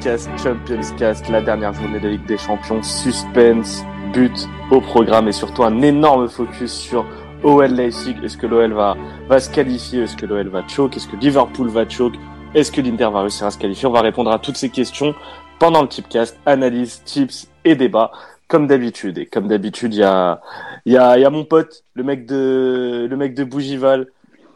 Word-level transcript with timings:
Tipcast 0.00 0.30
Champions 0.42 0.96
Cast, 0.96 1.28
la 1.28 1.42
dernière 1.42 1.74
journée 1.74 2.00
de 2.00 2.08
Ligue 2.08 2.24
des 2.24 2.38
Champions. 2.38 2.82
Suspense, 2.82 3.84
but 4.14 4.48
au 4.70 4.80
programme 4.80 5.28
et 5.28 5.32
surtout 5.32 5.62
un 5.62 5.82
énorme 5.82 6.26
focus 6.26 6.72
sur 6.72 7.04
OL 7.42 7.66
Leipzig. 7.66 8.16
Est-ce 8.24 8.38
que 8.38 8.46
l'OL 8.46 8.72
va, 8.72 8.96
va 9.28 9.40
se 9.40 9.50
qualifier? 9.50 10.04
Est-ce 10.04 10.16
que 10.16 10.24
l'OL 10.24 10.48
va 10.48 10.66
choke? 10.66 10.96
Est-ce 10.96 11.06
que 11.06 11.16
Liverpool 11.16 11.68
va 11.68 11.86
choke? 11.86 12.14
Est-ce 12.54 12.72
que 12.72 12.80
l'Inter 12.80 13.10
va 13.12 13.20
réussir 13.20 13.46
à 13.46 13.50
se 13.50 13.58
qualifier? 13.58 13.88
On 13.88 13.92
va 13.92 14.00
répondre 14.00 14.30
à 14.30 14.38
toutes 14.38 14.56
ces 14.56 14.70
questions 14.70 15.14
pendant 15.58 15.82
le 15.82 15.88
Tipcast. 15.88 16.40
Analyse, 16.46 17.02
tips 17.04 17.50
et 17.66 17.74
débat 17.74 18.10
comme 18.48 18.66
d'habitude. 18.66 19.18
Et 19.18 19.26
comme 19.26 19.48
d'habitude, 19.48 19.92
il 19.92 20.00
y 20.00 20.02
a, 20.02 20.40
y, 20.86 20.96
a, 20.96 21.18
y 21.18 21.26
a 21.26 21.30
mon 21.30 21.44
pote, 21.44 21.84
le 21.92 22.04
mec 22.04 22.24
de, 22.24 23.06
le 23.08 23.16
mec 23.18 23.34
de 23.34 23.44
Bougival, 23.44 24.06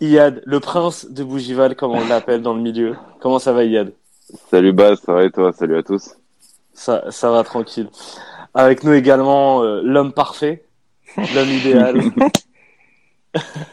Iyad, 0.01 0.41
le 0.47 0.61
prince 0.61 1.07
de 1.11 1.23
Bougival, 1.23 1.77
comme 1.77 1.93
on 1.93 2.09
l'appelle 2.09 2.41
dans 2.41 2.55
le 2.55 2.63
milieu. 2.63 2.97
Comment 3.21 3.39
ça 3.39 3.53
va, 3.53 3.65
Iyad? 3.65 3.93
Salut 4.51 4.73
Baz, 4.73 5.01
ça 5.05 5.13
va 5.13 5.25
et 5.25 5.31
toi? 5.31 5.53
Salut 5.53 5.77
à 5.77 5.83
tous. 5.83 6.17
Ça, 6.73 7.11
ça 7.11 7.31
va 7.31 7.45
tranquille. 7.45 7.89
Avec 8.53 8.85
nous 8.85 8.93
également 8.93 9.63
euh, 9.63 9.81
l'homme 9.83 10.13
parfait, 10.13 10.65
l'homme 11.17 11.49
idéal. 11.49 12.01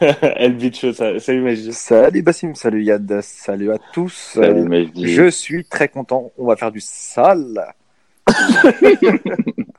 El 0.00 0.56
Bicho, 0.56 0.92
salut 0.92 1.40
Majdi. 1.40 1.72
Salut 1.72 2.22
Bassim, 2.22 2.54
salut 2.54 2.82
Yad, 2.82 3.20
salut 3.22 3.72
à 3.72 3.78
tous. 3.92 4.32
Salut 4.34 4.68
Majdi. 4.68 5.12
Je 5.12 5.30
suis 5.30 5.64
très 5.64 5.88
content, 5.88 6.32
on 6.36 6.46
va 6.46 6.56
faire 6.56 6.72
du 6.72 6.80
sale. 6.80 7.74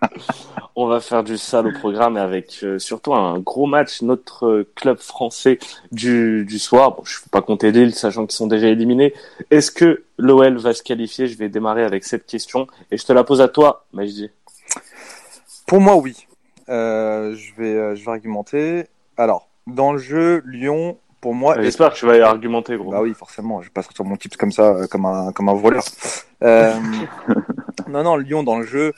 on 0.76 0.88
va 0.88 1.00
faire 1.00 1.24
du 1.24 1.38
sale 1.38 1.68
au 1.68 1.72
programme 1.72 2.18
et 2.18 2.20
avec 2.20 2.60
euh, 2.64 2.80
surtout 2.80 3.14
un 3.14 3.40
gros 3.40 3.66
match, 3.66 4.02
notre 4.02 4.46
euh, 4.48 4.72
club 4.76 4.98
français 4.98 5.60
du, 5.92 6.46
du 6.46 6.60
soir. 6.60 6.96
Bon, 6.96 7.04
je 7.06 7.18
ne 7.18 7.24
peux 7.24 7.30
pas 7.30 7.42
compter 7.42 7.72
Lille, 7.72 7.94
sachant 7.94 8.26
qu'ils 8.26 8.36
sont 8.36 8.48
déjà 8.48 8.68
éliminés. 8.68 9.14
Est-ce 9.52 9.72
que 9.72 10.04
l'OL 10.18 10.58
va 10.58 10.74
se 10.74 10.84
qualifier? 10.84 11.28
Je 11.28 11.38
vais 11.38 11.50
démarrer 11.50 11.84
avec 11.84 12.04
cette 12.04 12.26
question 12.26 12.68
et 12.92 12.98
je 12.98 13.06
te 13.06 13.14
la 13.14 13.24
pose 13.24 13.42
à 13.42 13.48
toi, 13.48 13.86
Majdi. 13.94 14.30
Pour 15.68 15.80
moi, 15.80 15.96
oui. 15.96 16.28
Euh, 16.70 17.36
je, 17.36 17.54
vais, 17.62 17.96
je 17.96 18.06
vais 18.06 18.12
argumenter. 18.12 18.86
Alors, 19.18 19.50
dans 19.68 19.94
le 19.94 20.00
jeu, 20.00 20.42
Lyon, 20.46 20.98
pour 21.24 21.34
moi. 21.34 21.56
J'espère 21.62 21.94
que 21.94 21.98
tu 21.98 22.06
vas 22.06 22.18
y 22.18 22.22
argumenter, 22.22 22.76
gros. 22.76 22.92
Bah 22.92 23.02
oui, 23.02 23.14
forcément. 23.14 23.62
Je 23.62 23.68
vais 23.68 23.74
pas 23.74 23.82
sortir 23.82 24.04
mon 24.04 24.18
tips 24.18 24.36
comme 24.36 24.52
ça, 24.52 24.76
comme 24.92 25.06
un, 25.06 25.32
comme 25.32 25.48
un 25.48 25.54
voleur. 25.54 25.84
Euh... 26.44 26.74
non, 27.90 28.04
non, 28.04 28.18
Lyon 28.18 28.44
dans 28.44 28.60
le 28.60 28.66
jeu, 28.66 28.94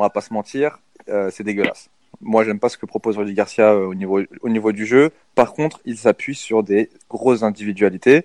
on 0.00 0.02
va 0.02 0.10
pas 0.10 0.22
se 0.22 0.32
mentir, 0.32 0.80
euh, 1.10 1.30
c'est 1.30 1.44
dégueulasse. 1.44 1.90
Moi, 2.22 2.42
j'aime 2.44 2.58
pas 2.58 2.70
ce 2.70 2.78
que 2.78 2.86
propose 2.86 3.18
Rudy 3.18 3.34
Garcia 3.34 3.72
euh, 3.72 3.86
au, 3.86 3.94
niveau, 3.94 4.20
au 4.40 4.48
niveau 4.48 4.72
du 4.72 4.86
jeu. 4.86 5.10
Par 5.34 5.52
contre, 5.52 5.80
il 5.84 5.98
s'appuie 5.98 6.34
sur 6.34 6.62
des 6.62 6.88
grosses 7.10 7.42
individualités 7.42 8.24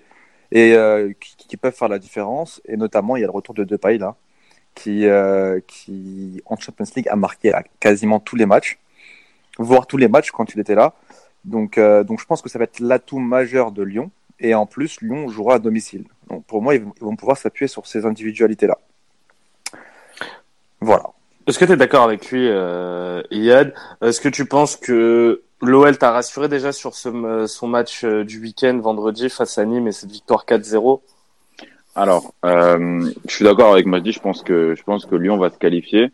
et 0.52 0.72
euh, 0.72 1.12
qui, 1.20 1.56
peuvent 1.58 1.74
faire 1.74 1.88
la 1.88 1.98
différence. 1.98 2.62
Et 2.66 2.78
notamment, 2.78 3.16
il 3.16 3.20
y 3.20 3.24
a 3.24 3.26
le 3.26 3.32
retour 3.32 3.54
de 3.54 3.62
Depay 3.64 3.98
là, 3.98 4.16
qui, 4.74 5.06
en 6.46 6.56
Champions 6.56 6.86
League 6.96 7.08
a 7.08 7.16
marqué 7.16 7.52
quasiment 7.78 8.20
tous 8.20 8.36
les 8.36 8.46
matchs, 8.46 8.78
voire 9.58 9.86
tous 9.86 9.98
les 9.98 10.08
matchs 10.08 10.30
quand 10.30 10.54
il 10.54 10.60
était 10.60 10.74
là. 10.74 10.94
Donc, 11.44 11.78
donc 11.78 12.20
je 12.20 12.24
pense 12.24 12.40
que 12.40 12.48
ça 12.48 12.58
va 12.58 12.64
être 12.64 12.80
l'atout 12.80 13.18
majeur 13.18 13.70
de 13.70 13.82
Lyon. 13.82 14.10
Et 14.40 14.54
en 14.54 14.66
plus, 14.66 15.00
Lyon 15.02 15.28
jouera 15.28 15.54
à 15.54 15.58
domicile. 15.58 16.04
Donc 16.28 16.44
pour 16.46 16.62
moi, 16.62 16.74
ils 16.74 16.84
vont 17.00 17.16
pouvoir 17.16 17.36
s'appuyer 17.36 17.68
sur 17.68 17.86
ces 17.86 18.06
individualités-là. 18.06 18.78
Voilà. 20.80 21.15
Est-ce 21.46 21.60
que 21.60 21.64
tu 21.64 21.72
es 21.72 21.76
d'accord 21.76 22.02
avec 22.02 22.30
lui, 22.32 22.48
euh, 22.48 23.22
Est-ce 23.30 24.20
que 24.20 24.28
tu 24.28 24.46
penses 24.46 24.76
que 24.76 25.42
l'OL 25.62 25.96
t'a 25.96 26.10
rassuré 26.10 26.48
déjà 26.48 26.72
sur 26.72 26.94
son 26.94 27.68
match 27.68 28.04
euh, 28.04 28.24
du 28.24 28.40
week-end 28.40 28.78
vendredi 28.78 29.28
face 29.28 29.56
à 29.58 29.64
Nîmes 29.64 29.88
et 29.88 29.92
cette 29.92 30.10
victoire 30.10 30.44
4-0 30.44 31.00
Alors, 31.94 32.34
euh, 32.44 33.10
je 33.26 33.34
suis 33.34 33.44
d'accord 33.44 33.72
avec 33.72 33.86
Mahdi. 33.86 34.12
Je 34.12 34.20
pense 34.20 34.42
que 34.42 34.74
je 34.74 34.82
pense 34.82 35.06
que 35.06 35.14
Lyon 35.14 35.38
va 35.38 35.50
se 35.50 35.58
qualifier. 35.58 36.10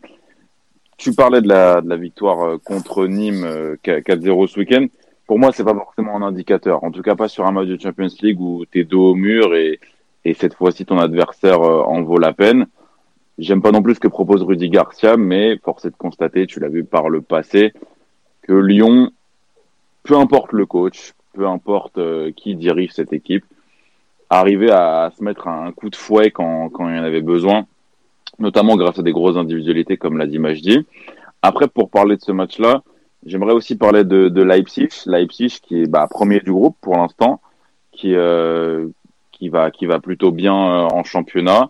Tu 0.97 1.13
parlais 1.13 1.41
de 1.41 1.47
la, 1.47 1.81
victoire 1.97 2.45
euh, 2.45 2.57
contre 2.63 3.07
Nîmes 3.07 3.75
4-0 3.83 4.47
ce 4.47 4.59
week-end. 4.59 4.85
Pour 5.25 5.39
moi, 5.39 5.51
c'est 5.51 5.63
pas 5.63 5.73
forcément 5.73 6.15
un 6.15 6.21
indicateur. 6.21 6.83
En 6.83 6.91
tout 6.91 7.01
cas, 7.01 7.15
pas 7.15 7.27
sur 7.27 7.45
un 7.45 7.51
match 7.51 7.67
de 7.67 7.79
Champions 7.79 8.07
League 8.21 8.39
où 8.39 8.65
t'es 8.65 8.83
dos 8.83 9.11
au 9.11 9.15
mur 9.15 9.55
et 9.55 9.79
cette 10.35 10.53
fois-ci 10.53 10.85
ton 10.85 10.99
adversaire 10.99 11.61
en 11.61 12.01
vaut 12.03 12.19
la 12.19 12.33
peine. 12.33 12.67
J'aime 13.39 13.61
pas 13.61 13.71
non 13.71 13.81
plus 13.81 13.95
ce 13.95 13.99
que 13.99 14.07
propose 14.07 14.43
Rudy 14.43 14.69
Garcia, 14.69 15.17
mais 15.17 15.57
force 15.57 15.85
est 15.85 15.89
de 15.89 15.95
constater, 15.95 16.45
tu 16.45 16.59
l'as 16.59 16.69
vu 16.69 16.83
par 16.83 17.09
le 17.09 17.21
passé, 17.21 17.73
que 18.43 18.53
Lyon, 18.53 19.11
peu 20.03 20.15
importe 20.15 20.51
le 20.51 20.65
coach, 20.65 21.13
peu 21.33 21.47
importe 21.47 21.97
euh, 21.97 22.31
qui 22.31 22.55
dirige 22.55 22.91
cette 22.91 23.11
équipe, 23.11 23.45
arrivait 24.29 24.71
à, 24.71 25.11
se 25.17 25.23
mettre 25.23 25.47
un 25.47 25.71
coup 25.71 25.89
de 25.89 25.95
fouet 25.95 26.31
quand, 26.31 26.69
quand 26.69 26.87
il 26.89 26.95
y 26.95 26.99
en 26.99 27.03
avait 27.03 27.21
besoin, 27.21 27.65
notamment 28.37 28.75
grâce 28.77 28.99
à 28.99 29.03
des 29.03 29.11
grosses 29.11 29.37
individualités 29.37 29.97
comme 29.97 30.17
l'a 30.17 30.27
dit 30.27 30.39
Majdi. 30.39 30.85
Après, 31.41 31.67
pour 31.67 31.89
parler 31.89 32.15
de 32.15 32.21
ce 32.21 32.31
match-là, 32.31 32.83
j'aimerais 33.25 33.53
aussi 33.53 33.75
parler 33.75 34.03
de, 34.03 34.43
Leipzig, 34.43 34.89
Leipzig 35.07 35.59
qui 35.61 35.81
est 35.81 35.87
bah, 35.87 36.07
premier 36.09 36.39
du 36.39 36.51
groupe 36.51 36.77
pour 36.81 36.95
l'instant, 36.95 37.41
qui 37.91 38.15
euh, 38.15 38.87
qui 39.31 39.49
va 39.49 39.71
qui 39.71 39.85
va 39.85 39.99
plutôt 39.99 40.31
bien 40.31 40.55
euh, 40.55 40.87
en 40.91 41.03
championnat 41.03 41.69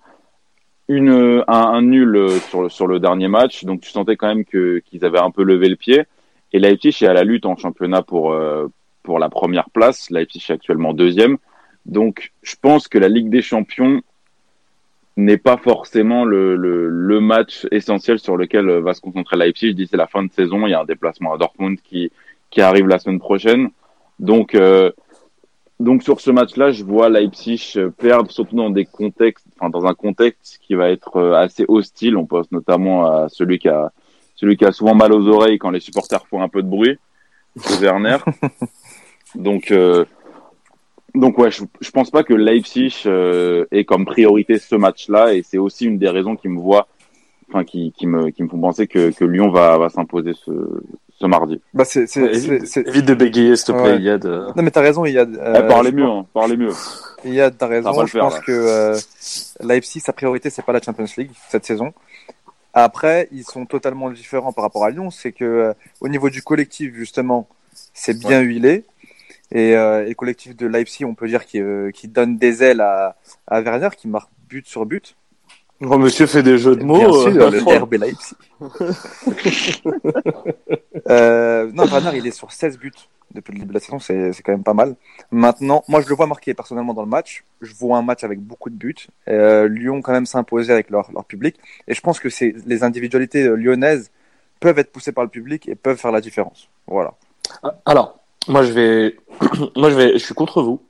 une, 0.88 1.44
un, 1.48 1.54
un, 1.54 1.82
nul 1.82 2.30
sur 2.50 2.64
le, 2.64 2.70
sur 2.70 2.88
le 2.88 3.00
dernier 3.00 3.28
match, 3.28 3.64
donc 3.64 3.82
tu 3.82 3.90
sentais 3.90 4.16
quand 4.16 4.28
même 4.28 4.46
que 4.46 4.80
qu'ils 4.80 5.06
avaient 5.06 5.20
un 5.20 5.32
peu 5.32 5.44
levé 5.44 5.70
le 5.70 5.76
pied. 5.76 6.04
Et 6.52 6.60
Leipzig 6.60 6.98
est 7.02 7.08
à 7.08 7.14
la 7.14 7.24
lutte 7.24 7.46
en 7.46 7.56
championnat 7.56 8.02
pour 8.02 8.34
euh, 8.34 8.68
pour 9.02 9.20
la 9.20 9.30
première 9.30 9.70
place. 9.70 10.10
Leipzig 10.10 10.46
est 10.50 10.54
actuellement 10.54 10.94
deuxième. 10.94 11.38
Donc 11.86 12.32
je 12.44 12.56
pense 12.62 12.88
que 12.88 12.98
la 12.98 13.10
Ligue 13.10 13.30
des 13.30 13.42
Champions 13.42 14.02
n'est 15.16 15.38
pas 15.38 15.58
forcément 15.58 16.26
le, 16.26 16.56
le, 16.56 16.90
le, 16.90 17.20
match 17.20 17.68
essentiel 17.72 18.18
sur 18.18 18.36
lequel 18.36 18.68
va 18.80 18.94
se 18.94 19.02
concentrer 19.02 19.38
Leipzig. 19.38 19.74
D'ici 19.74 19.96
la 19.96 20.08
fin 20.08 20.24
de 20.24 20.32
saison, 20.32 20.66
il 20.66 20.72
y 20.72 20.74
a 20.74 20.82
un 20.82 20.86
déplacement 20.86 21.34
à 21.34 21.38
Dortmund 21.38 21.80
qui 21.82 22.12
qui 22.50 22.62
arrive 22.62 22.88
la 22.88 23.00
semaine 23.00 23.20
prochaine. 23.20 23.70
Donc 24.20 24.54
euh, 24.54 24.92
donc 25.84 26.02
sur 26.02 26.22
ce 26.22 26.32
match-là, 26.32 26.72
je 26.72 26.84
vois 26.84 27.10
Leipzig 27.10 27.78
perdre, 27.98 28.32
surtout 28.32 28.56
dans 28.56 28.70
des 28.70 28.86
contextes, 28.86 29.46
enfin 29.60 29.70
dans 29.70 29.86
un 29.86 29.94
contexte 29.94 30.60
qui 30.62 30.76
va 30.76 30.90
être 30.90 31.22
assez 31.34 31.66
hostile. 31.68 32.16
On 32.16 32.26
pense 32.26 32.50
notamment 32.54 33.06
à 33.06 33.28
celui 33.28 33.60
qui 33.60 33.68
a 33.68 33.92
celui 34.36 34.56
qui 34.56 34.66
a 34.66 34.72
souvent 34.72 34.96
mal 34.96 35.14
aux 35.14 35.28
oreilles 35.28 35.58
quand 35.58 35.72
les 35.72 35.82
supporters 35.82 36.26
font 36.28 36.42
un 36.42 36.48
peu 36.48 36.64
de 36.64 36.70
bruit, 36.70 36.98
c'est 37.58 37.82
Werner. 37.82 38.18
donc 39.36 39.72
euh, 39.72 40.06
donc 41.16 41.38
ouais, 41.38 41.52
je, 41.52 41.64
je 41.82 41.92
pense 41.92 42.10
pas 42.10 42.24
que 42.24 42.34
Leipzig 42.34 43.04
euh, 43.06 43.66
ait 43.72 43.84
comme 43.84 44.06
priorité 44.06 44.58
ce 44.60 44.76
match-là, 44.76 45.34
et 45.34 45.44
c'est 45.44 45.58
aussi 45.58 45.86
une 45.86 45.98
des 45.98 46.10
raisons 46.10 46.38
qui 46.38 46.48
me 46.48 46.60
voit, 46.60 46.88
enfin 47.50 47.66
qui, 47.66 47.92
qui 47.92 48.08
me 48.08 48.30
qui 48.30 48.42
me 48.42 48.48
font 48.48 48.60
penser 48.60 48.88
que, 48.88 49.12
que 49.12 49.26
Lyon 49.26 49.50
va 49.50 49.78
va 49.78 49.90
s'imposer 49.90 50.32
ce 50.34 50.52
ce 51.20 51.26
mardi. 51.26 51.62
Bah 51.74 51.86
c'est, 51.86 52.08
c'est, 52.08 52.22
évite, 52.22 52.68
c'est, 52.68 52.88
évite 52.88 53.06
de 53.06 53.14
bégayer, 53.14 53.56
s'il 53.56 53.68
te 53.68 53.72
plaît, 53.72 53.94
ouais. 53.94 54.02
Yad. 54.02 54.26
Non, 54.26 54.64
mais 54.64 54.72
t'as 54.72 54.82
raison, 54.82 55.06
Yad. 55.06 55.38
Euh, 55.38 55.62
eh, 55.64 55.68
parlez 55.68 55.92
mieux, 55.92 56.06
hein, 56.06 56.26
parlez 56.34 56.58
mieux. 56.58 56.72
Yad, 57.26 57.56
t'as 57.58 57.68
raison. 57.68 58.06
Je 58.06 58.18
pense 58.18 58.36
là. 58.36 58.42
que 58.42 58.52
euh, 58.52 58.98
Leipzig, 59.62 60.02
sa 60.02 60.14
priorité, 60.14 60.50
c'est 60.50 60.66
pas 60.66 60.74
la 60.74 60.82
Champions 60.82 61.06
League 61.18 61.32
cette 61.50 61.66
saison. 61.66 61.94
Après, 62.74 63.28
ils 63.32 63.44
sont 63.44 63.66
totalement 63.66 64.10
différents 64.10 64.52
par 64.52 64.64
rapport 64.64 64.84
à 64.84 64.90
Lyon. 64.90 65.12
C'est 65.12 65.32
que 65.32 65.46
euh, 65.46 65.74
au 66.02 66.08
niveau 66.08 66.30
du 66.30 66.42
collectif, 66.42 66.94
justement, 66.96 67.48
c'est 67.94 68.18
bien 68.18 68.40
ouais. 68.40 68.46
huilé. 68.46 68.86
Et, 69.52 69.78
euh, 69.78 70.06
et, 70.06 70.10
le 70.10 70.16
collectif 70.16 70.56
de 70.56 70.66
Leipzig, 70.66 71.06
on 71.06 71.14
peut 71.14 71.28
dire 71.28 71.46
qu'il 71.46 71.62
euh, 71.62 71.92
qu 71.92 72.08
donne 72.08 72.38
des 72.38 72.64
ailes 72.64 72.82
à, 72.82 73.16
à 73.48 73.62
Werner, 73.62 73.90
qui 73.96 74.08
marque 74.08 74.30
but 74.50 74.68
sur 74.68 74.88
but. 74.88 75.16
Oh, 75.82 75.98
monsieur 75.98 76.28
fait 76.28 76.44
des 76.44 76.58
jeux 76.58 76.76
de 76.76 76.84
mots. 76.84 76.98
Bien 76.98 77.12
sûr, 77.12 77.52
le 77.52 77.84
RB 77.84 77.94
Leipzig. 77.96 78.36
euh, 81.10 81.72
non, 81.74 81.86
Werner, 81.86 82.18
il 82.18 82.28
est 82.28 82.32
sur 82.32 82.52
16 82.52 82.78
buts 82.78 82.92
depuis 83.34 83.54
le 83.54 83.60
début 83.60 83.70
de 83.70 83.74
la 83.74 83.80
saison, 83.80 84.00
c'est 84.00 84.42
quand 84.44 84.52
même 84.52 84.64
pas 84.64 84.74
mal. 84.74 84.96
Maintenant, 85.32 85.84
moi, 85.88 86.02
je 86.02 86.10
le 86.10 86.16
vois 86.16 86.28
marqué 86.28 86.54
personnellement 86.54 86.94
dans 86.94 87.02
le 87.02 87.10
match. 87.10 87.44
Je 87.62 87.74
vois 87.74 87.98
un 87.98 88.02
match 88.02 88.24
avec 88.24 88.40
beaucoup 88.40 88.70
de 88.70 88.76
buts. 88.76 89.08
Euh, 89.28 89.68
Lyon, 89.68 90.02
quand 90.02 90.12
même, 90.12 90.26
s'imposer 90.26 90.72
avec 90.72 90.90
leur, 90.90 91.12
leur 91.12 91.26
public. 91.26 91.58
Et 91.88 91.94
je 91.94 92.02
pense 92.02 92.20
que 92.20 92.30
les 92.66 92.84
individualités 92.84 93.48
lyonnaises 93.48 94.12
peuvent 94.60 94.80
être 94.80 94.92
poussées 94.92 95.12
par 95.12 95.24
le 95.24 95.30
public 95.30 95.68
et 95.68 95.76
peuvent 95.76 95.98
faire 95.98 96.12
la 96.12 96.22
différence. 96.22 96.70
Voilà. 96.88 97.14
Alors, 97.86 98.20
moi, 98.48 98.64
je 98.64 98.72
vais, 98.72 99.18
moi, 99.76 99.90
je 99.90 99.96
vais, 99.96 100.14
je 100.14 100.24
suis 100.24 100.36
contre 100.36 100.62
vous 100.62 100.82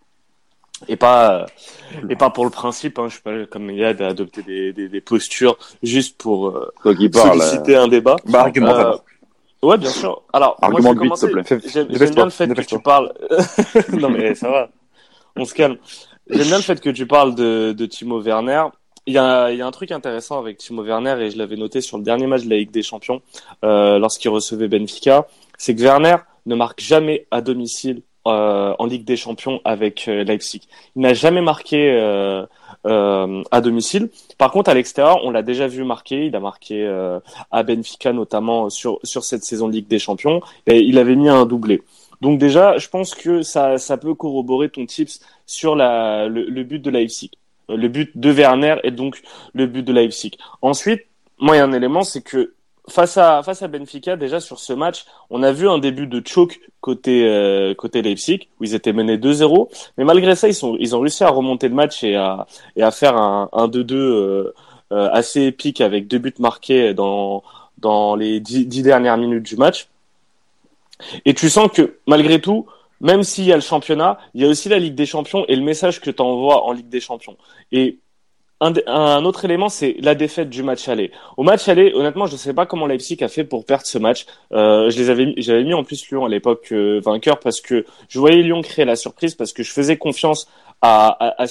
et 0.88 0.96
pas 0.96 1.46
et 2.10 2.16
pas 2.16 2.30
pour 2.30 2.46
le 2.46 2.50
principe 2.50 3.00
hein, 3.00 3.08
je 3.08 3.14
suis 3.14 3.22
pas 3.22 3.46
comme 3.46 3.70
Yad 3.70 4.02
à 4.02 4.08
adopter 4.08 4.42
des, 4.42 4.74
des, 4.74 4.90
des 4.90 5.02
postures 5.02 5.58
juste 5.82 6.18
pour 6.18 6.50
euh, 6.50 6.72
solliciter 6.84 7.76
un 7.76 7.88
débat. 7.88 8.16
Bah, 8.26 8.42
argument 8.42 8.76
euh, 8.76 8.96
ouais 9.62 9.78
bien 9.78 9.90
sûr. 9.90 10.24
Alors 10.34 10.58
argument 10.62 10.94
moi, 10.96 11.16
s'il 11.18 11.30
te 11.30 11.34
plaît. 11.34 11.60
J'aime 11.66 11.88
bien 12.14 12.26
le 12.26 12.32
fait 12.32 12.48
que 12.54 12.62
tu 12.62 12.80
parles. 12.80 13.14
Non 14.00 14.10
mais 14.10 14.36
ça 14.36 14.50
va. 14.50 14.70
On 15.36 15.46
se 15.46 15.54
calme. 15.54 15.78
J'aime 16.30 16.48
bien 16.48 16.58
le 16.58 16.64
fait 16.64 16.80
que 16.80 16.90
tu 16.90 17.06
parles 17.06 17.36
de, 17.36 17.74
de 17.74 17.86
Timo 17.86 18.22
Werner. 18.22 18.64
Il 19.06 19.14
y, 19.14 19.18
a, 19.18 19.52
il 19.52 19.58
y 19.58 19.62
a 19.62 19.68
un 19.68 19.72
truc 19.72 19.92
intéressant 19.92 20.40
avec 20.40 20.58
Timo 20.58 20.82
Werner 20.82 21.18
et 21.20 21.30
je 21.30 21.38
l'avais 21.38 21.58
noté 21.58 21.82
sur 21.82 21.98
le 21.98 22.04
dernier 22.04 22.26
match 22.26 22.44
de 22.44 22.50
la 22.50 22.56
Ligue 22.56 22.72
des 22.72 22.84
Champions 22.84 23.22
euh, 23.66 24.00
lorsqu'il 24.00 24.30
recevait 24.30 24.70
Benfica. 24.70 25.28
C'est 25.58 25.76
que 25.76 25.82
Werner 25.82 26.16
ne 26.46 26.56
marque 26.56 26.80
jamais 26.80 27.28
à 27.30 27.42
domicile 27.42 28.02
euh, 28.26 28.74
en 28.80 28.86
Ligue 28.86 29.04
des 29.04 29.18
Champions 29.18 29.60
avec 29.66 30.08
euh, 30.08 30.24
Leipzig. 30.24 30.62
Il 30.96 31.02
n'a 31.02 31.14
jamais 31.14 31.42
marqué 31.42 31.92
euh, 31.92 32.46
à 32.86 33.62
domicile. 33.62 34.10
Par 34.38 34.52
contre, 34.52 34.70
à 34.70 34.74
l'extérieur, 34.74 35.20
on 35.24 35.32
l'a 35.32 35.42
déjà 35.42 35.68
vu 35.68 35.84
marquer. 35.84 36.28
Il 36.28 36.36
a 36.36 36.40
marqué 36.40 36.86
à 37.52 37.64
Benfica 37.64 38.14
notamment 38.14 38.70
sur 38.70 39.00
sur 39.04 39.24
cette 39.24 39.44
saison 39.44 39.68
de 39.68 39.74
Ligue 39.74 39.88
des 39.88 40.00
Champions. 40.00 40.42
Et 40.68 40.80
il 40.80 40.98
avait 40.98 41.16
mis 41.16 41.30
un 41.30 41.46
doublé. 41.46 41.82
Donc 42.22 42.40
déjà, 42.40 42.78
je 42.78 42.88
pense 42.88 43.16
que 43.16 43.42
ça, 43.42 43.78
ça 43.78 43.98
peut 43.98 44.14
corroborer 44.14 44.70
ton 44.70 44.86
tips 44.86 45.20
sur 45.46 45.76
la, 45.76 46.28
le, 46.28 46.64
but 46.64 46.80
de 46.80 46.90
Leipzig. 46.90 47.32
Le 47.68 47.88
but 47.90 48.12
de 48.16 48.32
Werner 48.32 48.78
et 48.84 48.92
donc 48.92 49.22
le 49.54 49.68
but 49.68 49.84
de 49.84 49.92
Leipzig. 49.92 50.32
Ensuite, 50.62 51.02
moi, 51.40 51.56
il 51.56 51.60
y 51.60 51.62
a 51.62 51.66
un 51.66 51.74
élément, 51.74 52.04
c'est 52.04 52.22
que 52.22 52.54
face 52.90 53.18
à 53.18 53.42
face 53.44 53.62
à 53.62 53.68
Benfica, 53.68 54.16
déjà 54.18 54.40
sur 54.40 54.60
ce 54.60 54.74
match, 54.74 55.06
on 55.30 55.42
a 55.44 55.52
vu 55.52 55.70
un 55.70 55.78
début 55.78 56.08
de 56.08 56.22
choke 56.26 56.60
côté 56.82 57.28
euh, 57.28 57.74
côté 57.74 58.02
Leipzig 58.02 58.50
où 58.60 58.66
ils 58.66 58.76
étaient 58.76 58.94
menés 58.94 59.18
2-0, 59.18 59.70
mais 59.98 60.04
malgré 60.04 60.36
ça, 60.36 60.48
ils 60.48 60.56
sont 60.56 60.76
ils 60.80 60.96
ont 60.96 61.00
réussi 61.00 61.24
à 61.24 61.30
remonter 61.30 61.70
le 61.70 61.76
match 61.76 62.04
et 62.04 62.16
à 62.16 62.46
et 62.76 62.84
à 62.84 62.92
faire 62.92 63.16
un 63.16 63.50
1-2-2 63.54 63.94
euh, 63.94 64.54
euh, 64.92 65.10
assez 65.12 65.44
épique 65.44 65.82
avec 65.82 66.08
deux 66.08 66.20
buts 66.20 66.34
marqués 66.40 66.94
dans 66.94 67.44
dans 67.78 68.16
les 68.16 68.40
dix 68.40 68.84
dernières 68.84 69.18
minutes 69.18 69.44
du 69.44 69.56
match. 69.56 69.88
Et 71.26 71.34
tu 71.34 71.50
sens 71.50 71.70
que 71.72 71.98
malgré 72.06 72.40
tout, 72.40 72.66
même 73.02 73.24
s'il 73.24 73.46
y 73.46 73.52
a 73.52 73.56
le 73.56 73.62
championnat, 73.62 74.18
il 74.34 74.42
y 74.42 74.46
a 74.46 74.48
aussi 74.48 74.70
la 74.70 74.80
Ligue 74.80 74.96
des 74.96 75.06
Champions 75.06 75.46
et 75.48 75.56
le 75.56 75.62
message 75.62 76.00
que 76.00 76.10
tu 76.10 76.22
envoies 76.22 76.64
en 76.64 76.72
Ligue 76.72 76.90
des 76.90 77.02
Champions. 77.02 77.38
Un, 78.88 79.26
autre 79.26 79.46
élément, 79.46 79.70
c'est 79.70 79.96
la 80.00 80.16
défaite 80.16 80.50
du 80.50 80.64
match 80.64 80.88
aller. 80.88 81.12
Au 81.38 81.44
match 81.44 81.68
aller, 81.68 81.92
honnêtement, 81.94 82.26
je 82.28 82.34
ne 82.34 82.38
sais 82.38 82.54
pas 82.54 82.66
comment 82.66 82.86
Leipzig 82.86 83.24
a 83.24 83.28
fait 83.28 83.44
pour 83.44 83.66
perdre 83.66 83.86
ce 83.86 83.98
match. 83.98 84.26
Euh, 84.52 84.90
je 84.90 84.98
les 84.98 85.10
avais, 85.10 85.34
j'avais 85.38 85.64
mis 85.64 85.74
en 85.74 85.84
plus 85.84 86.10
Lyon 86.10 86.26
à 86.26 86.30
l'époque 86.30 86.70
euh, 86.72 87.02
vainqueur 87.04 87.40
parce 87.40 87.62
que 87.62 87.86
je 88.10 88.20
voyais 88.20 88.42
Lyon 88.42 88.62
créer 88.62 88.86
la 88.86 88.96
surprise 88.96 89.36
parce 89.36 89.54
que 89.54 89.64
je 89.64 89.72
faisais 89.72 89.98
confiance 89.98 90.48
à, 90.82 91.08
à, 91.08 91.44
à 91.44 91.48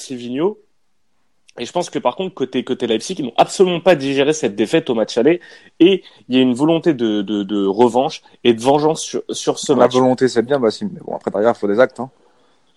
et 1.59 1.67
je 1.67 1.73
pense 1.73 1.91
que 1.91 1.99
par 1.99 2.17
contre, 2.17 2.35
côté, 2.35 2.65
côté 2.65 2.87
Leipzig, 2.87 3.17
ils 3.19 3.27
n'ont 3.27 3.35
absolument 3.37 3.81
pas 3.81 3.95
digéré 3.95 4.33
cette 4.33 4.57
défaite 4.57 4.89
au 4.89 4.95
match 4.95 5.19
aller. 5.19 5.41
Et 5.81 6.03
il 6.29 6.37
y 6.37 6.39
a 6.39 6.43
une 6.43 6.55
volonté 6.55 6.95
de, 6.95 7.21
de, 7.21 7.43
de 7.43 7.67
revanche 7.67 8.23
et 8.43 8.55
de 8.55 8.61
vengeance 8.61 9.03
sur, 9.03 9.23
sur 9.29 9.59
ce 9.59 9.73
match. 9.75 9.93
La 9.93 10.01
volonté, 10.01 10.29
c'est 10.29 10.43
bien, 10.43 10.59
Bassim. 10.59 10.89
Mais 10.93 11.01
bon, 11.05 11.15
après, 11.15 11.31
derrière, 11.31 11.53
il 11.55 11.59
faut 11.59 11.69
des 11.69 11.79
actes. 11.79 12.01
Hein. 12.01 12.11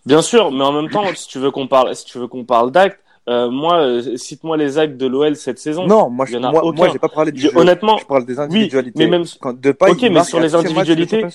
Bien 0.05 0.21
sûr, 0.21 0.51
mais 0.51 0.63
en 0.63 0.73
même 0.73 0.89
temps, 0.89 1.05
si 1.15 1.27
tu 1.27 1.39
veux 1.39 1.51
qu'on 1.51 1.67
parle, 1.67 1.95
si 1.95 2.05
tu 2.05 2.17
veux 2.17 2.27
qu'on 2.27 2.43
parle 2.43 2.71
d'actes, 2.71 2.99
euh, 3.27 3.49
moi, 3.49 3.77
euh, 3.79 4.17
cite-moi 4.17 4.55
les 4.55 4.77
actes 4.77 4.97
de 4.97 5.07
l'OL 5.07 5.35
cette 5.35 5.57
saison. 5.57 5.87
Non, 5.87 6.09
moi, 6.09 6.25
je, 6.25 6.37
moi, 6.37 6.71
moi 6.75 6.89
j'ai 6.91 6.99
pas 6.99 7.09
parlé 7.09 7.31
du 7.31 7.41
jeu. 7.41 7.51
Honnêtement, 7.55 7.97
je 7.97 8.05
parle 8.05 8.25
des 8.25 8.39
individualités. 8.39 9.03
Oui, 9.03 9.05
mais 9.05 9.17
même, 9.17 9.25
Quand 9.39 9.59
de 9.59 9.71
pas, 9.71 9.89
ok, 9.89 10.01
mais 10.11 10.23
sur 10.23 10.39
les 10.39 10.55
individualités, 10.55 11.25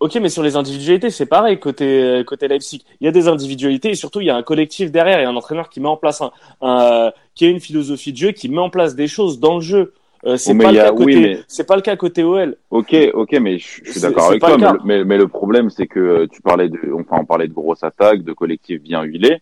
Ok, 0.00 0.16
mais 0.16 0.30
sur 0.30 0.42
les 0.42 0.56
individualités, 0.56 1.10
c'est 1.10 1.26
pareil 1.26 1.60
côté 1.60 2.24
côté 2.26 2.48
Leipzig. 2.48 2.82
Il 3.00 3.04
y 3.04 3.08
a 3.08 3.12
des 3.12 3.28
individualités 3.28 3.90
et 3.90 3.94
surtout 3.94 4.20
il 4.20 4.26
y 4.26 4.30
a 4.30 4.36
un 4.36 4.42
collectif 4.42 4.90
derrière 4.90 5.20
et 5.20 5.24
un 5.24 5.36
entraîneur 5.36 5.68
qui 5.68 5.78
met 5.78 5.86
en 5.86 5.96
place 5.96 6.20
un, 6.20 6.32
un 6.60 7.12
qui 7.36 7.44
a 7.44 7.48
une 7.48 7.60
philosophie 7.60 8.10
de 8.12 8.16
jeu, 8.16 8.32
qui 8.32 8.48
met 8.48 8.58
en 8.58 8.68
place 8.68 8.96
des 8.96 9.06
choses 9.06 9.38
dans 9.38 9.54
le 9.56 9.60
jeu. 9.60 9.92
Euh, 10.24 10.36
c'est 10.36 10.56
pas, 10.56 10.70
le 10.70 10.78
cas 10.78 10.92
côté, 10.92 11.38
c'est 11.48 11.66
pas 11.66 11.76
le 11.76 11.82
cas 11.82 11.96
côté 11.96 12.22
OL. 12.22 12.56
Ok, 12.70 12.94
ok, 13.12 13.32
mais 13.40 13.58
je, 13.58 13.90
suis 13.90 14.00
d'accord 14.00 14.26
avec 14.26 14.40
toi. 14.40 14.56
Mais, 14.84 15.04
mais, 15.04 15.18
le 15.18 15.26
problème, 15.26 15.68
c'est 15.68 15.88
que 15.88 15.98
euh, 15.98 16.26
tu 16.28 16.40
parlais 16.42 16.68
de, 16.68 16.78
enfin, 16.94 17.18
on 17.20 17.24
parlait 17.24 17.48
de 17.48 17.52
grosses 17.52 17.82
attaques, 17.82 18.22
de 18.22 18.32
collectifs 18.32 18.80
bien 18.80 19.02
huilés. 19.02 19.38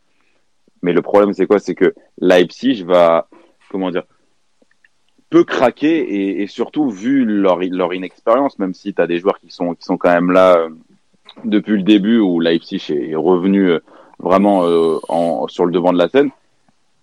Mais 0.83 0.93
le 0.93 1.03
problème, 1.03 1.33
c'est 1.33 1.47
quoi? 1.47 1.59
C'est 1.59 1.75
que 1.75 1.95
Leipzig 2.19 2.85
va, 2.85 3.29
comment 3.71 3.91
dire, 3.91 4.05
peut 5.31 5.45
craquer 5.45 5.99
et, 5.99 6.43
et, 6.43 6.47
surtout 6.49 6.91
vu 6.91 7.25
leur, 7.25 7.61
leur 7.61 7.95
inexpérience, 7.95 8.59
même 8.59 8.75
si 8.75 8.93
tu 8.93 9.01
as 9.01 9.07
des 9.07 9.19
joueurs 9.19 9.39
qui 9.39 9.51
sont, 9.51 9.75
qui 9.75 9.85
sont 9.85 9.97
quand 9.97 10.13
même 10.13 10.33
là 10.33 10.57
euh, 10.57 10.69
depuis 11.45 11.77
le 11.77 11.83
début 11.83 12.19
où 12.19 12.41
Leipzig 12.41 12.83
est 12.91 13.15
revenu 13.15 13.71
euh, 13.71 13.79
vraiment 14.19 14.65
euh, 14.65 14.99
en, 15.09 15.47
sur 15.49 15.65
le 15.65 15.73
devant 15.73 15.93
de 15.93 15.99
la 15.99 16.09
scène, 16.09 16.31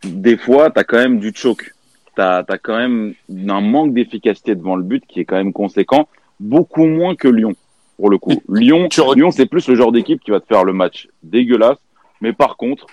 des 0.04 0.38
fois 0.38 0.70
tu 0.70 0.80
as 0.80 0.84
quand 0.84 0.98
même 0.98 1.20
du 1.20 1.32
choc. 1.34 1.74
Tu 2.16 2.22
as, 2.22 2.44
as, 2.48 2.58
quand 2.58 2.78
même 2.78 3.14
un 3.30 3.62
manque 3.62 3.94
d'efficacité 3.94 4.56
devant 4.56 4.76
le 4.76 4.84
but 4.84 5.06
qui 5.08 5.22
est 5.22 5.26
quand 5.26 5.38
même 5.38 5.54
conséquent, 5.54 6.10
beaucoup 6.40 6.86
moins 6.86 7.16
que 7.16 7.30
Lyon 7.30 7.56
pour 7.96 8.10
le 8.10 8.18
coup. 8.18 8.42
Lyon, 8.50 8.90
Lyon 9.16 9.32
c'est 9.32 9.46
plus 9.46 9.68
le 9.70 9.76
genre 9.76 9.92
d'équipe 9.92 10.22
qui 10.22 10.32
va 10.32 10.42
te 10.42 10.48
faire 10.48 10.66
le 10.66 10.74
match 10.74 11.08
dégueulasse, 11.24 11.80
mais 12.20 12.34
par 12.34 12.58
contre, 12.58 12.88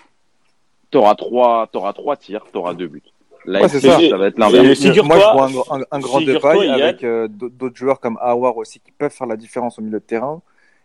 tu 0.94 0.98
auras 0.98 1.16
trois, 1.16 1.68
auras 1.74 1.92
trois 1.92 2.16
tirs, 2.16 2.44
tu 2.52 2.56
auras 2.56 2.72
deux 2.72 2.86
buts. 2.86 3.02
Là, 3.46 3.68
ça. 3.68 3.80
ça. 3.80 4.16
va 4.16 4.28
être 4.28 4.38
l'inverse. 4.38 4.80
Moi, 5.02 5.18
je 5.18 5.32
vois 5.32 5.74
un, 5.74 5.80
un, 5.80 5.84
un 5.90 5.98
grand 5.98 6.20
dépaille 6.20 6.68
avec 6.68 7.02
euh, 7.02 7.26
d'autres 7.28 7.76
joueurs 7.76 7.98
comme 7.98 8.16
Awar 8.20 8.56
aussi 8.56 8.78
qui 8.78 8.92
peuvent 8.92 9.10
faire 9.10 9.26
la 9.26 9.36
différence 9.36 9.76
au 9.78 9.82
milieu 9.82 9.98
de 9.98 10.04
terrain 10.04 10.40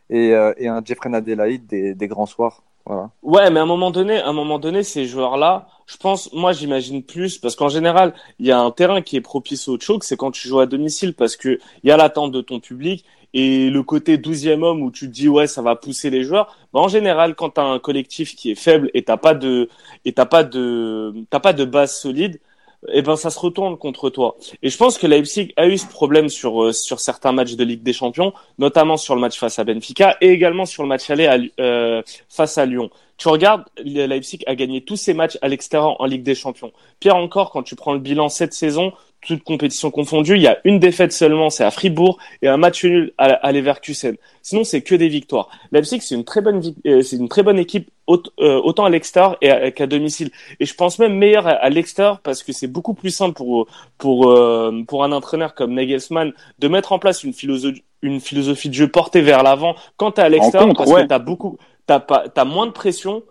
et, 0.09 0.33
euh, 0.33 0.51
et 0.57 0.67
un 0.67 0.81
Jeffrey 0.83 1.13
Adelaide 1.13 1.67
des, 1.67 1.93
des 1.93 2.07
grands 2.07 2.25
soirs. 2.25 2.63
Voilà. 2.87 3.11
Ouais, 3.21 3.51
mais 3.51 3.59
à 3.59 3.63
un 3.63 3.67
moment 3.67 3.91
donné, 3.91 4.17
à 4.17 4.27
un 4.27 4.33
moment 4.33 4.57
donné, 4.57 4.81
ces 4.81 5.05
joueurs-là, 5.05 5.67
je 5.85 5.97
pense, 5.97 6.33
moi, 6.33 6.53
j'imagine 6.53 7.03
plus, 7.03 7.37
parce 7.37 7.55
qu'en 7.55 7.69
général, 7.69 8.15
il 8.39 8.47
y 8.47 8.51
a 8.51 8.59
un 8.59 8.71
terrain 8.71 9.01
qui 9.01 9.15
est 9.15 9.21
propice 9.21 9.67
au 9.67 9.79
choke, 9.79 10.03
c'est 10.03 10.17
quand 10.17 10.31
tu 10.31 10.47
joues 10.47 10.59
à 10.59 10.65
domicile, 10.65 11.13
parce 11.13 11.35
que 11.35 11.59
il 11.83 11.89
y 11.89 11.91
a 11.91 11.97
l'attente 11.97 12.31
de 12.31 12.41
ton 12.41 12.59
public 12.59 13.05
et 13.33 13.69
le 13.69 13.83
côté 13.83 14.17
douzième 14.17 14.63
homme 14.63 14.81
où 14.81 14.91
tu 14.91 15.07
te 15.07 15.11
dis 15.11 15.27
ouais, 15.27 15.47
ça 15.47 15.61
va 15.61 15.75
pousser 15.75 16.09
les 16.09 16.23
joueurs. 16.23 16.55
Bah, 16.73 16.79
en 16.79 16.87
général, 16.87 17.35
quand 17.35 17.51
t'as 17.51 17.63
un 17.63 17.79
collectif 17.79 18.35
qui 18.35 18.51
est 18.51 18.55
faible 18.55 18.89
et 18.93 19.03
t'as 19.03 19.17
pas 19.17 19.33
de 19.33 19.69
et 20.05 20.13
t'as 20.13 20.25
pas 20.25 20.43
de 20.43 21.13
t'as 21.29 21.39
pas 21.39 21.53
de 21.53 21.65
base 21.65 21.95
solide, 21.95 22.39
eh 22.87 23.01
ben 23.01 23.15
ça 23.15 23.29
se 23.29 23.39
retourne 23.39 23.77
contre 23.77 24.09
toi. 24.09 24.37
Et 24.63 24.69
je 24.69 24.77
pense 24.77 24.97
que 24.97 25.05
Leipzig 25.05 25.53
a 25.57 25.67
eu 25.67 25.77
ce 25.77 25.87
problème 25.87 26.29
sur 26.29 26.63
euh, 26.63 26.71
sur 26.71 26.99
certains 26.99 27.31
matchs 27.31 27.55
de 27.55 27.63
Ligue 27.63 27.83
des 27.83 27.93
Champions, 27.93 28.33
notamment 28.57 28.97
sur 28.97 29.15
le 29.15 29.21
match 29.21 29.37
face 29.37 29.59
à 29.59 29.63
Benfica 29.63 30.17
et 30.21 30.29
également 30.29 30.65
sur 30.65 30.83
le 30.83 30.89
match 30.89 31.09
aller 31.09 31.51
euh, 31.59 32.01
face 32.29 32.57
à 32.57 32.65
Lyon. 32.65 32.89
Tu 33.19 33.27
regardes, 33.27 33.65
Leipzig 33.83 34.39
a 34.47 34.55
gagné 34.55 34.79
tous 34.79 34.95
ses 34.95 35.13
matchs 35.13 35.37
à 35.41 35.49
l'extérieur 35.49 35.99
en 35.99 36.05
Ligue 36.05 36.23
des 36.23 36.35
Champions. 36.35 36.71
Pire 37.01 37.17
encore, 37.17 37.51
quand 37.51 37.63
tu 37.63 37.75
prends 37.75 37.91
le 37.91 37.99
bilan 37.99 38.29
cette 38.29 38.53
saison, 38.53 38.93
toute 39.27 39.43
compétition 39.43 39.91
confondue, 39.91 40.35
il 40.35 40.41
y 40.41 40.47
a 40.47 40.59
une 40.63 40.79
défaite 40.79 41.11
seulement, 41.11 41.49
c'est 41.49 41.65
à 41.65 41.71
Fribourg, 41.71 42.17
et 42.41 42.47
un 42.47 42.55
match 42.55 42.85
nul 42.85 43.11
à, 43.17 43.25
à 43.25 43.51
Leverkusen. 43.51 44.15
Sinon, 44.41 44.63
c'est 44.63 44.81
que 44.81 44.95
des 44.95 45.09
victoires. 45.09 45.49
Leipzig, 45.73 45.99
c'est 45.99 46.15
une 46.15 46.23
très 46.23 46.39
bonne, 46.39 46.61
euh, 46.87 47.01
c'est 47.01 47.17
une 47.17 47.27
très 47.27 47.43
bonne 47.43 47.59
équipe 47.59 47.89
euh, 48.09 48.61
autant 48.63 48.85
à 48.85 48.89
l'extérieur 48.89 49.37
qu'à 49.75 49.85
domicile. 49.85 50.31
Et 50.61 50.65
je 50.65 50.73
pense 50.73 50.97
même 50.97 51.15
meilleur 51.15 51.45
à, 51.45 51.69
l'extérieur 51.69 52.21
parce 52.21 52.41
que 52.41 52.53
c'est 52.53 52.67
beaucoup 52.67 52.93
plus 52.93 53.11
simple 53.11 53.35
pour 53.35 53.67
pour 53.97 54.31
euh, 54.31 54.83
pour 54.87 55.03
un 55.03 55.11
entraîneur 55.11 55.53
comme 55.53 55.73
Nagelsmann 55.73 56.31
de 56.57 56.67
mettre 56.67 56.93
en 56.93 56.99
place 56.99 57.23
une 57.23 57.33
philosophie 57.33 57.83
une 58.01 58.21
philosophie 58.21 58.69
de 58.69 58.73
jeu 58.73 58.87
portée 58.87 59.21
vers 59.21 59.43
l'avant 59.43 59.75
quand 59.97 60.11
t'es 60.11 60.21
à 60.21 60.29
l'extérieur 60.29 60.73
parce 60.73 60.91
que 60.91 61.05
t'as 61.05 61.19
beaucoup 61.19 61.57
t'as 61.89 61.99
pas 61.99 62.29
t'as 62.29 62.45
moins 62.45 62.67
de 62.67 62.71
pression 62.71 63.23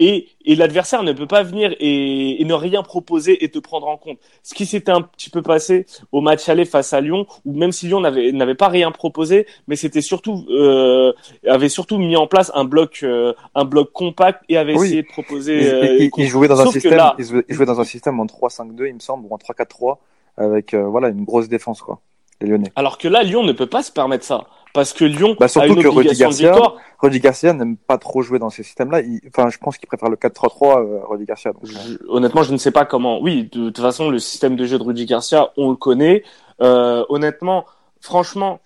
et, 0.00 0.28
et 0.44 0.56
l'adversaire 0.56 1.02
ne 1.02 1.12
peut 1.12 1.26
pas 1.26 1.42
venir 1.42 1.74
et, 1.78 2.40
et, 2.40 2.44
ne 2.44 2.54
rien 2.54 2.82
proposer 2.82 3.44
et 3.44 3.50
te 3.50 3.58
prendre 3.58 3.86
en 3.88 3.96
compte. 3.96 4.18
Ce 4.42 4.54
qui 4.54 4.66
s'était 4.66 4.90
un 4.90 5.02
petit 5.02 5.30
peu 5.30 5.42
passé 5.42 5.86
au 6.12 6.20
match 6.20 6.48
aller 6.48 6.64
face 6.64 6.92
à 6.92 7.00
Lyon, 7.00 7.26
où 7.44 7.52
même 7.52 7.72
si 7.72 7.86
Lyon 7.86 8.00
n'avait 8.00 8.32
n'avait 8.32 8.54
pas 8.54 8.68
rien 8.68 8.90
proposé, 8.90 9.46
mais 9.68 9.76
c'était 9.76 10.00
surtout 10.00 10.46
euh, 10.50 11.12
avait 11.46 11.68
surtout 11.68 11.98
mis 11.98 12.16
en 12.16 12.26
place 12.26 12.50
un 12.54 12.64
bloc 12.64 13.00
euh, 13.02 13.34
un 13.54 13.64
bloc 13.64 13.92
compact 13.92 14.42
et 14.48 14.56
avait 14.56 14.74
essayé 14.74 15.02
de 15.02 15.08
proposer. 15.08 15.70
Euh, 15.70 16.08
il, 16.16 16.26
jouait 16.26 16.48
dans 16.48 16.60
un 16.60 16.72
système, 16.72 17.00
il 17.18 17.54
jouait 17.54 17.66
dans 17.66 17.80
un 17.80 17.84
système 17.84 18.18
en 18.18 18.24
3-5-2, 18.26 18.88
il 18.88 18.94
me 18.94 19.00
semble, 19.00 19.26
ou 19.26 19.34
en 19.34 19.38
3-4-3, 19.38 19.98
avec 20.38 20.72
euh, 20.72 20.86
voilà 20.86 21.08
une 21.08 21.24
grosse 21.24 21.48
défense 21.48 21.82
quoi. 21.82 22.00
Les 22.40 22.48
Lyonnais. 22.48 22.72
Alors 22.76 22.98
que 22.98 23.08
là, 23.08 23.22
Lyon 23.22 23.44
ne 23.44 23.52
peut 23.52 23.66
pas 23.66 23.82
se 23.82 23.92
permettre 23.92 24.24
ça 24.24 24.46
parce 24.76 24.92
que 24.92 25.06
Lyon 25.06 25.36
bah, 25.40 25.48
surtout 25.48 25.72
a 25.72 25.74
une 25.74 25.82
que 25.82 25.88
Rudy 25.88 26.14
Garcia, 26.14 26.54
Rudy 26.98 27.18
Garcia 27.18 27.54
n'aime 27.54 27.78
pas 27.78 27.96
trop 27.96 28.20
jouer 28.20 28.38
dans 28.38 28.50
ces 28.50 28.62
systèmes-là. 28.62 29.00
Enfin, 29.28 29.48
je 29.48 29.56
pense 29.56 29.78
qu'il 29.78 29.88
préfère 29.88 30.10
le 30.10 30.16
4-3-3, 30.16 30.82
euh, 30.82 31.00
Rudy 31.08 31.24
Garcia. 31.24 31.52
Donc, 31.52 31.62
honnêtement, 32.08 32.42
je 32.42 32.52
ne 32.52 32.58
sais 32.58 32.72
pas 32.72 32.84
comment. 32.84 33.18
Oui, 33.22 33.48
de, 33.50 33.70
toute 33.70 33.80
façon, 33.80 34.10
le 34.10 34.18
système 34.18 34.54
de 34.54 34.66
jeu 34.66 34.78
de 34.78 34.82
Rudy 34.82 35.06
Garcia, 35.06 35.50
on 35.56 35.70
le 35.70 35.76
connaît. 35.76 36.24
Euh, 36.60 37.06
honnêtement, 37.08 37.64
franchement, 38.02 38.60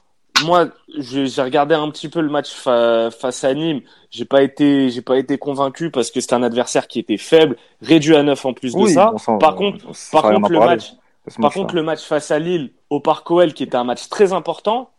moi, 0.44 0.70
j'ai 0.98 1.42
regardé 1.42 1.76
un 1.76 1.88
petit 1.90 2.08
peu 2.08 2.20
le 2.20 2.28
match 2.28 2.50
face 2.50 3.44
à 3.44 3.54
Nîmes. 3.54 3.82
J'ai 4.10 4.24
pas 4.24 4.42
été, 4.42 4.90
j'ai 4.90 5.02
pas 5.02 5.16
été 5.16 5.38
convaincu 5.38 5.92
parce 5.92 6.10
que 6.10 6.20
c'était 6.20 6.34
un 6.34 6.42
adversaire 6.42 6.88
qui 6.88 6.98
était 6.98 7.18
faible, 7.18 7.56
réduit 7.82 8.16
à 8.16 8.24
9 8.24 8.46
en 8.46 8.52
plus 8.52 8.74
de 8.74 8.86
ça. 8.86 9.12
par 9.38 9.54
contre, 9.54 9.86
par 10.10 10.22
contre, 10.24 10.50
le 10.50 10.58
match, 10.58 10.92
par 11.40 11.52
contre, 11.52 11.76
le 11.76 11.84
match 11.84 12.02
face 12.02 12.32
à 12.32 12.40
Lille 12.40 12.72
au 12.88 12.98
Parc 12.98 13.30
OL, 13.30 13.52
qui 13.52 13.62
était 13.62 13.76
un 13.76 13.84
match 13.84 14.08
très 14.08 14.32
important, 14.32 14.90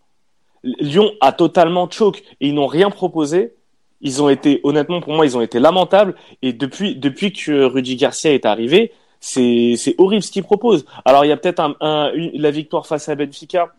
Lyon 0.63 1.11
a 1.21 1.31
totalement 1.31 1.89
choke 1.89 2.19
et 2.39 2.47
ils 2.47 2.53
n'ont 2.53 2.67
rien 2.67 2.89
proposé. 2.89 3.53
Ils 4.01 4.21
ont 4.21 4.29
été, 4.29 4.59
honnêtement, 4.63 5.01
pour 5.01 5.13
moi, 5.13 5.25
ils 5.25 5.37
ont 5.37 5.41
été 5.41 5.59
lamentables. 5.59 6.15
Et 6.41 6.53
depuis, 6.53 6.95
depuis 6.95 7.33
que 7.33 7.65
Rudy 7.65 7.95
Garcia 7.95 8.33
est 8.33 8.45
arrivé, 8.45 8.91
c'est, 9.19 9.75
c'est 9.77 9.95
horrible 9.99 10.23
ce 10.23 10.31
qu'il 10.31 10.43
propose. 10.43 10.85
Alors, 11.05 11.23
il 11.25 11.29
y 11.29 11.31
a 11.31 11.37
peut-être 11.37 11.59
un, 11.59 11.75
un, 11.81 12.11
la 12.15 12.51
victoire 12.51 12.87
face 12.87 13.09
à 13.09 13.15
Benfica 13.15 13.73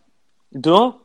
de 0.52 0.70
1. 0.70 0.96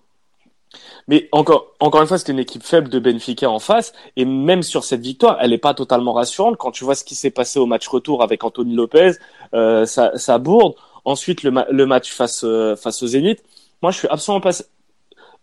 Mais 1.07 1.29
encore, 1.31 1.74
encore 1.79 2.01
une 2.01 2.07
fois, 2.07 2.17
c'était 2.17 2.34
une 2.34 2.39
équipe 2.39 2.63
faible 2.63 2.89
de 2.89 3.00
Benfica 3.00 3.50
en 3.50 3.60
face. 3.60 3.93
Et 4.15 4.25
même 4.25 4.62
sur 4.62 4.84
cette 4.84 5.01
victoire, 5.01 5.38
elle 5.41 5.51
n'est 5.51 5.57
pas 5.57 5.74
totalement 5.74 6.13
rassurante. 6.13 6.57
Quand 6.57 6.72
tu 6.72 6.84
vois 6.84 6.96
ce 6.96 7.03
qui 7.03 7.15
s'est 7.15 7.31
passé 7.31 7.60
au 7.60 7.65
match 7.65 7.88
retour 7.88 8.22
avec 8.22 8.43
Anthony 8.43 8.75
Lopez, 8.75 9.13
euh, 9.53 9.86
ça 9.86 10.38
bourde. 10.38 10.75
Ensuite, 11.05 11.41
le, 11.43 11.53
le 11.72 11.86
match 11.86 12.12
face, 12.12 12.43
euh, 12.43 12.75
face 12.75 13.01
au 13.01 13.07
Zénith. 13.07 13.43
Moi, 13.81 13.91
je 13.91 14.00
suis 14.00 14.07
absolument 14.10 14.41
pas, 14.41 14.51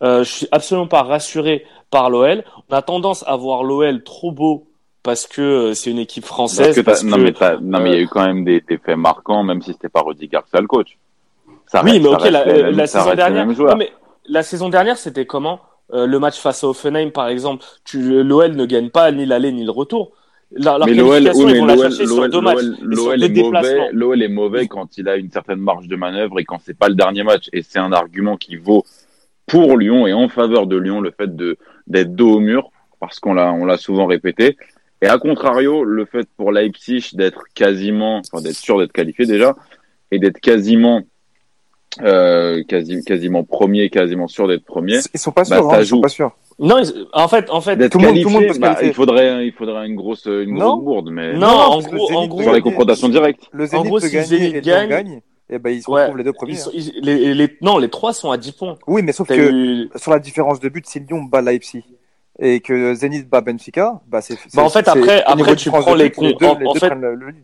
euh, 0.04 0.22
je 0.24 0.30
suis 0.30 0.48
absolument 0.52 0.86
pas 0.86 1.02
rassuré 1.02 1.64
par 1.90 2.10
l'OL. 2.10 2.44
On 2.70 2.74
a 2.74 2.82
tendance 2.82 3.24
à 3.26 3.34
voir 3.36 3.64
l'OL 3.64 4.02
trop 4.04 4.30
beau 4.32 4.66
parce 5.02 5.26
que 5.26 5.42
euh, 5.42 5.74
c'est 5.74 5.90
une 5.90 5.98
équipe 5.98 6.24
française. 6.24 6.66
Parce 6.66 6.76
que 6.76 6.80
parce 6.82 7.00
t'as- 7.00 7.06
non, 7.08 7.16
que- 7.16 7.22
mais 7.22 7.32
t'as- 7.32 7.58
non, 7.60 7.80
mais 7.80 7.90
il 7.90 7.94
y 7.94 7.98
a 7.98 8.00
eu 8.02 8.08
quand 8.08 8.24
même 8.26 8.44
des, 8.44 8.60
des 8.60 8.78
faits 8.78 8.96
marquants, 8.96 9.42
même 9.42 9.60
si 9.62 9.72
c'était 9.72 9.88
pas 9.88 10.02
Rudy 10.02 10.28
Garcia 10.28 10.60
le 10.60 10.66
coach. 10.66 10.96
Ça 11.66 11.82
Oui, 11.82 11.92
reste- 11.92 12.02
mais 12.02 12.08
ok, 12.08 12.30
la, 12.30 12.46
euh, 12.46 12.86
saison 12.86 13.14
dernière. 13.14 13.46
Non, 13.46 13.76
mais 13.76 13.90
la 14.26 14.42
saison 14.42 14.68
dernière, 14.68 14.96
c'était 14.98 15.26
comment 15.26 15.60
Euh, 15.92 16.06
Le 16.06 16.18
match 16.18 16.38
face 16.40 16.64
à 16.64 16.68
Offenheim, 16.68 17.10
par 17.10 17.28
exemple, 17.28 17.62
l'OL 17.92 18.52
ne 18.56 18.64
gagne 18.64 18.88
pas 18.88 19.12
ni 19.12 19.26
l'aller 19.26 19.52
ni 19.52 19.64
le 19.64 19.70
retour. 19.70 20.12
La, 20.50 20.78
leur 20.78 20.86
mais 20.86 20.94
l'OL, 20.94 21.10
qualification, 21.24 21.44
oui, 21.44 21.50
ils 21.50 21.54
mais 21.54 21.60
vont 21.60 21.66
la 21.66 21.74
l'OL, 21.74 21.82
chercher 21.90 22.06
sur 22.06 22.16
l'OL, 22.16 22.30
deux 22.30 22.40
matchs. 22.40 22.56
est 22.58 23.42
mauvais, 23.42 23.88
l'OL 23.92 24.22
est 24.22 24.28
mauvais 24.28 24.66
quand 24.66 24.96
il 24.96 25.08
a 25.10 25.16
une 25.16 25.30
certaine 25.30 25.58
marge 25.60 25.86
de 25.86 25.96
manœuvre 25.96 26.38
et 26.40 26.44
quand 26.44 26.58
c'est 26.64 26.76
pas 26.76 26.88
le 26.88 26.94
dernier 26.94 27.22
match. 27.22 27.50
Et 27.52 27.60
c'est 27.62 27.78
un 27.78 27.92
argument 27.92 28.36
qui 28.38 28.56
vaut 28.56 28.82
pour 29.46 29.76
Lyon 29.76 30.06
et 30.06 30.12
en 30.12 30.28
faveur 30.28 30.66
de 30.66 30.76
Lyon 30.76 31.00
le 31.00 31.10
fait 31.10 31.34
de 31.34 31.56
d'être 31.86 32.14
dos 32.14 32.34
au 32.36 32.40
mur 32.40 32.70
parce 33.00 33.20
qu'on 33.20 33.34
l'a 33.34 33.52
on 33.52 33.64
l'a 33.66 33.76
souvent 33.76 34.06
répété. 34.06 34.56
Et 35.02 35.06
à 35.06 35.18
contrario, 35.18 35.84
le 35.84 36.06
fait 36.06 36.26
pour 36.36 36.50
Leipzig 36.50 37.10
d'être 37.14 37.44
quasiment, 37.54 38.22
enfin 38.32 38.42
d'être 38.42 38.56
sûr 38.56 38.78
d'être 38.78 38.92
qualifié 38.92 39.26
déjà 39.26 39.54
et 40.10 40.18
d'être 40.18 40.40
quasiment 40.40 41.02
euh, 42.02 42.62
quasi, 42.66 43.04
quasiment 43.04 43.44
premier, 43.44 43.88
quasiment 43.88 44.26
sûr 44.26 44.48
d'être 44.48 44.64
premier, 44.64 44.98
Ils 45.12 45.20
sont 45.20 45.30
pas 45.30 45.42
Bah, 45.42 45.56
sûrs, 45.58 45.70
hein, 45.72 45.78
ils 45.80 45.86
sont 45.86 46.00
pas 46.00 46.08
sûrs. 46.08 46.32
Non, 46.58 46.78
ils- 46.78 47.06
en 47.12 47.28
fait, 47.28 47.48
en 47.50 47.60
fait, 47.60 47.76
tout 47.88 47.98
le 47.98 48.04
monde- 48.06 48.14
qualifié, 48.14 48.22
tout 48.22 48.28
le 48.30 48.34
monde 48.34 48.46
peut 48.48 48.54
se 48.54 48.58
bah, 48.58 48.66
qualifier. 48.68 48.88
il 48.88 48.94
faudrait 48.94 49.46
il 49.46 49.52
faudrait 49.52 49.86
une 49.86 49.94
grosse 49.94 50.24
une 50.26 50.54
Non. 50.54 50.72
grosse 50.78 50.84
bourde, 50.84 51.10
mais 51.12 51.34
non, 51.34 51.40
Non, 51.40 51.46
en 51.46 51.80
gros, 51.80 52.12
en 52.12 52.26
gros, 52.26 52.42
sur 52.42 52.52
les 52.52 52.60
confrontations 52.62 53.08
directes. 53.08 53.48
Le 53.52 53.66
Zénith 53.66 53.86
gros, 53.86 54.00
peut 54.00 54.06
si 54.06 54.12
gagner 54.14 54.26
Zénith 54.26 54.54
et 54.56 54.60
Lyon 54.60 54.74
gagne, 54.74 54.88
gagne, 54.88 55.20
et 55.50 55.58
ben 55.58 55.70
ils 55.70 55.82
se 55.82 55.90
Ouais. 55.90 56.02
retrouvent 56.02 56.18
les 56.18 56.24
deux 56.24 56.32
premiers. 56.32 56.52
ils 56.52 56.58
sont- 56.58 56.70
ils- 56.72 56.94
les, 57.02 57.34
les- 57.34 57.56
non, 57.60 57.78
les 57.78 57.88
trois 57.90 58.12
sont 58.12 58.30
à 58.30 58.36
10 58.36 58.52
points. 58.52 58.76
Oui, 58.86 59.02
mais 59.02 59.12
sauf 59.12 59.28
que 59.28 59.34
eu- 59.34 59.90
sur 59.96 60.10
la 60.10 60.18
différence 60.18 60.60
de 60.60 60.68
but, 60.68 60.86
si 60.86 61.00
Lyon 61.00 61.24
bat 61.24 61.42
Leipzig 61.42 61.84
et 62.38 62.60
que 62.60 62.94
Zenit 62.94 63.22
bat 63.24 63.40
Benfica, 63.40 64.00
bah 64.06 64.20
c'est. 64.20 64.36
Bah, 64.54 64.62
en 64.62 64.68
fait, 64.70 64.88
après- 64.88 65.22
après, 65.24 65.56
tu 65.56 65.70
prends 65.70 65.94
les 65.94 66.12
les 66.18 66.34
deux, 66.34 66.46
en- 66.46 66.58
les 66.58 66.66
en 66.66 66.74
fait, 66.74 66.94
le, 66.94 67.14
le. 67.14 67.34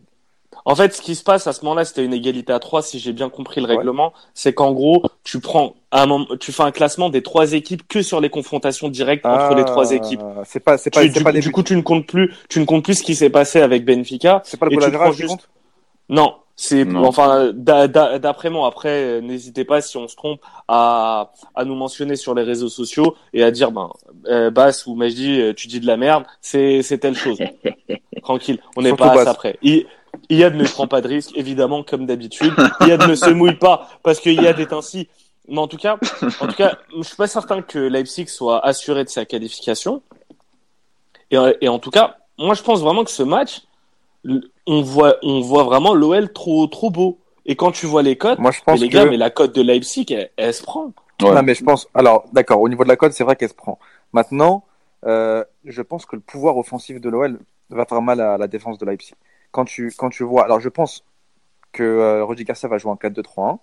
En 0.63 0.75
fait, 0.75 0.93
ce 0.93 1.01
qui 1.01 1.15
se 1.15 1.23
passe 1.23 1.47
à 1.47 1.53
ce 1.53 1.63
moment-là, 1.65 1.85
c'était 1.85 2.05
une 2.05 2.13
égalité 2.13 2.53
à 2.53 2.59
3, 2.59 2.83
si 2.83 2.99
j'ai 2.99 3.13
bien 3.13 3.29
compris 3.29 3.61
le 3.61 3.67
règlement. 3.67 4.13
C'est 4.35 4.53
qu'en 4.53 4.73
gros, 4.73 5.01
tu 5.23 5.39
prends 5.39 5.73
un 5.91 6.05
moment, 6.05 6.27
tu 6.39 6.51
fais 6.51 6.61
un 6.61 6.69
classement 6.71 7.09
des 7.09 7.23
trois 7.23 7.53
équipes 7.53 7.87
que 7.87 8.03
sur 8.03 8.21
les 8.21 8.29
confrontations 8.29 8.87
directes 8.89 9.25
entre 9.25 9.55
les 9.55 9.65
trois 9.65 9.91
Ah, 9.91 9.95
équipes. 9.95 10.21
C'est 10.45 10.59
pas, 10.59 10.77
c'est 10.77 10.91
pas, 10.93 11.01
Tu- 11.01 11.07
c'est 11.07 11.17
du, 11.19 11.23
pas 11.23 11.31
des 11.31 11.39
du 11.39 11.51
coup, 11.51 11.63
tu 11.63 11.75
ne 11.75 11.81
comptes 11.81 12.05
plus, 12.05 12.31
tu 12.47 12.59
ne 12.59 12.65
comptes 12.65 12.83
plus 12.83 12.95
ce 12.95 13.03
qui 13.03 13.15
s'est 13.15 13.31
passé 13.31 13.59
avec 13.61 13.85
Benfica. 13.85 14.41
C'est 14.45 14.59
pas 14.59 14.67
le 14.67 14.75
goal 14.77 14.91
prends 14.91 15.09
qui 15.11 15.17
juste- 15.17 15.29
compte? 15.29 15.49
Non, 16.09 16.35
c'est 16.63 16.85
enfin 16.95 17.51
d'a- 17.55 17.87
d'a- 17.87 18.19
d'après 18.19 18.51
moi. 18.51 18.67
Après, 18.67 19.19
n'hésitez 19.21 19.65
pas 19.65 19.81
si 19.81 19.97
on 19.97 20.07
se 20.07 20.15
trompe 20.15 20.41
à 20.67 21.31
à 21.55 21.65
nous 21.65 21.73
mentionner 21.73 22.15
sur 22.15 22.35
les 22.35 22.43
réseaux 22.43 22.69
sociaux 22.69 23.15
et 23.33 23.41
à 23.43 23.49
dire 23.49 23.71
ben 23.71 23.89
euh, 24.27 24.51
Bass 24.51 24.85
ou 24.85 24.93
Majdi, 24.93 25.41
euh, 25.41 25.53
tu 25.55 25.67
dis 25.67 25.79
de 25.79 25.87
la 25.87 25.97
merde, 25.97 26.23
c'est 26.39 26.83
c'est 26.83 26.99
telle 26.99 27.15
chose. 27.15 27.39
Tranquille, 28.21 28.59
on 28.77 28.83
n'est 28.83 28.91
pas 28.95 29.05
à 29.13 29.15
ça 29.25 29.33
près. 29.33 29.57
I- 29.63 29.87
Iyad 30.29 30.53
ne 30.55 30.65
prend 30.65 30.87
pas 30.87 31.01
de 31.01 31.07
risque, 31.07 31.31
évidemment, 31.35 31.81
comme 31.83 32.05
d'habitude. 32.05 32.53
Iyad 32.81 33.07
ne 33.07 33.15
se 33.15 33.29
mouille 33.39 33.55
pas 33.55 33.87
parce 34.03 34.19
que 34.19 34.29
Iyad 34.29 34.59
est 34.59 34.71
ainsi. 34.73 35.07
Mais 35.47 35.57
en 35.57 35.67
tout 35.67 35.77
cas, 35.77 35.97
en 36.41 36.47
tout 36.47 36.55
cas, 36.55 36.77
je 36.95 37.01
suis 37.01 37.15
pas 37.15 37.25
certain 37.27 37.63
que 37.63 37.79
Leipzig 37.79 38.27
soit 38.27 38.63
assuré 38.63 39.03
de 39.03 39.09
sa 39.09 39.25
qualification. 39.25 40.03
Et, 41.31 41.37
et 41.61 41.69
en 41.69 41.79
tout 41.79 41.89
cas, 41.89 42.17
moi, 42.37 42.53
je 42.53 42.61
pense 42.61 42.81
vraiment 42.81 43.03
que 43.03 43.09
ce 43.11 43.23
match, 43.23 43.61
on 44.71 44.81
voit, 44.81 45.15
on 45.23 45.41
voit 45.41 45.63
vraiment 45.63 45.93
l'OL 45.93 46.31
trop, 46.31 46.65
trop 46.67 46.89
beau. 46.89 47.19
Et 47.45 47.55
quand 47.55 47.71
tu 47.71 47.85
vois 47.87 48.03
les 48.03 48.17
cotes, 48.17 48.39
Moi, 48.39 48.51
je 48.51 48.59
mais 48.59 48.63
pense 48.73 48.79
les 48.79 48.89
que. 48.89 48.93
gars, 48.93 49.05
mais 49.05 49.17
la 49.17 49.29
cote 49.29 49.53
de 49.55 49.61
Leipzig, 49.61 50.05
elle, 50.11 50.29
elle 50.37 50.53
se 50.53 50.63
prend. 50.63 50.85
Ouais. 51.21 51.31
Non, 51.33 51.43
mais 51.43 51.53
je 51.55 51.63
pense. 51.63 51.87
Alors, 51.93 52.25
d'accord, 52.33 52.61
au 52.61 52.69
niveau 52.69 52.83
de 52.83 52.89
la 52.89 52.95
cote, 52.95 53.13
c'est 53.13 53.23
vrai 53.23 53.35
qu'elle 53.35 53.49
se 53.49 53.53
prend. 53.53 53.77
Maintenant, 54.13 54.63
euh, 55.05 55.43
je 55.65 55.81
pense 55.81 56.05
que 56.05 56.15
le 56.15 56.21
pouvoir 56.21 56.57
offensif 56.57 57.01
de 57.01 57.09
l'OL 57.09 57.39
va 57.69 57.85
faire 57.85 58.01
mal 58.01 58.21
à 58.21 58.37
la 58.37 58.47
défense 58.47 58.77
de 58.77 58.85
Leipzig. 58.85 59.13
Quand 59.51 59.65
tu, 59.65 59.91
quand 59.97 60.09
tu 60.09 60.23
vois. 60.23 60.45
Alors, 60.45 60.59
je 60.59 60.69
pense 60.69 61.03
que 61.73 61.83
euh, 61.83 62.23
Rudy 62.25 62.43
Garcia 62.43 62.69
va 62.69 62.77
jouer 62.77 62.91
en 62.91 62.95
4-2-3-1 62.95 63.57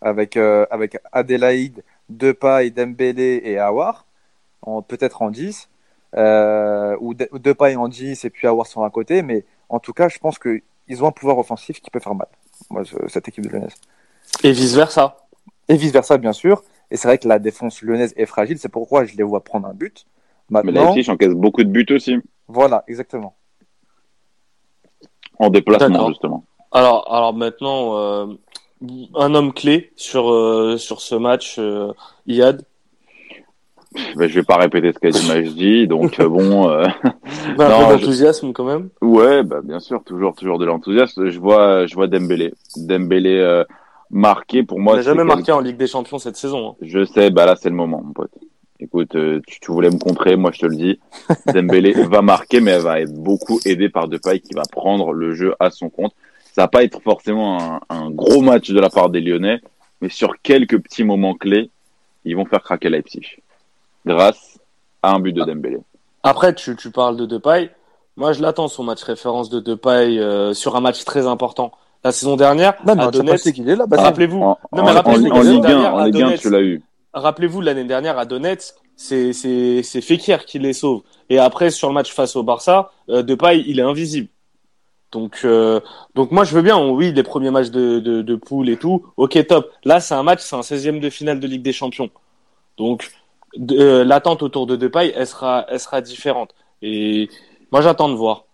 avec, 0.00 0.36
euh, 0.36 0.66
avec 0.70 0.98
Adelaide, 1.12 1.82
Depay, 2.08 2.70
Dembélé 2.70 3.40
et 3.44 3.58
Awar, 3.58 4.06
en, 4.62 4.82
peut-être 4.82 5.22
en 5.22 5.30
10. 5.30 5.68
Euh, 6.16 6.96
ou 7.00 7.12
De- 7.14 7.28
ou 7.32 7.38
Depay 7.38 7.76
en 7.76 7.86
10 7.88 8.24
et 8.24 8.30
puis 8.30 8.46
Awar 8.46 8.66
sur 8.66 8.82
un 8.82 8.90
côté. 8.90 9.22
Mais 9.22 9.44
en 9.68 9.78
tout 9.78 9.92
cas, 9.92 10.08
je 10.08 10.18
pense 10.18 10.38
qu'ils 10.38 11.04
ont 11.04 11.08
un 11.08 11.12
pouvoir 11.12 11.38
offensif 11.38 11.80
qui 11.80 11.90
peut 11.90 12.00
faire 12.00 12.14
mal. 12.14 12.28
Moi, 12.70 12.82
cette 13.08 13.28
équipe 13.28 13.44
de 13.44 13.50
Lyonnaise. 13.50 13.74
Et 14.42 14.52
vice 14.52 14.74
versa. 14.74 15.16
Et 15.68 15.76
vice 15.76 15.92
versa, 15.92 16.18
bien 16.18 16.32
sûr. 16.32 16.62
Et 16.90 16.96
c'est 16.96 17.08
vrai 17.08 17.18
que 17.18 17.28
la 17.28 17.38
défense 17.38 17.82
lyonnaise 17.82 18.14
est 18.16 18.26
fragile. 18.26 18.58
C'est 18.58 18.70
pourquoi 18.70 19.04
je 19.04 19.16
les 19.16 19.22
vois 19.22 19.44
prendre 19.44 19.68
un 19.68 19.74
but. 19.74 20.06
Mais 20.50 20.62
Maintenant, 20.62 20.94
Leipzig 20.94 21.10
encaisse 21.10 21.34
beaucoup 21.34 21.62
de 21.62 21.68
buts 21.68 21.86
aussi 21.90 22.16
voilà, 22.48 22.82
exactement. 22.88 23.36
en 25.38 25.50
déplacement 25.50 25.88
D'accord. 25.88 26.08
justement. 26.08 26.44
Alors, 26.72 27.12
alors 27.12 27.34
maintenant, 27.34 27.96
euh, 27.98 28.26
un 29.14 29.34
homme 29.34 29.52
clé 29.52 29.92
sur, 29.96 30.30
euh, 30.30 30.78
sur 30.78 31.00
ce 31.00 31.14
match, 31.14 31.56
euh, 31.58 31.92
Iyad. 32.26 32.64
Ben, 34.16 34.28
je 34.28 34.34
vais 34.34 34.42
pas 34.44 34.56
répéter 34.56 34.92
ce 34.92 34.98
qu'a 34.98 35.40
dit 35.42 35.86
donc 35.88 36.20
euh, 36.20 36.28
bon. 36.28 36.68
euh, 36.68 36.86
Ben, 37.56 37.66
un 37.66 37.68
Non, 37.70 37.78
peu 37.88 37.94
je- 37.94 37.98
d'enthousiasme 38.00 38.52
quand 38.52 38.64
même. 38.64 38.90
Ouais, 39.00 39.42
bah 39.42 39.60
bien 39.64 39.80
sûr, 39.80 40.02
toujours, 40.04 40.34
toujours 40.34 40.58
de 40.58 40.66
l'enthousiasme. 40.66 41.28
Je 41.30 41.38
vois, 41.40 41.86
je 41.86 41.94
vois 41.94 42.06
Dembélé, 42.06 42.52
Dembélé 42.76 43.36
euh, 43.38 43.64
marqué 44.10 44.62
pour 44.62 44.78
Il 44.78 44.82
moi. 44.84 44.96
n'a 44.96 45.02
c'est 45.02 45.06
jamais 45.08 45.18
quel- 45.20 45.26
marqué 45.26 45.52
en 45.52 45.60
Ligue 45.60 45.76
des 45.78 45.86
Champions 45.86 46.18
cette 46.18 46.36
saison. 46.36 46.70
hein. 46.70 46.74
Je 46.82 47.04
sais, 47.04 47.30
bah 47.30 47.46
là 47.46 47.56
c'est 47.56 47.70
le 47.70 47.74
moment, 47.76 48.02
mon 48.04 48.12
pote. 48.12 48.30
Écoute, 48.80 49.16
euh, 49.16 49.40
tu, 49.46 49.58
tu 49.58 49.72
voulais 49.72 49.90
me 49.90 49.98
contrer, 49.98 50.36
moi 50.36 50.50
je 50.52 50.60
te 50.60 50.66
le 50.66 50.76
dis. 50.76 51.00
Dembélé 51.52 51.92
va 51.92 52.20
marquer, 52.22 52.60
mais 52.60 52.72
elle 52.72 52.82
va 52.82 53.00
être 53.00 53.12
beaucoup 53.14 53.58
aidée 53.64 53.88
par 53.88 54.06
Depay 54.08 54.40
qui 54.40 54.54
va 54.54 54.62
prendre 54.70 55.12
le 55.12 55.34
jeu 55.34 55.54
à 55.58 55.70
son 55.70 55.88
compte. 55.88 56.12
Ça 56.52 56.62
va 56.62 56.68
pas 56.68 56.84
être 56.84 57.00
forcément 57.02 57.58
un, 57.60 57.80
un 57.88 58.10
gros 58.10 58.42
match 58.42 58.70
de 58.70 58.78
la 58.80 58.90
part 58.90 59.08
des 59.10 59.20
Lyonnais, 59.20 59.60
mais 60.00 60.08
sur 60.10 60.34
quelques 60.42 60.78
petits 60.78 61.04
moments 61.04 61.34
clés, 61.34 61.70
ils 62.24 62.36
vont 62.36 62.44
faire 62.44 62.62
craquer 62.62 62.90
Leipzig 62.90 63.22
grâce 64.08 64.58
à 65.02 65.12
un 65.14 65.20
but 65.20 65.32
de 65.32 65.42
Dembélé. 65.44 65.78
Après, 66.22 66.54
tu, 66.54 66.74
tu 66.76 66.90
parles 66.90 67.16
de 67.16 67.26
Depay. 67.26 67.70
Moi, 68.16 68.32
je 68.32 68.42
l'attends, 68.42 68.66
son 68.68 68.82
match 68.82 69.02
référence 69.04 69.48
de 69.50 69.60
Depay 69.60 70.18
euh, 70.18 70.52
sur 70.54 70.74
un 70.74 70.80
match 70.80 71.04
très 71.04 71.26
important. 71.26 71.70
La 72.04 72.10
saison 72.12 72.36
dernière, 72.36 72.74
Non, 72.86 72.94
mais 72.96 73.02
à 73.04 73.10
Donetsk, 73.10 73.52
qu'il 73.52 73.68
est 73.68 73.76
là. 73.76 73.86
Bah, 73.86 73.96
Ah, 74.00 74.02
rappelez-vous, 74.04 74.38
En, 74.40 74.58
Non, 74.72 74.82
mais 74.84 74.90
en- 74.90 74.94
rappelez-vous, 74.94 75.26
en- 75.26 75.34
la 75.34 75.34
en 75.38 75.42
saison 75.42 75.52
Ligue 75.54 75.64
1, 75.64 75.68
dernière, 75.68 75.94
en 75.94 75.98
à 75.98 76.06
Ligue 76.06 76.16
1, 76.16 76.18
Donetsk, 76.26 76.42
tu 76.42 76.50
l'as 76.50 76.60
eu. 76.62 76.82
rappelez-vous 77.14 77.60
l'année 77.60 77.84
dernière 77.84 78.18
à 78.18 78.24
Donetsk, 78.24 78.74
c'est 78.96 79.32
c'est 79.32 79.82
c'est 79.84 80.00
Fekir 80.00 80.44
qui 80.44 80.58
les 80.58 80.72
sauve. 80.72 81.02
Et 81.30 81.38
après 81.38 81.70
sur 81.70 81.88
le 81.88 81.94
match 81.94 82.12
face 82.12 82.34
au 82.36 82.42
Barça, 82.42 82.90
euh, 83.10 83.22
Depay 83.22 83.62
il 83.66 83.78
est 83.78 83.82
invisible. 83.82 84.28
Donc 85.12 85.40
euh, 85.44 85.80
donc 86.14 86.30
moi 86.32 86.44
je 86.44 86.54
veux 86.54 86.62
bien, 86.62 86.76
on- 86.76 86.92
oui 86.92 87.12
les 87.12 87.22
premiers 87.22 87.50
matchs 87.50 87.70
de 87.70 87.98
de, 88.00 88.22
de 88.22 88.36
poule 88.36 88.68
et 88.68 88.76
tout, 88.76 89.06
ok 89.16 89.46
top. 89.46 89.70
Là 89.84 90.00
c'est 90.00 90.14
un 90.14 90.22
match, 90.22 90.40
c'est 90.42 90.56
un 90.56 90.60
16e 90.62 91.00
de 91.00 91.10
finale 91.10 91.40
de 91.40 91.46
Ligue 91.46 91.62
des 91.62 91.72
Champions. 91.72 92.10
Donc 92.76 93.10
de- 93.56 93.78
euh, 93.78 94.04
l'attente 94.04 94.42
autour 94.42 94.66
de 94.66 94.76
Depay, 94.76 95.12
elle 95.16 95.26
sera 95.26 95.64
elle 95.68 95.80
sera 95.80 96.00
différente. 96.00 96.54
Et 96.82 97.28
moi 97.72 97.80
j'attends 97.80 98.08
de 98.08 98.14
voir. 98.14 98.44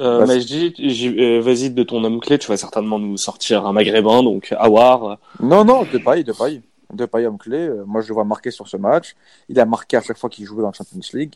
Euh, 0.00 0.26
mais 0.26 0.40
je 0.40 0.46
dis, 0.46 0.74
euh, 1.18 1.40
vas-y 1.40 1.70
de 1.70 1.82
ton 1.82 2.02
homme 2.02 2.18
clé, 2.18 2.38
tu 2.38 2.48
vas 2.48 2.56
certainement 2.56 2.98
nous 2.98 3.16
sortir 3.18 3.66
un 3.66 3.72
maghrébin, 3.72 4.22
donc 4.22 4.54
Awar. 4.58 5.18
Non, 5.40 5.64
non, 5.64 5.84
Depay, 5.92 6.24
Depay. 6.24 6.62
Depay, 6.92 7.26
homme 7.26 7.38
clé. 7.38 7.58
Euh, 7.68 7.84
Moi, 7.86 8.00
je 8.00 8.08
le 8.08 8.14
vois 8.14 8.24
marquer 8.24 8.50
sur 8.50 8.66
ce 8.68 8.76
match. 8.76 9.14
Il 9.48 9.60
a 9.60 9.64
marqué 9.66 9.96
à 9.98 10.00
chaque 10.02 10.18
fois 10.18 10.28
qu'il 10.30 10.44
jouait 10.46 10.62
dans 10.62 10.68
la 10.68 10.72
Champions 10.72 11.00
League. 11.14 11.34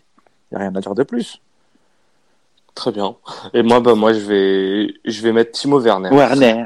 Il 0.50 0.56
n'y 0.56 0.56
a 0.56 0.68
rien 0.68 0.74
à 0.74 0.80
dire 0.80 0.94
de 0.94 1.02
plus. 1.02 1.40
Très 2.74 2.92
bien. 2.92 3.16
Et 3.54 3.62
moi, 3.62 3.80
bah, 3.80 3.94
moi, 3.94 4.12
je 4.12 4.18
vais, 4.20 4.94
je 5.04 5.22
vais 5.22 5.32
mettre 5.32 5.52
Timo 5.52 5.80
Werner. 5.80 6.10
Werner. 6.10 6.64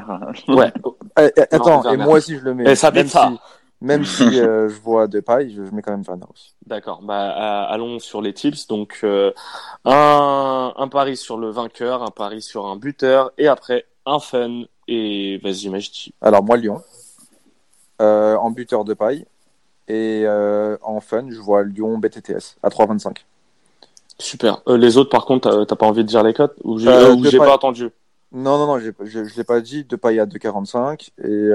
Ouais. 0.49 0.71
Attends, 1.15 1.81
et 1.83 1.87
Werner. 1.87 2.03
moi 2.03 2.17
aussi, 2.17 2.35
je 2.37 2.43
le 2.43 2.53
mets. 2.53 2.63
Eh, 2.71 2.75
ça 2.75 2.91
même 2.91 3.07
ça. 3.07 3.29
si, 3.31 3.39
même 3.81 4.05
si 4.05 4.23
euh, 4.39 4.69
je 4.69 4.79
vois 4.79 5.07
Depay, 5.07 5.49
je, 5.49 5.65
je 5.65 5.71
mets 5.71 5.81
quand 5.81 5.91
même 5.91 6.03
Werner 6.07 6.25
aussi. 6.31 6.53
D'accord. 6.65 7.01
Bah, 7.01 7.63
allons 7.65 7.99
sur 7.99 8.21
les 8.21 8.33
tips. 8.33 8.67
Donc, 8.67 8.99
euh, 9.03 9.31
un, 9.85 10.73
un 10.77 10.87
pari 10.87 11.17
sur 11.17 11.37
le 11.37 11.49
vainqueur, 11.49 12.03
un 12.03 12.11
pari 12.11 12.41
sur 12.41 12.67
un 12.67 12.75
buteur, 12.75 13.31
et 13.37 13.47
après 13.47 13.85
un 14.05 14.19
fun. 14.19 14.63
Et 14.87 15.39
vas-y, 15.43 15.69
Majdi. 15.69 16.13
Alors, 16.21 16.43
moi, 16.43 16.57
Lyon. 16.57 16.81
Euh, 18.01 18.35
en 18.35 18.51
buteur 18.51 18.85
Depay. 18.85 19.25
Et 19.87 20.23
euh, 20.25 20.77
en 20.83 21.01
fun, 21.01 21.25
je 21.29 21.39
vois 21.39 21.63
Lyon 21.63 21.97
BTTS 21.97 22.57
à 22.63 22.69
3,25. 22.69 23.25
Super. 24.19 24.61
Les 24.67 24.97
autres, 24.97 25.09
par 25.09 25.25
contre, 25.25 25.65
t'as- 25.65 25.75
pas 25.75 25.87
envie 25.87 26.03
de 26.03 26.07
dire 26.07 26.23
les 26.23 26.33
cotes? 26.33 26.55
Ou 26.63 26.77
j'ai 26.77 27.37
pas 27.37 27.55
entendu? 27.55 27.89
Non, 28.31 28.57
non, 28.57 28.67
non, 28.67 28.79
je 28.79 29.37
l'ai 29.37 29.43
pas 29.43 29.59
dit. 29.59 29.83
Depay 29.83 30.19
à 30.19 30.25
2,45. 30.25 31.09
Et, 31.23 31.49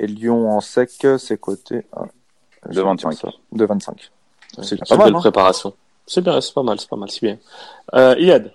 et 0.00 0.06
Lyon 0.06 0.50
en 0.50 0.60
sec, 0.60 0.90
c'est 1.18 1.38
coté 1.38 1.86
à 1.92 2.04
De 2.04 2.72
je 2.72 2.80
vais 2.80 2.86
25. 2.86 3.10
dire 3.10 3.18
ça. 3.18 3.28
De 3.52 3.64
25. 3.64 4.10
C'est 4.62 4.78
pas 4.78 4.94
une 4.94 4.98
mal, 4.98 5.06
belle 5.06 5.16
hein. 5.16 5.20
préparation. 5.20 5.74
C'est 6.06 6.22
bien, 6.22 6.40
c'est 6.40 6.54
pas 6.54 6.62
mal, 6.62 6.80
c'est 6.80 6.88
pas 6.88 6.96
mal, 6.96 7.10
c'est 7.10 7.20
bien. 7.24 7.38
Euh, 7.94 8.14
Iyad. 8.18 8.50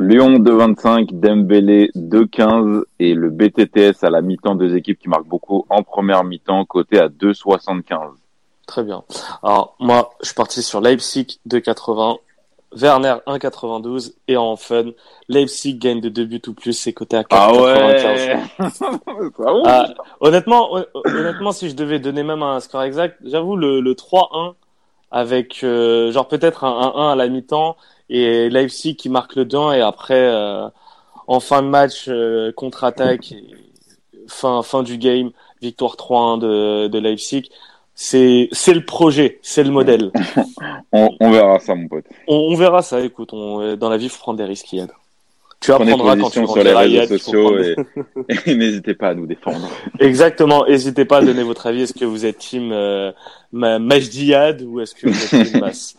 Lyon 0.00 0.38
2,25, 0.38 1.20
Dembélé 1.20 1.90
2,15 1.94 2.82
et 2.98 3.14
le 3.14 3.30
BTTS 3.30 4.02
à 4.02 4.10
la 4.10 4.22
mi-temps, 4.22 4.54
deux 4.54 4.74
équipes 4.74 4.98
qui 4.98 5.08
marquent 5.08 5.26
beaucoup 5.26 5.66
en 5.68 5.82
première 5.82 6.24
mi-temps, 6.24 6.64
côté 6.64 6.98
à 6.98 7.08
2,75. 7.08 8.12
Très 8.66 8.82
bien. 8.82 9.04
Alors, 9.42 9.76
moi, 9.78 10.10
je 10.20 10.26
suis 10.26 10.34
parti 10.34 10.62
sur 10.62 10.80
Leipzig 10.80 11.38
2,80, 11.48 12.18
Werner 12.74 13.16
1,92 13.26 14.14
et 14.28 14.36
en 14.36 14.56
fun, 14.56 14.86
Leipzig 15.28 15.74
gagne 15.78 16.00
de 16.00 16.08
2 16.08 16.24
buts 16.24 16.42
ou 16.48 16.54
plus, 16.54 16.72
c'est 16.72 16.92
coté 16.92 17.16
à 17.16 17.22
4,95. 17.22 18.38
Ah 19.46 19.54
ouais 19.54 19.62
Ah 19.66 19.88
honnêtement, 20.20 20.74
hon- 20.74 20.86
honnêtement, 21.04 21.52
si 21.52 21.70
je 21.70 21.76
devais 21.76 21.98
donner 21.98 22.22
même 22.22 22.42
un 22.42 22.60
score 22.60 22.82
exact, 22.82 23.18
j'avoue 23.24 23.56
le, 23.56 23.80
le 23.80 23.94
3-1 23.94 24.54
avec 25.10 25.62
euh, 25.62 26.10
genre 26.10 26.26
peut-être 26.28 26.64
un 26.64 26.92
1-1 26.96 27.12
à 27.12 27.16
la 27.16 27.28
mi-temps 27.28 27.76
et 28.10 28.48
Leipzig 28.50 28.96
qui 28.96 29.08
marque 29.08 29.36
le 29.36 29.44
2 29.44 29.74
et 29.74 29.80
après 29.80 30.18
euh, 30.18 30.66
en 31.28 31.40
fin 31.40 31.62
de 31.62 31.68
match 31.68 32.06
euh, 32.08 32.52
contre-attaque 32.52 33.34
fin 34.28 34.62
fin 34.62 34.82
du 34.82 34.98
game 34.98 35.30
victoire 35.62 35.94
3-1 35.96 36.38
de, 36.40 36.88
de 36.88 36.98
Leipzig. 36.98 37.48
C'est 37.94 38.48
c'est 38.52 38.74
le 38.74 38.84
projet, 38.84 39.38
c'est 39.42 39.62
le 39.62 39.70
modèle. 39.70 40.10
on, 40.92 41.10
on 41.20 41.30
verra 41.30 41.60
ça, 41.60 41.74
mon 41.74 41.86
pote. 41.88 42.06
On, 42.26 42.34
on 42.50 42.54
verra 42.56 42.82
ça. 42.82 43.00
Écoute, 43.00 43.32
on, 43.32 43.76
dans 43.76 43.88
la 43.88 43.96
vie, 43.96 44.08
faut 44.08 44.18
prendre 44.18 44.38
des 44.38 44.44
risques, 44.44 44.72
Yann. 44.72 44.90
Tu 45.64 45.72
apprendras 45.72 46.16
quand 46.16 46.28
tu 46.28 46.46
sur 46.46 46.62
les 46.62 46.74
réseaux 46.74 47.16
sociaux 47.16 47.58
et, 47.58 47.74
et 48.46 48.54
n'hésitez 48.54 48.92
pas 48.94 49.08
à 49.08 49.14
nous 49.14 49.26
défendre. 49.26 49.66
Exactement. 49.98 50.66
N'hésitez 50.66 51.06
pas 51.06 51.18
à 51.18 51.22
donner 51.22 51.42
votre 51.42 51.66
avis. 51.66 51.82
Est-ce 51.82 51.94
que 51.94 52.04
vous 52.04 52.26
êtes 52.26 52.36
team 52.36 52.70
euh, 52.70 53.12
ou 53.52 53.60
est-ce 54.80 54.94
que 54.94 55.08
vous 55.08 55.36
êtes 55.36 55.50
team 55.50 55.60
Mas? 55.60 55.96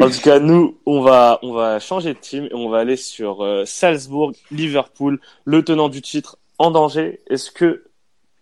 En 0.00 0.10
tout 0.10 0.20
cas, 0.22 0.38
nous, 0.38 0.76
on 0.84 1.00
va, 1.00 1.38
on 1.42 1.52
va 1.52 1.78
changer 1.80 2.12
de 2.12 2.18
team 2.18 2.44
et 2.44 2.54
on 2.54 2.68
va 2.68 2.80
aller 2.80 2.96
sur 2.96 3.42
euh, 3.42 3.64
Salzbourg, 3.64 4.32
Liverpool, 4.50 5.18
le 5.46 5.64
tenant 5.64 5.88
du 5.88 6.02
titre 6.02 6.36
en 6.58 6.70
danger. 6.70 7.20
Est-ce 7.30 7.50
que 7.50 7.84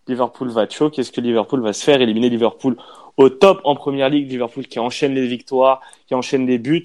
Liverpool 0.09 0.49
va 0.51 0.69
choke 0.69 0.99
Est-ce 0.99 1.13
que 1.13 1.21
Liverpool 1.21 1.61
va 1.63 1.73
se 1.73 1.85
faire? 1.85 2.01
Éliminer 2.01 2.29
Liverpool 2.29 2.77
au 3.19 3.29
top 3.29 3.61
en 3.65 3.75
première 3.75 4.09
ligue 4.09 4.31
Liverpool 4.31 4.67
qui 4.67 4.79
enchaîne 4.79 5.15
les 5.15 5.27
victoires, 5.27 5.81
qui 6.07 6.15
enchaîne 6.15 6.47
les 6.47 6.59
buts 6.59 6.83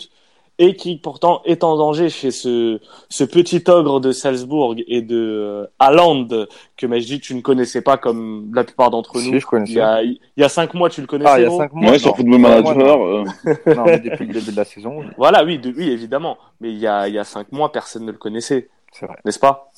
et 0.60 0.76
qui 0.76 0.98
pourtant 0.98 1.42
est 1.46 1.64
en 1.64 1.78
danger 1.78 2.10
chez 2.10 2.32
ce, 2.32 2.80
ce 3.10 3.24
petit 3.24 3.64
ogre 3.68 4.00
de 4.00 4.12
Salzbourg 4.12 4.76
et 4.88 5.02
de 5.04 5.16
euh, 5.16 5.66
Haaland 5.78 6.28
que 6.76 6.88
Majdi 6.88 7.20
tu 7.20 7.36
ne 7.36 7.42
connaissais 7.42 7.82
pas 7.82 7.98
comme 7.98 8.52
la 8.56 8.64
plupart 8.64 8.90
d'entre 8.90 9.20
Si, 9.20 9.32
nous. 9.32 9.40
je 9.40 9.46
connaissais. 9.46 9.74
Il 9.74 9.78
y, 9.78 9.82
a, 9.82 10.02
il 10.02 10.20
y 10.36 10.44
a 10.44 10.50
cinq 10.50 10.74
mois, 10.74 10.90
tu 10.90 11.00
le 11.02 11.06
connaissais. 11.08 11.32
Ah, 11.32 11.40
il 11.40 11.44
y 11.44 11.46
a 11.46 11.52
5 11.52 11.74
mois. 11.74 11.92
Ouais, 11.92 12.00
sur. 12.00 12.16
Football 12.16 12.40
Manager, 12.40 12.76
euh, 13.06 13.24
non. 13.24 13.54
Non, 13.76 13.86
mais 13.86 14.00
depuis 14.00 14.26
le 14.26 14.34
début 14.34 14.52
de 14.52 14.58
la 14.58 14.66
saison, 14.66 14.98
oui, 15.00 15.06
Voilà, 15.16 15.44
oui, 15.46 15.60
de- 15.60 15.72
oui, 15.78 15.90
évidemment. 15.92 16.40
Mais 16.60 16.72
il 16.72 16.80
y 16.80 16.88
a, 16.88 17.08
il 17.08 17.14
y 17.14 17.20
a 17.20 17.24
cinq 17.24 17.52
mois, 17.52 17.72
personne 17.72 18.06
ne 18.06 18.12
le 18.12 18.18
connaissait, 18.18 18.68
c'est 18.92 19.06
vrai. 19.06 19.18
n'est-ce 19.26 19.38
pas? 19.40 19.72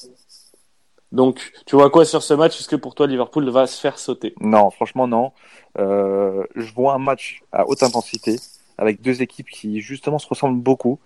Donc, 1.11 1.51
tu 1.65 1.75
vois 1.75 1.89
quoi 1.89 2.05
sur 2.05 2.21
ce 2.21 2.33
match? 2.33 2.59
Est-ce 2.59 2.67
que 2.67 2.75
pour 2.75 2.93
toi, 2.93 3.07
Liverpool 3.07 3.49
va 3.49 3.65
se 3.65 3.79
faire 3.81 3.97
sauter? 3.97 4.35
Non, 4.39 4.69
franchement, 4.69 5.07
non. 5.07 5.31
Euh, 5.79 6.43
je 6.55 6.71
vois 6.73 6.93
un 6.93 6.99
match 6.99 7.41
à 7.51 7.67
haute 7.67 7.81
intensité 7.81 8.35
avec 8.77 9.01
deux 9.01 9.21
équipes 9.21 9.49
qui, 9.49 9.81
justement, 9.81 10.19
se 10.19 10.27
ressemblent 10.27 10.61
beaucoup. 10.61 10.99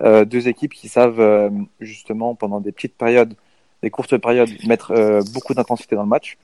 Euh, 0.00 0.24
deux 0.24 0.48
équipes 0.48 0.74
qui 0.74 0.88
savent, 0.88 1.20
euh, 1.20 1.50
justement, 1.78 2.34
pendant 2.34 2.60
des 2.60 2.72
petites 2.72 2.96
périodes, 2.96 3.34
des 3.82 3.90
courtes 3.90 4.16
périodes, 4.18 4.50
mettre 4.66 4.90
euh, 4.90 5.22
beaucoup 5.32 5.54
d'intensité 5.54 5.94
dans 5.94 6.02
le 6.02 6.08
match. 6.08 6.36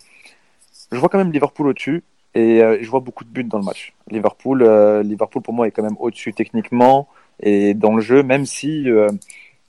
Je 0.92 0.96
vois 0.96 1.08
quand 1.08 1.18
même 1.18 1.32
Liverpool 1.32 1.66
au-dessus 1.66 2.04
et 2.34 2.62
euh, 2.62 2.78
je 2.80 2.88
vois 2.88 3.00
beaucoup 3.00 3.24
de 3.24 3.30
buts 3.30 3.42
dans 3.42 3.58
le 3.58 3.64
match. 3.64 3.92
Liverpool, 4.08 4.62
Liverpool 5.02 5.42
pour 5.42 5.54
moi, 5.54 5.66
est 5.66 5.72
quand 5.72 5.82
même 5.82 5.96
au-dessus 5.98 6.32
techniquement 6.32 7.08
et 7.40 7.74
dans 7.74 7.96
le 7.96 8.00
jeu, 8.00 8.22
même 8.22 8.46
si 8.46 8.86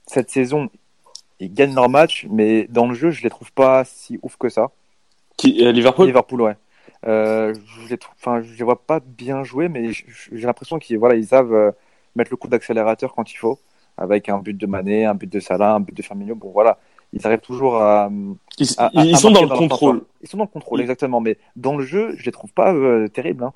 cette 0.06 0.30
saison, 0.30 0.68
ils 1.44 1.52
gagnent 1.52 1.74
leur 1.74 1.88
match, 1.88 2.26
mais 2.30 2.66
dans 2.68 2.86
le 2.86 2.94
jeu, 2.94 3.10
je 3.10 3.22
les 3.22 3.30
trouve 3.30 3.52
pas 3.52 3.84
si 3.84 4.18
ouf 4.22 4.36
que 4.36 4.48
ça. 4.48 4.70
Qui, 5.36 5.64
euh, 5.64 5.72
Liverpool? 5.72 6.06
Liverpool, 6.06 6.42
ouais. 6.42 6.56
Euh, 7.06 7.52
je 7.54 7.88
les 7.88 7.98
trouve, 7.98 8.42
je 8.42 8.56
les 8.56 8.64
vois 8.64 8.80
pas 8.80 9.00
bien 9.04 9.42
jouer, 9.42 9.68
mais 9.68 9.90
j'ai 9.92 10.46
l'impression 10.46 10.78
qu'ils, 10.78 10.98
voilà, 10.98 11.16
ils 11.16 11.26
savent 11.26 11.52
euh, 11.52 11.70
mettre 12.14 12.30
le 12.30 12.36
coup 12.36 12.48
d'accélérateur 12.48 13.14
quand 13.14 13.32
il 13.32 13.36
faut, 13.36 13.58
avec 13.96 14.28
un 14.28 14.38
but 14.38 14.56
de 14.56 14.66
Mané, 14.66 15.04
un 15.04 15.14
but 15.14 15.30
de 15.30 15.40
Salah, 15.40 15.74
un 15.74 15.80
but 15.80 15.96
de 15.96 16.02
Firmino. 16.02 16.34
Bon, 16.34 16.50
voilà, 16.50 16.78
ils 17.12 17.26
arrivent 17.26 17.40
toujours 17.40 17.76
à. 17.76 18.08
Ils, 18.58 18.68
à- 18.78 18.86
à- 18.86 19.04
ils 19.04 19.14
à 19.14 19.18
sont 19.18 19.30
dans 19.32 19.42
le 19.42 19.48
contrôle. 19.48 20.00
temps. 20.00 20.06
Ils 20.22 20.28
sont 20.28 20.36
dans 20.36 20.44
le 20.44 20.50
contrôle, 20.50 20.80
exactement. 20.80 21.20
Mais 21.20 21.38
dans 21.56 21.76
le 21.76 21.84
jeu, 21.84 22.14
je 22.16 22.24
les 22.24 22.32
trouve 22.32 22.52
pas 22.52 22.72
euh, 22.72 23.08
terribles. 23.08 23.44
Hein. 23.44 23.52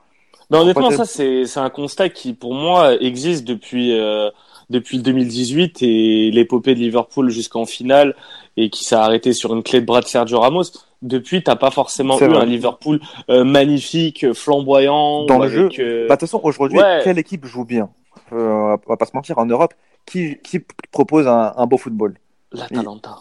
Mais 0.50 0.58
honnêtement, 0.58 0.90
ça, 0.90 1.04
c'est, 1.04 1.44
c'est 1.44 1.60
un 1.60 1.70
constat 1.70 2.08
qui, 2.08 2.32
pour 2.32 2.54
moi, 2.54 2.94
existe 3.00 3.44
depuis, 3.44 3.98
euh, 3.98 4.30
depuis 4.70 4.96
le 4.96 5.02
2018 5.04 5.82
et 5.82 6.30
l'épopée 6.32 6.74
de 6.74 6.80
Liverpool 6.80 7.30
jusqu'en 7.30 7.66
finale 7.66 8.14
et 8.56 8.68
qui 8.70 8.84
s'est 8.84 8.94
arrêté 8.96 9.32
sur 9.32 9.54
une 9.54 9.62
clé 9.62 9.80
de 9.80 9.86
bras 9.86 10.00
de 10.00 10.06
Sergio 10.06 10.40
Ramos. 10.40 10.64
Depuis, 11.02 11.42
t'as 11.42 11.56
pas 11.56 11.70
forcément 11.70 12.18
eu 12.18 12.24
vrai. 12.26 12.38
un 12.38 12.44
Liverpool 12.46 13.00
euh, 13.30 13.44
magnifique, 13.44 14.32
flamboyant. 14.32 15.24
Dans 15.26 15.38
le 15.38 15.44
avec, 15.44 15.78
euh, 15.78 16.06
Bah, 16.08 16.16
de 16.16 16.20
toute 16.20 16.28
façon, 16.28 16.40
aujourd'hui, 16.42 16.78
Ouais. 16.78 17.00
quelle 17.04 17.18
équipe 17.18 17.44
joue 17.44 17.64
bien? 17.64 17.90
Euh, 18.32 18.76
On 18.86 18.88
va 18.90 18.96
pas 18.96 19.04
se 19.06 19.12
mentir, 19.14 19.38
en 19.38 19.46
Europe, 19.46 19.74
qui, 20.06 20.38
qui 20.42 20.60
propose 20.90 21.26
un, 21.28 21.52
un 21.56 21.66
beau 21.66 21.76
football? 21.76 22.16
l'Atalanta. 22.52 23.16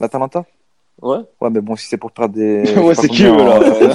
L'Atalanta? 0.00 0.44
Ouais. 1.00 1.18
Ouais, 1.40 1.50
mais 1.50 1.60
bon, 1.60 1.76
si 1.76 1.86
c'est 1.86 1.96
pour 1.96 2.10
faire 2.10 2.28
des. 2.28 2.74
ouais, 2.76 2.94
c'est 2.96 3.08
qui, 3.08 3.24
combien, 3.24 3.60
eux, 3.60 3.60
là 3.60 3.94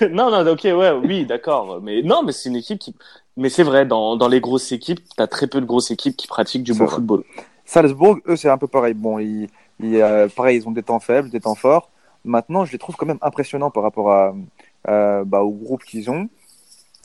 euh, 0.00 0.08
non, 0.10 0.30
non, 0.30 0.50
ok, 0.50 0.64
ouais, 0.64 0.90
oui, 1.04 1.24
d'accord. 1.26 1.80
Mais 1.82 2.02
non, 2.02 2.22
mais 2.22 2.32
c'est 2.32 2.48
une 2.48 2.56
équipe 2.56 2.78
qui. 2.78 2.94
Mais 3.38 3.48
c'est 3.48 3.62
vrai, 3.62 3.86
dans, 3.86 4.16
dans 4.16 4.28
les 4.28 4.40
grosses 4.40 4.72
équipes, 4.72 5.00
t'as 5.16 5.28
très 5.28 5.46
peu 5.46 5.60
de 5.60 5.66
grosses 5.66 5.90
équipes 5.92 6.16
qui 6.16 6.26
pratiquent 6.26 6.64
du 6.64 6.72
beau 6.74 6.84
vrai. 6.86 6.94
football. 6.96 7.24
Salzbourg, 7.64 8.18
eux, 8.26 8.36
c'est 8.36 8.48
un 8.50 8.58
peu 8.58 8.66
pareil. 8.66 8.94
Bon, 8.94 9.18
ils, 9.18 9.48
ils, 9.80 9.96
euh, 10.02 10.28
pareil, 10.28 10.58
ils 10.58 10.66
ont 10.68 10.72
des 10.72 10.82
temps 10.82 10.98
faibles, 11.00 11.30
des 11.30 11.40
temps 11.40 11.54
forts. 11.54 11.88
Maintenant, 12.24 12.64
je 12.64 12.72
les 12.72 12.78
trouve 12.78 12.96
quand 12.96 13.06
même 13.06 13.18
impressionnants 13.22 13.70
par 13.70 13.84
rapport 13.84 14.10
à, 14.12 14.34
euh, 14.88 15.22
bah, 15.24 15.42
au 15.42 15.52
groupe 15.52 15.84
qu'ils 15.84 16.10
ont. 16.10 16.28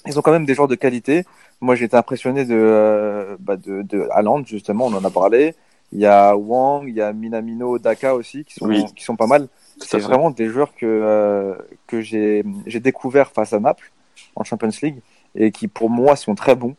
Ils 0.08 0.17
ont 0.17 0.22
quand 0.24 0.32
même 0.32 0.46
des 0.46 0.56
joueurs 0.56 0.67
de 0.67 0.76
qualité. 0.76 1.24
Moi, 1.62 1.76
j'ai 1.76 1.86
été 1.86 1.96
impressionné 1.96 2.46
de, 2.46 2.56
euh, 2.58 3.38
bah, 3.39 3.56
de, 3.56 3.84
de 3.84 4.08
Haaland, 4.12 4.43
justement, 4.46 4.88
on 4.88 4.93
en 4.93 5.06
a 5.06 5.10
parlé. 5.12 5.54
Il 5.91 6.00
y 6.00 6.08
a 6.08 6.36
Wang, 6.36 6.86
il 6.88 6.96
y 6.96 7.02
a 7.02 7.13
Minamino, 7.13 7.78
Daka 7.78 8.15
aussi, 8.15 8.43
qui 8.43 8.56
sont, 8.56 8.65
Oui. 8.65 8.84
qui 8.96 9.04
sont 9.04 9.15
pas 9.15 9.28
mal. 9.28 9.48
C'est 9.80 10.00
vraiment 10.00 10.32
des 10.32 10.48
joueurs 10.48 10.74
que, 10.76 10.86
euh, 10.86 11.54
que 11.88 12.02
j'ai 12.02 12.43
j'ai 12.65 12.80
découvert 12.80 13.30
face 13.32 13.54
à 13.54 13.60
Naples 13.60 13.91
en 14.36 14.43
Champions 14.43 14.72
League 14.82 15.02
et 15.36 15.52
qui, 15.52 15.67
pour 15.67 15.89
moi, 15.89 16.15
sont 16.15 16.36
très 16.36 16.56
bons 16.56 16.76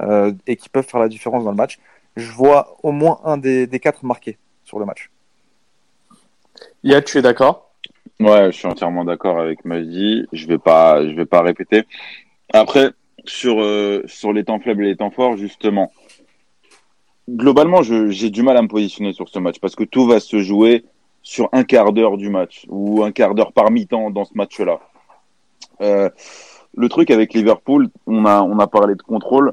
euh, 0.00 0.32
et 0.46 0.56
qui 0.56 0.68
peuvent 0.68 0.86
faire 0.86 1.00
la 1.00 1.08
différence 1.08 1.44
dans 1.44 1.50
le 1.50 1.56
match. 1.56 1.78
Je 2.16 2.30
vois 2.32 2.76
au 2.82 2.92
moins 2.92 3.20
un 3.24 3.36
des, 3.36 3.66
des 3.66 3.80
quatre 3.80 4.04
marqués 4.04 4.38
sur 4.64 4.78
le 4.78 4.84
match. 4.84 5.10
Ya, 6.82 7.02
tu 7.02 7.18
es 7.18 7.22
d'accord? 7.22 7.70
Ouais, 8.20 8.46
je 8.46 8.56
suis 8.56 8.66
entièrement 8.66 9.04
d'accord 9.04 9.38
avec 9.38 9.64
Majdi. 9.64 10.26
Je 10.32 10.46
vais 10.46 10.58
pas, 10.58 11.06
je 11.06 11.12
vais 11.12 11.26
pas 11.26 11.42
répéter. 11.42 11.84
Après, 12.52 12.92
sur 13.24 13.60
euh, 13.60 14.02
sur 14.06 14.32
les 14.32 14.44
temps 14.44 14.60
faibles 14.60 14.84
et 14.84 14.88
les 14.88 14.96
temps 14.96 15.10
forts, 15.10 15.36
justement, 15.36 15.92
globalement, 17.28 17.82
j'ai 17.82 18.30
du 18.30 18.42
mal 18.42 18.56
à 18.56 18.62
me 18.62 18.68
positionner 18.68 19.12
sur 19.12 19.28
ce 19.28 19.38
match 19.38 19.58
parce 19.60 19.74
que 19.74 19.84
tout 19.84 20.06
va 20.06 20.20
se 20.20 20.40
jouer 20.40 20.84
sur 21.22 21.48
un 21.52 21.64
quart 21.64 21.92
d'heure 21.92 22.16
du 22.16 22.30
match 22.30 22.64
ou 22.68 23.02
un 23.02 23.12
quart 23.12 23.34
d'heure 23.34 23.52
par 23.52 23.70
mi-temps 23.70 24.10
dans 24.10 24.24
ce 24.24 24.34
match-là. 24.34 24.80
Euh, 25.80 26.08
le 26.76 26.88
truc 26.88 27.10
avec 27.10 27.32
Liverpool, 27.34 27.88
on 28.06 28.24
a 28.26 28.42
on 28.42 28.58
a 28.58 28.66
parlé 28.66 28.94
de 28.94 29.02
contrôle. 29.02 29.52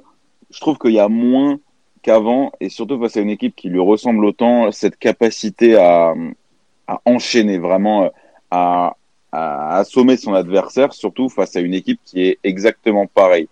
Je 0.51 0.59
trouve 0.59 0.77
qu'il 0.77 0.91
y 0.91 0.99
a 0.99 1.07
moins 1.07 1.57
qu'avant 2.01 2.51
et 2.59 2.69
surtout 2.69 2.99
face 2.99 3.17
à 3.17 3.21
une 3.21 3.29
équipe 3.29 3.55
qui 3.55 3.69
lui 3.69 3.79
ressemble 3.79 4.25
autant, 4.25 4.71
cette 4.71 4.97
capacité 4.97 5.75
à 5.77 6.13
à 6.87 7.01
enchaîner 7.05 7.57
vraiment, 7.57 8.11
à, 8.51 8.95
à 9.31 9.77
assommer 9.77 10.17
son 10.17 10.33
adversaire, 10.33 10.93
surtout 10.93 11.29
face 11.29 11.55
à 11.55 11.61
une 11.61 11.73
équipe 11.73 11.99
qui 12.05 12.23
est 12.23 12.39
exactement 12.43 13.07
pareille. 13.07 13.47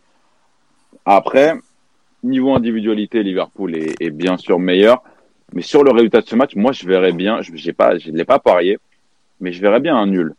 Après, 1.05 1.55
niveau 2.23 2.53
individualité, 2.53 3.23
Liverpool 3.23 3.75
est, 3.75 3.95
est 3.99 4.09
bien 4.09 4.37
sûr 4.37 4.59
meilleur, 4.59 5.01
mais 5.53 5.61
sur 5.61 5.83
le 5.83 5.91
résultat 5.91 6.21
de 6.21 6.27
ce 6.27 6.35
match, 6.35 6.55
moi 6.55 6.71
je 6.71 6.85
verrais 6.85 7.13
bien, 7.13 7.41
je 7.41 7.51
ne 7.51 8.17
l'ai 8.17 8.25
pas 8.25 8.39
parié, 8.39 8.77
mais 9.39 9.51
je 9.51 9.61
verrais 9.61 9.79
bien 9.79 9.95
un 9.95 10.07
nul 10.07 10.35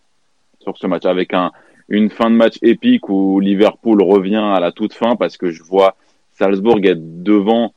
sur 0.61 0.77
ce 0.79 0.87
match 0.87 1.05
avec 1.07 1.35
un 1.35 1.51
une 1.89 2.11
fin 2.11 2.31
de 2.31 2.37
match 2.37 2.59
épique 2.63 3.09
où 3.09 3.41
Liverpool 3.41 4.03
revient 4.03 4.37
à 4.37 4.61
la 4.61 4.73
toute 4.73 4.95
fin 4.95 5.17
parce 5.17 5.37
que 5.37 5.51
je 5.51 5.63
vois 5.63 5.97
Salzbourg 6.33 6.79
être 6.83 7.23
devant 7.23 7.75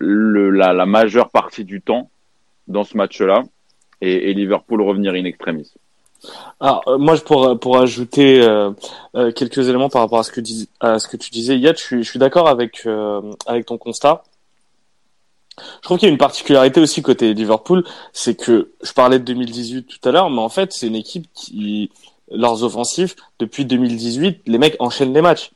la, 0.00 0.86
majeure 0.86 1.30
partie 1.30 1.64
du 1.64 1.80
temps 1.80 2.10
dans 2.68 2.84
ce 2.84 2.96
match-là 2.96 3.42
et, 4.00 4.34
Liverpool 4.34 4.82
revenir 4.82 5.14
in 5.14 5.24
extremis. 5.24 5.72
Alors, 6.60 6.82
euh, 6.86 6.98
moi, 6.98 7.16
pour, 7.16 7.78
ajouter 7.78 8.42
euh, 8.42 8.70
euh, 9.16 9.32
quelques 9.32 9.68
éléments 9.68 9.88
par 9.88 10.02
rapport 10.02 10.20
à 10.20 10.22
ce 10.22 10.30
que, 10.32 10.40
tu 10.40 11.30
disais, 11.30 11.58
Yad, 11.58 11.76
je 11.76 11.82
suis, 11.82 12.02
je 12.02 12.10
suis 12.10 12.18
d'accord 12.18 12.48
avec, 12.48 12.86
euh, 12.86 13.20
avec 13.46 13.66
ton 13.66 13.78
constat. 13.78 14.22
Je 15.58 15.82
trouve 15.82 15.98
qu'il 15.98 16.06
y 16.06 16.10
a 16.10 16.12
une 16.12 16.18
particularité 16.18 16.80
aussi 16.80 17.02
côté 17.02 17.34
Liverpool, 17.34 17.84
c'est 18.12 18.34
que 18.34 18.72
je 18.82 18.92
parlais 18.92 19.18
de 19.18 19.24
2018 19.24 19.86
tout 19.86 20.08
à 20.08 20.12
l'heure, 20.12 20.30
mais 20.30 20.40
en 20.40 20.48
fait, 20.48 20.72
c'est 20.72 20.86
une 20.86 20.96
équipe 20.96 21.26
qui, 21.34 21.90
leurs 22.34 22.64
offensifs, 22.64 23.16
depuis 23.38 23.64
2018, 23.64 24.42
les 24.46 24.58
mecs 24.58 24.76
enchaînent 24.78 25.14
les 25.14 25.22
matchs. 25.22 25.50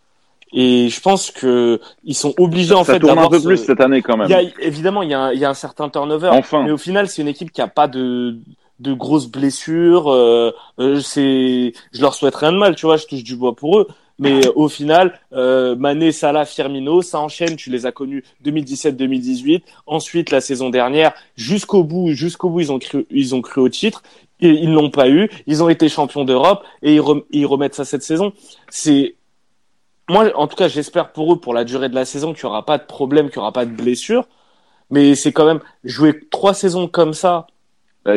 Et 0.52 0.88
je 0.88 1.00
pense 1.00 1.30
que 1.32 1.80
ils 2.04 2.14
sont 2.14 2.32
obligés 2.38 2.72
en 2.74 2.84
ça 2.84 2.94
fait 2.94 3.00
tourne 3.00 3.12
un 3.12 3.14
d'avoir 3.16 3.30
peu 3.30 3.40
ce- 3.40 3.46
plus 3.48 3.56
cette 3.58 3.80
année 3.80 4.00
quand 4.00 4.16
même. 4.16 4.28
Il 4.28 4.30
y 4.30 4.34
a, 4.34 4.42
évidemment, 4.60 5.02
il 5.02 5.10
y, 5.10 5.14
a 5.14 5.20
un, 5.20 5.32
il 5.32 5.38
y 5.40 5.44
a 5.44 5.50
un 5.50 5.54
certain 5.54 5.88
turnover. 5.88 6.28
Enfin. 6.32 6.62
Mais 6.62 6.70
au 6.70 6.78
final, 6.78 7.08
c'est 7.08 7.20
une 7.22 7.28
équipe 7.28 7.50
qui 7.50 7.60
a 7.60 7.66
pas 7.66 7.88
de, 7.88 8.36
de 8.78 8.92
grosses 8.94 9.26
blessures. 9.26 10.10
Euh, 10.12 10.52
euh, 10.78 11.00
c'est, 11.00 11.72
je 11.92 12.00
leur 12.00 12.14
souhaite 12.14 12.36
rien 12.36 12.52
de 12.52 12.58
mal, 12.58 12.76
tu 12.76 12.86
vois, 12.86 12.96
je 12.96 13.06
touche 13.06 13.24
du 13.24 13.34
bois 13.34 13.56
pour 13.56 13.80
eux. 13.80 13.88
Mais 14.18 14.46
au 14.54 14.68
final, 14.70 15.20
euh, 15.34 15.76
Mané, 15.76 16.10
Salah, 16.10 16.46
Firmino, 16.46 17.02
ça 17.02 17.20
enchaîne. 17.20 17.56
Tu 17.56 17.68
les 17.68 17.84
as 17.84 17.92
connus 17.92 18.24
2017-2018. 18.46 19.62
Ensuite, 19.86 20.30
la 20.30 20.40
saison 20.40 20.70
dernière, 20.70 21.12
jusqu'au 21.36 21.82
bout, 21.84 22.12
jusqu'au 22.12 22.48
bout, 22.50 22.60
ils 22.60 22.72
ont 22.72 22.78
cru, 22.78 23.06
ils 23.10 23.34
ont 23.34 23.42
cru 23.42 23.60
au 23.60 23.68
titre. 23.68 24.02
Ils 24.40 24.72
l'ont 24.72 24.90
pas 24.90 25.08
eu. 25.08 25.30
Ils 25.46 25.62
ont 25.62 25.68
été 25.68 25.88
champions 25.88 26.24
d'Europe 26.24 26.62
et 26.82 26.96
ils, 26.96 27.02
ils 27.30 27.46
remettent 27.46 27.74
ça 27.74 27.84
cette 27.84 28.02
saison. 28.02 28.32
C'est 28.68 29.16
moi, 30.08 30.30
en 30.36 30.46
tout 30.46 30.56
cas, 30.56 30.68
j'espère 30.68 31.12
pour 31.12 31.32
eux, 31.32 31.40
pour 31.40 31.54
la 31.54 31.64
durée 31.64 31.88
de 31.88 31.94
la 31.94 32.04
saison, 32.04 32.32
qu'il 32.32 32.44
n'y 32.44 32.50
aura 32.50 32.64
pas 32.64 32.78
de 32.78 32.84
problème, 32.84 33.28
qu'il 33.28 33.38
n'y 33.38 33.42
aura 33.42 33.52
pas 33.52 33.64
de 33.64 33.72
blessure. 33.72 34.28
Mais 34.90 35.14
c'est 35.16 35.32
quand 35.32 35.46
même 35.46 35.60
jouer 35.82 36.20
trois 36.30 36.54
saisons 36.54 36.86
comme 36.86 37.12
ça. 37.12 37.46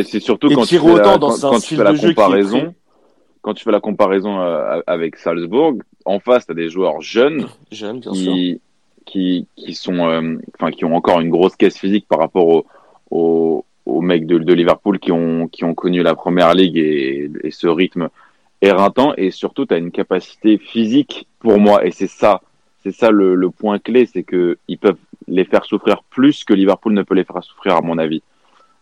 C'est 0.04 0.20
surtout 0.20 0.50
quand 0.50 0.66
tu 0.66 0.78
fais 0.78 0.96
la, 0.96 1.18
dans 1.18 1.30
quand, 1.30 1.56
un 1.56 1.60
tu 1.60 1.76
fais 1.76 1.84
la 1.84 1.98
comparaison. 1.98 2.76
Quand 3.42 3.54
tu 3.56 3.64
fais 3.64 3.72
la 3.72 3.80
comparaison 3.80 4.40
euh, 4.40 4.82
avec 4.86 5.16
Salzbourg, 5.16 5.76
en 6.06 6.20
face, 6.20 6.46
tu 6.46 6.52
as 6.52 6.56
des 6.56 6.70
joueurs 6.70 7.02
jeunes, 7.02 7.48
jeunes 7.72 8.02
bien 8.02 8.12
qui, 8.12 8.24
sûr. 8.24 8.60
qui, 9.06 9.48
qui 9.56 9.74
sont, 9.74 10.08
euh, 10.08 10.38
enfin, 10.56 10.72
qui 10.72 10.86
ont 10.86 10.96
encore 10.96 11.22
une 11.22 11.30
grosse 11.30 11.56
caisse 11.56 11.78
physique 11.78 12.06
par 12.08 12.20
rapport 12.20 12.46
aux 12.46 12.66
au, 13.10 13.66
au 13.89 14.02
mecs 14.02 14.25
de, 14.25 14.54
Liverpool 14.54 14.99
qui 14.99 15.12
ont, 15.12 15.47
qui 15.47 15.63
ont 15.63 15.73
connu 15.73 16.02
la 16.04 16.15
première 16.15 16.54
ligue 16.54 16.78
et, 16.78 17.30
ce 17.52 17.67
rythme 17.67 18.10
éreintant. 18.62 19.13
Et 19.17 19.32
surtout, 19.32 19.65
tu 19.65 19.73
as 19.73 19.78
une 19.78 19.91
capacité 19.91 20.58
physique 20.58 21.28
pour 21.39 21.60
moi, 21.60 21.86
et 21.86 21.91
c'est 21.91 22.08
ça, 22.08 22.41
c'est 22.84 22.91
ça 22.91 23.12
le, 23.12 23.49
point 23.49 23.80
clé, 23.80 24.06
c'est 24.06 24.23
que 24.23 24.58
ils 24.67 24.78
peuvent 24.78 24.97
les 25.28 25.45
faire 25.45 25.65
souffrir 25.65 26.04
plus 26.10 26.43
que 26.43 26.54
Liverpool 26.54 26.93
ne 26.93 27.04
peut 27.04 27.15
les 27.15 27.23
faire 27.23 27.43
souffrir, 27.43 27.75
à 27.75 27.82
mon 27.82 27.97
avis. 27.97 28.23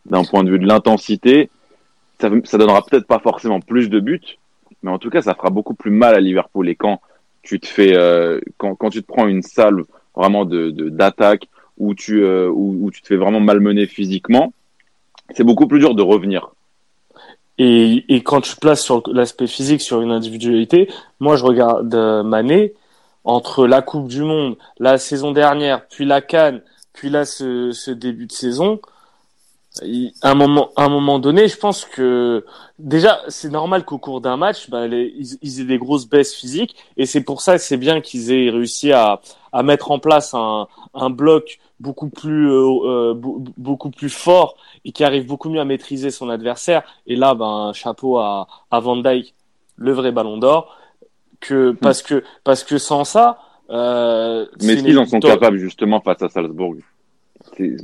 D'un 0.06 0.24
point 0.24 0.44
de 0.44 0.52
vue 0.52 0.60
de 0.60 0.68
l'intensité, 0.68 1.50
ça, 2.20 2.30
ça 2.46 2.58
donnera 2.58 2.82
peut-être 2.82 3.08
pas 3.08 3.20
forcément 3.20 3.60
plus 3.60 3.90
de 3.90 4.00
buts, 4.00 4.38
mais 4.84 4.92
en 4.92 5.00
tout 5.00 5.10
cas, 5.10 5.22
ça 5.22 5.36
fera 5.36 5.50
beaucoup 5.50 5.74
plus 5.74 5.92
mal 5.92 6.16
à 6.16 6.20
Liverpool. 6.20 6.70
Et 6.70 6.76
quand 6.76 7.02
tu 7.42 7.60
te 7.60 7.68
fais, 7.68 7.96
euh, 7.96 8.40
quand, 8.58 8.76
quand 8.76 8.90
tu 8.90 9.02
te 9.02 9.08
prends 9.08 9.28
une 9.28 9.42
salve 9.42 9.86
vraiment 10.16 10.46
de 10.46 10.72
d'attaque 10.90 11.48
où 11.78 11.94
tu 11.94 12.24
euh, 12.24 12.50
où, 12.50 12.78
où, 12.82 12.92
tu 12.92 13.02
te 13.02 13.08
fais 13.08 13.16
vraiment 13.16 13.40
malmener 13.40 13.86
physiquement, 13.86 14.54
c'est 15.36 15.44
beaucoup 15.44 15.68
plus 15.68 15.80
dur 15.80 15.96
de 15.96 16.02
revenir. 16.02 16.52
Et, 17.60 18.22
quand 18.24 18.42
tu 18.42 18.56
places 18.56 18.84
sur 18.84 19.02
l'aspect 19.12 19.48
physique 19.48 19.82
sur 19.82 20.02
une 20.02 20.12
individualité, 20.12 20.90
moi 21.20 21.38
je 21.38 21.44
regarde 21.44 21.94
euh, 21.96 22.22
Mané 22.22 22.74
entre 23.24 23.66
la 23.66 23.82
Coupe 23.82 24.08
du 24.08 24.22
Monde, 24.22 24.58
la 24.80 24.98
saison 24.98 25.32
dernière, 25.32 25.88
puis 25.88 26.06
la 26.06 26.22
Cannes, 26.22 26.62
puis 26.94 27.10
là 27.10 27.26
ce, 27.26 27.92
début 27.92 28.28
de 28.28 28.32
saison. 28.32 28.80
À 30.22 30.32
un 30.32 30.36
moment, 30.36 30.70
un 30.76 30.90
moment 30.90 31.20
donné, 31.20 31.48
je 31.48 31.58
pense 31.58 31.86
que 31.86 32.46
déjà 32.80 33.22
c'est 33.28 33.50
normal 33.50 33.86
qu'au 33.86 33.98
cours 33.98 34.22
d'un 34.22 34.38
match, 34.38 34.70
bah, 34.70 34.86
ils, 34.88 35.62
aient 35.62 35.66
des 35.66 35.78
grosses 35.78 36.08
baisses 36.08 36.36
physiques, 36.36 36.76
et 36.96 37.06
c'est 37.08 37.22
pour 37.22 37.42
ça 37.42 37.58
que 37.58 37.64
c'est 37.64 37.78
bien 37.78 38.02
qu'ils 38.02 38.32
aient 38.32 38.50
réussi 38.50 38.92
à, 38.92 39.20
à 39.52 39.64
mettre 39.64 39.92
en 39.92 40.00
place 40.00 40.34
un 40.36 41.10
bloc 41.10 41.60
beaucoup 41.80 42.10
plus 42.10 42.50
euh, 42.50 42.68
euh 42.86 43.14
beaucoup 43.58 43.92
plus 43.92 44.10
fort 44.10 44.58
et 44.86 44.92
qui 44.92 45.04
arrive 45.04 45.26
beaucoup 45.26 45.50
mieux 45.50 45.60
à 45.60 45.66
maîtriser 45.66 46.10
son 46.10 46.30
adversaire. 46.30 46.84
Et 47.06 47.16
là, 47.16 47.36
ben 47.36 47.72
chapeau 47.74 48.18
à, 48.18 48.48
à 48.72 48.80
Van 48.80 48.98
Dyke, 48.98 49.36
le 49.76 49.92
vrai 49.92 50.12
Ballon 50.12 50.38
d'Or, 50.38 50.78
que 51.40 51.72
hmm. 51.72 51.78
parce 51.78 52.02
que 52.02 52.24
parce 52.44 52.64
que 52.64 52.78
sans 52.78 53.04
ça. 53.04 53.40
Euh, 53.70 54.46
Mais 54.62 54.74
est-ce 54.74 54.84
qu'ils 54.84 55.00
en 55.00 55.06
sont 55.06 55.20
capables 55.20 55.58
justement 55.58 56.00
face 56.00 56.22
à 56.22 56.30
Salzbourg 56.30 56.76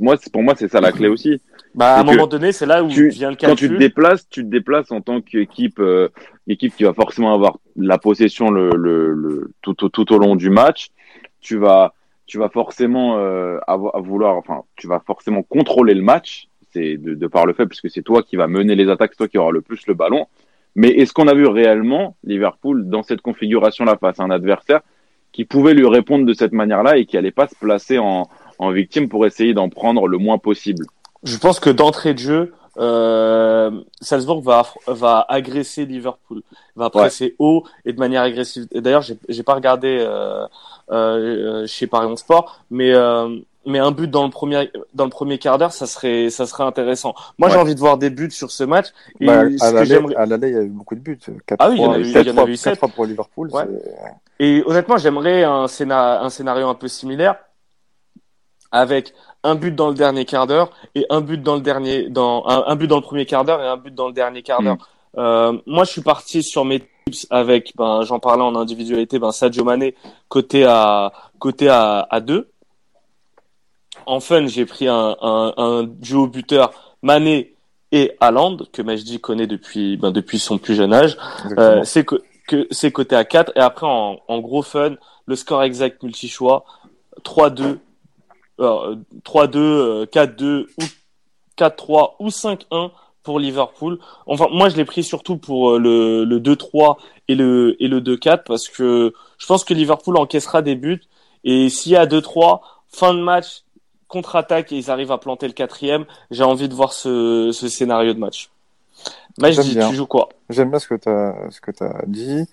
Moi, 0.00 0.16
pour 0.32 0.42
moi, 0.42 0.54
c'est 0.56 0.70
ça 0.70 0.80
la 0.80 0.92
clé 0.92 1.08
aussi. 1.08 1.40
Bah, 1.74 1.96
à 1.96 2.00
un 2.00 2.04
moment 2.04 2.26
donné, 2.26 2.52
c'est 2.52 2.64
là 2.64 2.82
où 2.82 2.88
tu, 2.88 3.08
vient 3.10 3.30
le 3.30 3.36
calcul. 3.36 3.68
Quand 3.68 3.74
tu 3.74 3.74
te 3.74 3.78
déplaces, 3.78 4.28
tu 4.30 4.44
te 4.44 4.48
déplaces 4.48 4.90
en 4.92 5.02
tant 5.02 5.20
qu'équipe, 5.20 5.80
euh, 5.80 6.08
équipe 6.46 6.74
qui 6.74 6.84
va 6.84 6.94
forcément 6.94 7.34
avoir 7.34 7.58
la 7.76 7.98
possession 7.98 8.50
le, 8.50 8.70
le, 8.70 9.12
le 9.12 9.50
tout, 9.60 9.74
tout, 9.74 9.90
tout 9.90 10.10
au 10.12 10.18
long 10.18 10.36
du 10.36 10.48
match. 10.50 10.90
Tu 11.40 11.58
vas 11.58 11.92
tu 12.26 12.38
vas 12.38 12.48
forcément 12.48 13.18
euh, 13.18 13.58
avoir, 13.66 14.00
vouloir, 14.02 14.36
enfin, 14.36 14.62
tu 14.76 14.86
vas 14.86 15.00
forcément 15.00 15.42
contrôler 15.42 15.94
le 15.94 16.02
match, 16.02 16.48
c'est 16.72 16.96
de, 16.96 17.14
de, 17.14 17.26
par 17.26 17.46
le 17.46 17.52
fait, 17.52 17.66
puisque 17.66 17.90
c'est 17.90 18.02
toi 18.02 18.22
qui 18.22 18.36
va 18.36 18.46
mener 18.46 18.74
les 18.74 18.88
attaques, 18.88 19.16
toi 19.16 19.28
qui 19.28 19.38
aura 19.38 19.52
le 19.52 19.60
plus 19.60 19.86
le 19.86 19.94
ballon. 19.94 20.26
Mais 20.74 20.88
est-ce 20.88 21.12
qu'on 21.12 21.28
a 21.28 21.34
vu 21.34 21.46
réellement 21.46 22.16
Liverpool 22.24 22.88
dans 22.88 23.02
cette 23.02 23.20
configuration-là 23.20 23.96
face 24.00 24.18
à 24.18 24.24
un 24.24 24.30
adversaire 24.30 24.80
qui 25.32 25.44
pouvait 25.44 25.74
lui 25.74 25.86
répondre 25.86 26.26
de 26.26 26.32
cette 26.32 26.52
manière-là 26.52 26.96
et 26.96 27.06
qui 27.06 27.16
allait 27.16 27.30
pas 27.30 27.46
se 27.46 27.54
placer 27.54 27.98
en, 27.98 28.28
en 28.58 28.70
victime 28.70 29.08
pour 29.08 29.26
essayer 29.26 29.54
d'en 29.54 29.68
prendre 29.68 30.08
le 30.08 30.18
moins 30.18 30.38
possible? 30.38 30.84
Je 31.22 31.36
pense 31.36 31.60
que 31.60 31.70
d'entrée 31.70 32.14
de 32.14 32.18
jeu, 32.18 32.52
euh, 32.78 33.70
Salzbourg 34.00 34.42
va 34.42 34.66
va 34.86 35.24
agresser 35.28 35.86
Liverpool, 35.86 36.42
va 36.76 36.90
presser 36.90 37.24
ouais. 37.24 37.34
haut 37.38 37.64
et 37.84 37.92
de 37.92 37.98
manière 37.98 38.22
agressive. 38.22 38.66
D'ailleurs, 38.72 39.02
j'ai 39.02 39.16
j'ai 39.28 39.42
pas 39.42 39.54
regardé 39.54 39.98
euh, 40.00 40.46
euh, 40.90 41.66
chez 41.66 41.86
Paris 41.86 42.16
Sport, 42.16 42.60
mais 42.70 42.92
euh, 42.92 43.38
mais 43.66 43.78
un 43.78 43.92
but 43.92 44.10
dans 44.10 44.24
le 44.24 44.30
premier 44.30 44.70
dans 44.94 45.04
le 45.04 45.10
premier 45.10 45.38
quart 45.38 45.58
d'heure, 45.58 45.72
ça 45.72 45.86
serait 45.86 46.30
ça 46.30 46.46
serait 46.46 46.64
intéressant. 46.64 47.14
Moi, 47.38 47.48
ouais. 47.48 47.54
j'ai 47.54 47.60
envie 47.60 47.74
de 47.74 47.80
voir 47.80 47.96
des 47.96 48.10
buts 48.10 48.30
sur 48.30 48.50
ce 48.50 48.64
match. 48.64 48.88
Et 49.20 49.26
bah, 49.26 49.44
à 49.60 49.72
l'aller, 49.72 50.48
il 50.48 50.54
y 50.54 50.58
a 50.58 50.62
eu 50.62 50.68
beaucoup 50.68 50.94
de 50.94 51.00
buts. 51.00 51.18
4 51.46 51.58
ah 51.60 51.70
oui, 51.70 51.76
il 51.76 51.82
y 51.82 51.86
en 51.86 51.92
a 51.92 51.98
eu, 51.98 52.02
il 52.02 52.26
y 52.26 52.30
en 52.30 52.44
a 52.44 52.46
eu 52.46 52.56
7 52.56 52.80
pour 52.94 53.06
Liverpool. 53.06 53.50
Ouais. 53.52 53.66
Et 54.40 54.62
honnêtement, 54.66 54.96
j'aimerais 54.96 55.44
un 55.44 55.68
scénario 55.68 56.24
un 56.24 56.30
scénario 56.30 56.68
un 56.68 56.74
peu 56.74 56.88
similaire 56.88 57.36
avec 58.74 59.14
un 59.44 59.54
but 59.54 59.74
dans 59.74 59.88
le 59.88 59.94
dernier 59.94 60.24
quart 60.24 60.46
d'heure 60.46 60.70
et 60.94 61.06
un 61.08 61.20
but 61.20 61.40
dans 61.40 61.54
le 61.54 61.60
dernier 61.60 62.08
dans 62.08 62.44
un, 62.46 62.64
un 62.66 62.76
but 62.76 62.88
dans 62.88 62.96
le 62.96 63.02
premier 63.02 63.24
quart 63.24 63.44
d'heure 63.44 63.62
et 63.62 63.66
un 63.66 63.76
but 63.76 63.94
dans 63.94 64.08
le 64.08 64.12
dernier 64.12 64.42
quart 64.42 64.60
d'heure. 64.62 64.76
Mm. 64.76 65.18
Euh, 65.18 65.52
moi, 65.66 65.84
je 65.84 65.92
suis 65.92 66.00
parti 66.00 66.42
sur 66.42 66.64
mes 66.64 66.80
tips 66.80 67.26
avec, 67.30 67.72
ben, 67.76 68.02
j'en 68.02 68.18
parlais 68.18 68.42
en 68.42 68.56
individualité, 68.56 69.20
ben 69.20 69.30
Sadio 69.30 69.62
Mané 69.62 69.94
côté 70.28 70.64
à 70.64 71.12
côté 71.38 71.68
à, 71.68 72.06
à 72.10 72.20
deux. 72.20 72.50
En 74.06 74.18
fun, 74.18 74.46
j'ai 74.48 74.66
pris 74.66 74.88
un, 74.88 75.16
un, 75.22 75.54
un 75.56 75.84
duo 75.84 76.26
buteur 76.26 76.72
Mané 77.02 77.54
et 77.92 78.16
Haaland 78.18 78.56
que 78.72 78.82
Majdi 78.82 79.20
connaît 79.20 79.46
depuis 79.46 79.96
ben, 79.96 80.10
depuis 80.10 80.40
son 80.40 80.58
plus 80.58 80.74
jeune 80.74 80.92
âge. 80.92 81.16
Euh, 81.58 81.84
c'est 81.84 82.04
que, 82.04 82.16
que 82.48 82.66
c'est 82.72 82.90
côté 82.90 83.14
à 83.14 83.24
4 83.24 83.52
et 83.54 83.60
après 83.60 83.86
en, 83.86 84.18
en 84.26 84.40
gros 84.40 84.62
fun, 84.62 84.96
le 85.26 85.36
score 85.36 85.62
exact 85.62 86.02
multi 86.02 86.28
choix 86.28 86.64
3-2 87.24 87.78
3-2, 88.58 90.06
4-2 90.06 90.66
ou 90.78 90.84
4-3 91.58 92.14
ou 92.20 92.28
5-1 92.28 92.90
pour 93.22 93.38
Liverpool. 93.40 93.98
Enfin, 94.26 94.46
moi, 94.52 94.68
je 94.68 94.76
l'ai 94.76 94.84
pris 94.84 95.02
surtout 95.02 95.36
pour 95.36 95.72
euh, 95.72 95.78
le, 95.78 96.24
le 96.24 96.40
2-3 96.40 96.96
et 97.28 97.34
le, 97.34 97.74
et 97.82 97.88
le 97.88 98.00
2-4 98.00 98.42
parce 98.44 98.68
que 98.68 99.12
je 99.38 99.46
pense 99.46 99.64
que 99.64 99.74
Liverpool 99.74 100.16
encaissera 100.16 100.62
des 100.62 100.76
buts 100.76 101.02
et 101.42 101.68
s'il 101.68 101.92
y 101.92 101.96
a 101.96 102.06
2-3, 102.06 102.60
fin 102.88 103.14
de 103.14 103.20
match, 103.20 103.64
contre-attaque 104.08 104.72
et 104.72 104.76
ils 104.76 104.90
arrivent 104.90 105.12
à 105.12 105.18
planter 105.18 105.46
le 105.46 105.52
quatrième, 105.52 106.04
j'ai 106.30 106.44
envie 106.44 106.68
de 106.68 106.74
voir 106.74 106.92
ce, 106.92 107.50
ce 107.52 107.68
scénario 107.68 108.14
de 108.14 108.18
match. 108.18 108.50
Je 109.42 109.60
dis, 109.62 109.76
tu 109.76 109.96
joues 109.96 110.06
quoi? 110.06 110.28
J'aime 110.48 110.70
bien 110.70 110.78
ce 110.78 110.86
que 110.86 110.94
tu 110.94 111.08
as, 111.08 111.34
ce 111.50 111.60
que 111.60 111.72
as 111.82 112.04
dit. 112.06 112.46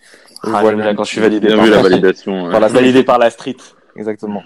Ah, 0.44 0.62
j'aime 0.64 0.82
bien 0.82 0.96
quand 0.96 1.04
je 1.04 1.12
suis 1.12 1.22
validé 1.22 1.48
bien 1.48 1.58
par, 1.58 1.66
vu 1.66 1.72
la 1.72 1.82
validation. 1.82 2.50
par 2.50 2.60
la 2.60 2.68
validé 2.68 3.04
par 3.04 3.20
la 3.20 3.30
street. 3.30 3.58
Exactement. 3.96 4.42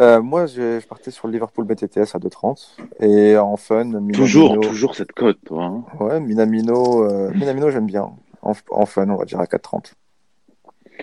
Euh, 0.00 0.20
moi, 0.20 0.46
je, 0.46 0.80
je, 0.80 0.86
partais 0.86 1.10
sur 1.10 1.28
le 1.28 1.32
Liverpool 1.32 1.66
BTTS 1.66 2.14
à 2.14 2.18
2,30 2.18 2.78
et 3.00 3.38
en 3.38 3.56
fun. 3.56 3.84
Minamino, 3.84 4.18
toujours, 4.18 4.60
toujours 4.60 4.94
cette 4.96 5.12
cote, 5.12 5.38
toi. 5.44 5.64
Hein. 5.64 5.84
Ouais, 6.00 6.20
Minamino, 6.20 7.04
euh, 7.04 7.30
Minamino, 7.32 7.70
j'aime 7.70 7.86
bien. 7.86 8.10
En, 8.42 8.52
en, 8.70 8.86
fun, 8.86 9.08
on 9.08 9.16
va 9.16 9.24
dire 9.24 9.38
à 9.38 9.44
4,30. 9.44 9.92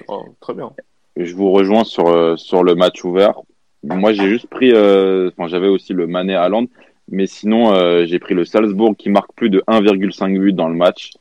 Oh, 0.07 0.25
très 0.39 0.53
bien. 0.53 0.71
Je 1.15 1.35
vous 1.35 1.51
rejoins 1.51 1.83
sur 1.83 2.07
euh, 2.07 2.35
sur 2.37 2.63
le 2.63 2.75
match 2.75 3.03
ouvert. 3.03 3.35
Moi, 3.83 4.13
j'ai 4.13 4.29
juste 4.29 4.47
pris, 4.47 4.71
euh, 4.71 5.31
enfin, 5.31 5.47
j'avais 5.47 5.67
aussi 5.67 5.93
le 5.93 6.05
Mané 6.05 6.35
Haaland, 6.35 6.67
mais 7.09 7.25
sinon, 7.25 7.73
euh, 7.73 8.05
j'ai 8.05 8.19
pris 8.19 8.35
le 8.35 8.45
Salzbourg 8.45 8.95
qui 8.95 9.09
marque 9.09 9.33
plus 9.33 9.49
de 9.49 9.63
1,5 9.67 10.39
but 10.39 10.53
dans 10.53 10.67
le 10.67 10.75
match, 10.75 11.11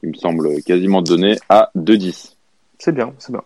qui 0.00 0.06
me 0.06 0.14
semble 0.14 0.62
quasiment 0.62 1.02
donné 1.02 1.36
à 1.48 1.70
2,10. 1.76 2.36
C'est 2.78 2.92
bien, 2.92 3.12
c'est 3.18 3.32
bien. 3.32 3.42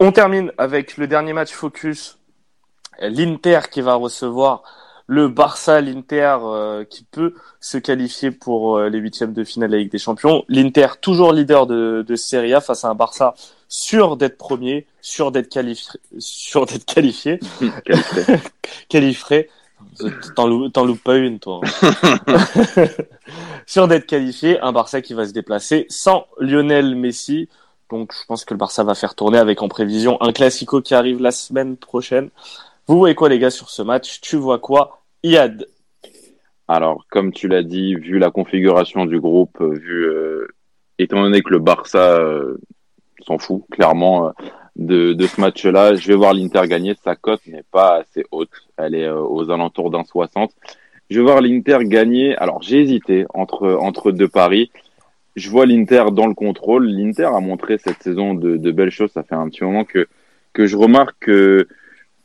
On 0.00 0.12
termine 0.12 0.52
avec 0.58 0.96
le 0.96 1.06
dernier 1.06 1.32
match 1.32 1.52
focus 1.52 2.18
l'Inter 3.00 3.60
qui 3.70 3.80
va 3.80 3.94
recevoir 3.94 4.62
le 5.10 5.26
Barça, 5.26 5.80
l'Inter 5.80 6.36
euh, 6.42 6.84
qui 6.84 7.02
peut 7.02 7.34
se 7.58 7.78
qualifier 7.78 8.30
pour 8.30 8.78
euh, 8.78 8.88
les 8.88 8.98
huitièmes 8.98 9.32
de 9.32 9.42
finale 9.42 9.70
de 9.70 9.74
la 9.74 9.80
Ligue 9.80 9.90
des 9.90 9.98
Champions. 9.98 10.44
L'Inter 10.48 10.86
toujours 11.00 11.32
leader 11.32 11.66
de, 11.66 12.04
de 12.06 12.14
Serie 12.14 12.54
A 12.54 12.60
face 12.60 12.84
à 12.84 12.90
un 12.90 12.94
Barça 12.94 13.34
sûr 13.68 14.16
d'être 14.16 14.38
premier, 14.38 14.86
sûr 15.00 15.32
d'être 15.32 15.48
qualifié, 15.48 15.98
sûr 16.18 16.64
d'être 16.64 16.84
qualifié, 16.84 17.40
qualifié. 18.88 19.50
T'en 20.36 20.46
loupes 20.46 21.02
pas 21.02 21.16
une, 21.16 21.40
toi. 21.40 21.60
sûr 23.66 23.88
d'être 23.88 24.06
qualifié, 24.06 24.60
un 24.60 24.70
Barça 24.70 25.00
qui 25.00 25.14
va 25.14 25.26
se 25.26 25.32
déplacer 25.32 25.86
sans 25.88 26.26
Lionel 26.38 26.94
Messi. 26.94 27.48
Donc, 27.90 28.12
je 28.14 28.24
pense 28.26 28.44
que 28.44 28.54
le 28.54 28.58
Barça 28.58 28.84
va 28.84 28.94
faire 28.94 29.16
tourner 29.16 29.38
avec 29.38 29.60
en 29.62 29.68
prévision 29.68 30.22
un 30.22 30.30
classico 30.32 30.80
qui 30.80 30.94
arrive 30.94 31.20
la 31.20 31.32
semaine 31.32 31.76
prochaine. 31.76 32.30
Vous 32.90 32.98
voyez 32.98 33.14
quoi, 33.14 33.28
les 33.28 33.38
gars, 33.38 33.50
sur 33.50 33.70
ce 33.70 33.82
match? 33.82 34.20
Tu 34.20 34.34
vois 34.34 34.58
quoi, 34.58 35.04
Iad 35.22 35.64
Alors, 36.66 37.06
comme 37.08 37.32
tu 37.32 37.46
l'as 37.46 37.62
dit, 37.62 37.94
vu 37.94 38.18
la 38.18 38.32
configuration 38.32 39.06
du 39.06 39.20
groupe, 39.20 39.62
vu 39.62 40.06
euh, 40.06 40.48
étant 40.98 41.22
donné 41.22 41.40
que 41.40 41.50
le 41.50 41.60
Barça, 41.60 42.18
euh, 42.18 42.56
s'en 43.24 43.38
fout 43.38 43.62
clairement 43.70 44.26
euh, 44.26 45.14
de, 45.14 45.26
ce 45.28 45.40
match-là. 45.40 45.94
Je 45.94 46.08
vais 46.08 46.16
voir 46.16 46.34
l'Inter 46.34 46.62
gagner. 46.66 46.96
Sa 47.04 47.14
cote 47.14 47.46
n'est 47.46 47.62
pas 47.70 47.98
assez 48.00 48.24
haute. 48.32 48.50
Elle 48.76 48.96
est 48.96 49.06
euh, 49.06 49.22
aux 49.22 49.52
alentours 49.52 49.92
d'un 49.92 50.02
60. 50.02 50.50
Je 51.10 51.20
vais 51.20 51.24
voir 51.24 51.40
l'Inter 51.40 51.78
gagner. 51.82 52.36
Alors 52.38 52.60
j'ai 52.60 52.80
hésité 52.80 53.24
entre 53.32 53.78
entre 53.80 54.10
deux 54.10 54.26
paris. 54.26 54.72
Je 55.36 55.48
vois 55.48 55.64
l'Inter 55.64 56.06
dans 56.10 56.26
le 56.26 56.34
contrôle. 56.34 56.88
L'Inter 56.88 57.26
a 57.36 57.38
montré 57.38 57.78
cette 57.78 58.02
saison 58.02 58.34
de, 58.34 58.56
de 58.56 58.72
belles 58.72 58.90
choses. 58.90 59.12
Ça 59.12 59.22
fait 59.22 59.36
un 59.36 59.48
petit 59.48 59.62
moment 59.62 59.84
que 59.84 60.08
que 60.52 60.66
je 60.66 60.76
remarque 60.76 61.14
que 61.20 61.68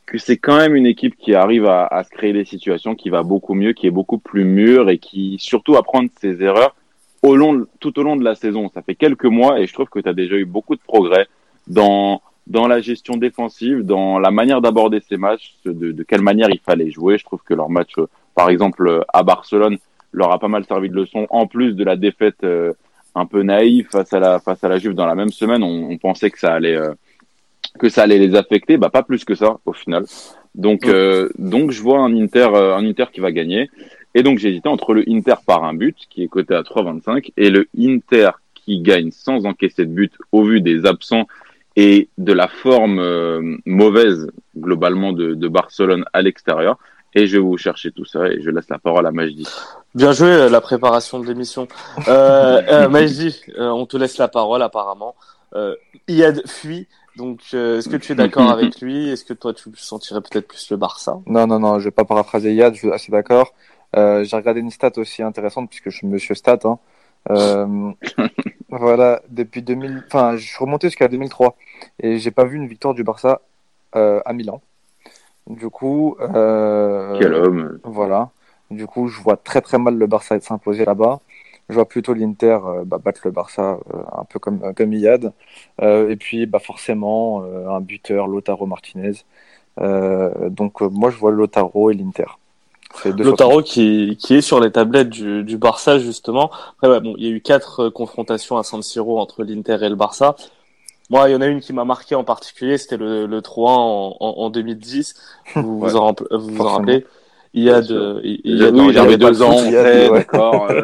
que 0.05 0.17
c'est 0.17 0.37
quand 0.37 0.57
même 0.57 0.75
une 0.75 0.85
équipe 0.85 1.15
qui 1.17 1.33
arrive 1.33 1.65
à, 1.65 1.85
à, 1.85 2.03
se 2.03 2.09
créer 2.09 2.33
des 2.33 2.45
situations, 2.45 2.95
qui 2.95 3.09
va 3.09 3.23
beaucoup 3.23 3.53
mieux, 3.53 3.73
qui 3.73 3.87
est 3.87 3.91
beaucoup 3.91 4.17
plus 4.17 4.45
mûre 4.45 4.89
et 4.89 4.97
qui 4.97 5.37
surtout 5.39 5.75
apprend 5.75 6.03
ses 6.21 6.41
erreurs 6.43 6.75
au 7.23 7.35
long, 7.35 7.65
tout 7.79 7.97
au 7.99 8.03
long 8.03 8.15
de 8.15 8.23
la 8.23 8.35
saison. 8.35 8.69
Ça 8.73 8.81
fait 8.81 8.95
quelques 8.95 9.25
mois 9.25 9.59
et 9.59 9.67
je 9.67 9.73
trouve 9.73 9.89
que 9.89 9.99
tu 9.99 10.07
as 10.07 10.13
déjà 10.13 10.35
eu 10.35 10.45
beaucoup 10.45 10.75
de 10.75 10.81
progrès 10.81 11.27
dans 11.67 12.21
dans 12.47 12.67
la 12.67 12.79
gestion 12.79 13.15
défensive, 13.15 13.81
dans 13.81 14.19
la 14.19 14.29
manière 14.29 14.61
d'aborder 14.61 14.99
ces 14.99 15.17
matchs, 15.17 15.55
de, 15.65 15.91
de, 15.91 16.03
quelle 16.03 16.21
manière 16.21 16.49
il 16.51 16.59
fallait 16.59 16.91
jouer. 16.91 17.17
Je 17.17 17.23
trouve 17.23 17.41
que 17.43 17.55
leur 17.55 17.71
match, 17.71 17.93
par 18.35 18.51
exemple, 18.51 19.03
à 19.11 19.23
Barcelone, 19.23 19.79
leur 20.11 20.31
a 20.31 20.37
pas 20.37 20.47
mal 20.47 20.63
servi 20.63 20.89
de 20.89 20.95
leçon. 20.95 21.25
En 21.31 21.47
plus 21.47 21.73
de 21.73 21.83
la 21.83 21.95
défaite 21.95 22.43
euh, 22.43 22.71
un 23.15 23.25
peu 23.25 23.41
naïve 23.41 23.87
face 23.89 24.13
à 24.13 24.19
la 24.19 24.39
face 24.39 24.63
à 24.63 24.67
la 24.67 24.77
Juve 24.77 24.93
dans 24.93 25.07
la 25.07 25.15
même 25.15 25.31
semaine, 25.31 25.63
on, 25.63 25.89
on 25.89 25.97
pensait 25.97 26.29
que 26.29 26.37
ça 26.37 26.53
allait 26.53 26.75
euh, 26.75 26.93
que 27.77 27.89
ça 27.89 28.03
allait 28.03 28.19
les 28.19 28.35
affecter, 28.35 28.77
bah 28.77 28.89
pas 28.89 29.03
plus 29.03 29.25
que 29.25 29.35
ça 29.35 29.57
au 29.65 29.73
final. 29.73 30.05
Donc 30.53 30.88
euh, 30.88 31.29
donc 31.38 31.71
je 31.71 31.81
vois 31.81 31.99
un 31.99 32.15
Inter 32.15 32.49
euh, 32.53 32.75
un 32.75 32.85
Inter 32.85 33.05
qui 33.11 33.19
va 33.19 33.31
gagner 33.31 33.69
et 34.13 34.23
donc 34.23 34.43
hésité 34.43 34.69
entre 34.69 34.93
le 34.93 35.03
Inter 35.07 35.35
par 35.45 35.63
un 35.63 35.73
but 35.73 35.97
qui 36.09 36.23
est 36.23 36.27
coté 36.27 36.55
à 36.55 36.61
3,25 36.61 37.31
et 37.35 37.49
le 37.49 37.67
Inter 37.77 38.31
qui 38.53 38.81
gagne 38.81 39.11
sans 39.11 39.45
encaisser 39.45 39.85
de 39.85 39.91
but 39.91 40.13
au 40.31 40.43
vu 40.43 40.61
des 40.61 40.85
absents 40.85 41.27
et 41.75 42.09
de 42.17 42.31
la 42.31 42.47
forme 42.47 42.99
euh, 42.99 43.57
mauvaise 43.65 44.31
globalement 44.57 45.11
de, 45.11 45.33
de 45.33 45.47
Barcelone 45.47 46.05
à 46.13 46.21
l'extérieur. 46.21 46.77
Et 47.17 47.27
je 47.27 47.38
vais 47.38 47.43
vous 47.43 47.57
chercher 47.57 47.91
tout 47.91 48.03
ça 48.03 48.27
et 48.27 48.41
je 48.41 48.49
laisse 48.49 48.69
la 48.69 48.77
parole 48.77 49.07
à 49.07 49.11
Majdi. 49.11 49.47
Bien 49.93 50.11
joué 50.11 50.49
la 50.49 50.59
préparation 50.59 51.19
de 51.19 51.25
l'émission. 51.25 51.67
Euh, 52.09 52.61
euh, 52.67 52.89
Majdi, 52.89 53.41
on 53.57 53.85
te 53.85 53.95
laisse 53.95 54.17
la 54.17 54.27
parole 54.27 54.61
apparemment. 54.61 55.15
Euh, 55.53 55.75
Iad 56.09 56.45
fuit 56.45 56.88
donc, 57.17 57.41
euh, 57.54 57.80
est-ce 57.80 57.89
que 57.89 57.97
tu 57.97 58.12
es 58.12 58.15
d'accord 58.15 58.49
avec 58.49 58.82
lui? 58.82 59.10
Est-ce 59.10 59.25
que 59.25 59.34
toi, 59.34 59.54
tu 59.54 59.69
sentirais 59.75 60.21
peut-être 60.21 60.47
plus 60.47 60.69
le 60.69 60.78
Barça? 60.78 61.19
Non, 61.25 61.47
non, 61.47 61.60
non, 61.60 61.80
je 61.80 61.86
vais 61.86 61.91
pas 61.91 62.06
paraphraser 62.06 62.54
Yad, 62.54 62.73
je 62.73 62.80
suis 62.80 62.91
assez 62.91 63.12
d'accord. 63.12 63.54
Euh, 63.95 64.23
j'ai 64.23 64.36
regardé 64.36 64.60
une 64.60 64.71
stat 64.71 64.91
aussi 64.97 65.23
intéressante, 65.23 65.69
puisque 65.69 65.89
je 65.89 65.97
suis 65.97 66.08
monsieur 66.08 66.36
stat. 66.36 66.60
Hein. 66.65 66.80
Euh, 67.30 67.91
voilà, 68.69 69.21
depuis 69.30 69.62
2000... 69.62 70.04
Enfin, 70.08 70.36
je 70.36 70.45
suis 70.45 70.58
remonté 70.60 70.88
jusqu'à 70.88 71.08
2003, 71.08 71.56
et 71.99 72.19
j'ai 72.19 72.32
pas 72.32 72.45
vu 72.45 72.58
une 72.58 72.67
victoire 72.67 72.93
du 72.93 73.04
Barça 73.04 73.41
euh, 73.95 74.21
à 74.25 74.34
Milan. 74.34 74.62
Du 75.47 75.69
coup... 75.69 76.17
Euh, 76.19 77.17
Quel 77.19 77.34
homme 77.34 77.80
Voilà. 77.84 78.30
Du 78.71 78.88
coup, 78.88 79.08
je 79.08 79.21
vois 79.21 79.38
très 79.38 79.62
très 79.62 79.78
mal 79.78 79.95
le 79.95 80.08
Barça 80.08 80.39
s'imposer 80.39 80.86
là-bas 80.86 81.19
je 81.69 81.75
vois 81.75 81.88
plutôt 81.88 82.13
l'Inter 82.13 82.60
euh, 82.65 82.84
bah, 82.86 82.99
battre 83.04 83.21
le 83.25 83.32
Barça 83.32 83.80
euh, 83.93 83.97
un 84.13 84.23
peu 84.25 84.39
comme 84.39 84.73
comme 84.73 84.93
Iyad. 84.93 85.34
Euh, 85.82 86.10
et 86.10 86.15
puis 86.15 86.45
bah 86.45 86.60
forcément 86.60 87.43
un 87.43 87.82
buteur 87.82 88.28
Lotaro 88.28 88.65
Martinez. 88.65 89.13
Donc 89.78 90.82
moi 90.82 91.10
je 91.10 91.17
vois 91.17 91.32
Lotaro 91.32 91.91
et 91.91 91.95
l'Inter. 91.95 92.25
Lotaro 93.04 93.62
qui, 93.62 94.15
qui 94.17 94.36
est 94.36 94.41
sur 94.41 94.62
les 94.62 94.71
tablettes 94.71 95.10
du, 95.10 95.43
du 95.43 95.58
Barça 95.58 95.99
justement. 95.99 96.49
Après, 96.82 97.01
bon, 97.01 97.15
il 97.17 97.25
y 97.25 97.28
a 97.28 97.32
eu 97.32 97.41
quatre 97.41 97.89
confrontations 97.89 98.58
à 98.58 98.63
San 98.63 98.82
Siro 98.82 99.19
entre 99.19 99.43
l'Inter 99.43 99.78
et 99.82 99.89
le 99.89 99.95
Barça. 99.95 100.36
Moi, 101.10 101.30
il 101.30 101.34
y 101.34 101.36
en 101.36 101.41
a 101.41 101.47
une 101.47 101.60
qui 101.60 101.73
m'a 101.73 101.84
marqué 101.84 102.15
en 102.15 102.23
particulier, 102.23 102.78
c'était 102.78 102.97
le, 102.97 103.28
le 103.28 103.41
3 103.41 103.71
en, 103.73 104.15
en, 104.19 104.28
en 104.38 104.49
2010. 104.49 105.13
Vous 105.56 105.62
ouais, 105.62 105.89
vous, 105.89 105.97
en, 105.97 106.15
vous, 106.32 106.39
vous 106.39 106.62
en 106.62 106.69
rappelez? 106.69 107.06
Il 107.55 107.63
y 107.63 107.69
a 107.69 107.81
de, 107.81 108.19
il 108.23 108.57
y 108.57 108.63
a, 108.63 108.69
oui, 108.69 108.93
j'avais 108.93 109.17
deux 109.17 109.41
ans, 109.41 109.55
d'accord. 110.11 110.69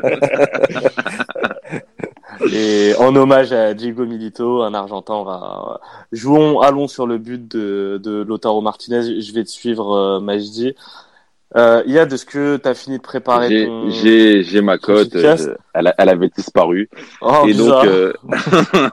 Et 2.51 2.93
en 2.97 3.15
hommage 3.15 3.51
à 3.51 3.73
Diego 3.73 4.05
Milito, 4.05 4.63
un 4.63 4.73
Argentin, 4.73 5.23
va 5.23 5.79
jouons, 6.11 6.59
allons 6.61 6.87
sur 6.87 7.05
le 7.05 7.17
but 7.17 7.47
de, 7.51 7.99
de 8.03 8.23
Lotaro 8.23 8.61
Martinez. 8.61 9.21
Je 9.21 9.33
vais 9.33 9.43
te 9.43 9.49
suivre, 9.49 9.93
euh, 9.93 10.19
Majdi. 10.19 10.73
Euh, 11.57 11.83
il 11.85 11.91
y 11.91 11.99
a 11.99 12.05
de 12.05 12.15
ce 12.15 12.25
que 12.25 12.55
tu 12.55 12.67
as 12.67 12.73
fini 12.73 12.97
de 12.97 13.01
préparer 13.01 13.67
J'ai 13.89 14.43
ton... 14.43 14.63
ma 14.63 14.77
cote, 14.77 15.13
euh, 15.15 15.55
elle, 15.73 15.93
elle, 15.97 16.09
avait 16.09 16.29
disparu. 16.29 16.89
Oh, 17.21 17.43
et 17.43 17.47
bizarre. 17.47 17.83
donc 17.83 17.91
euh, 17.91 18.13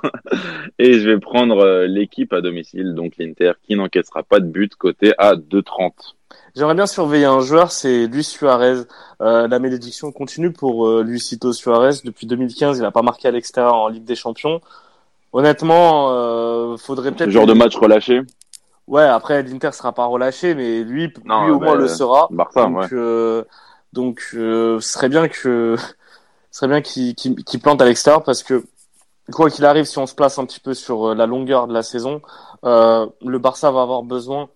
et 0.81 0.95
je 0.95 1.09
vais 1.09 1.21
prendre 1.21 1.59
euh, 1.65 1.87
l'équipe 1.87 2.33
à 2.33 2.41
domicile, 2.41 2.95
donc 2.95 3.13
l'Inter 3.19 3.53
qui 3.63 3.77
n'encaissera 3.77 4.25
pas 4.25 4.41
de 4.41 4.47
but 4.47 4.75
côté 4.75 5.15
à 5.19 5.37
2,30. 5.37 5.93
J'aimerais 6.59 6.75
bien 6.75 6.89
surveiller 6.89 7.27
un 7.27 7.39
joueur, 7.39 7.71
c'est 7.71 8.09
Luis 8.09 8.25
Suarez. 8.25 8.83
Euh, 9.21 9.47
la 9.47 9.59
malédiction 9.61 10.11
continue 10.11 10.53
pour 10.53 10.89
euh, 10.89 11.05
Luisito 11.05 11.53
Suarez. 11.53 12.01
Depuis 12.03 12.27
2015, 12.27 12.79
il 12.79 12.83
n'a 12.83 12.91
pas 12.91 13.03
marqué 13.03 13.29
à 13.29 13.31
l'extérieur 13.31 13.77
en 13.77 13.87
Ligue 13.87 14.03
des 14.03 14.17
Champions. 14.17 14.61
Honnêtement, 15.33 16.11
euh, 16.11 16.77
faudrait 16.77 17.13
peut-être. 17.13 17.29
Ce 17.29 17.35
genre 17.35 17.47
de 17.47 17.53
match 17.53 17.77
relâché. 17.77 18.23
Ouais, 18.89 19.05
après 19.05 19.45
l'Inter 19.45 19.71
sera 19.71 19.93
pas 19.93 20.07
relâché, 20.07 20.57
mais 20.57 20.83
lui, 20.83 21.13
Non, 21.25 21.45
lui 21.45 21.53
au 21.53 21.61
moins 21.61 21.77
le 21.77 21.87
sera. 21.87 22.27
Barça, 22.33 22.65
donc, 22.65 22.77
ouais. 22.77 22.89
euh, 22.91 23.45
donc, 23.93 24.31
euh, 24.35 24.81
ce 24.81 24.93
serait 24.95 25.09
bien 25.09 25.29
que, 25.29 25.77
ce 26.51 26.59
serait 26.59 26.69
bien 26.69 26.81
qu'il 26.83 27.15
qu'il 27.15 27.37
qu'il 27.45 27.61
plante 27.61 27.81
à 27.81 27.85
l'extérieur 27.85 28.25
parce 28.25 28.43
que 28.43 28.65
quoi 29.33 29.49
qu'il 29.49 29.65
arrive, 29.65 29.85
si 29.85 29.99
on 29.99 30.07
se 30.07 30.15
place 30.15 30.41
un 30.41 30.45
petit 30.45 30.59
peu 30.59 30.75
sur 30.75 31.11
euh, 31.11 31.15
la 31.15 31.27
longueur 31.27 31.69
de 31.69 31.73
la 31.73 31.85
saison, 31.85 32.21
euh, 32.65 33.07
le 33.25 33.39
Barça 33.39 33.71
va 33.71 33.83
avoir 33.83 34.03
besoin 34.03 34.49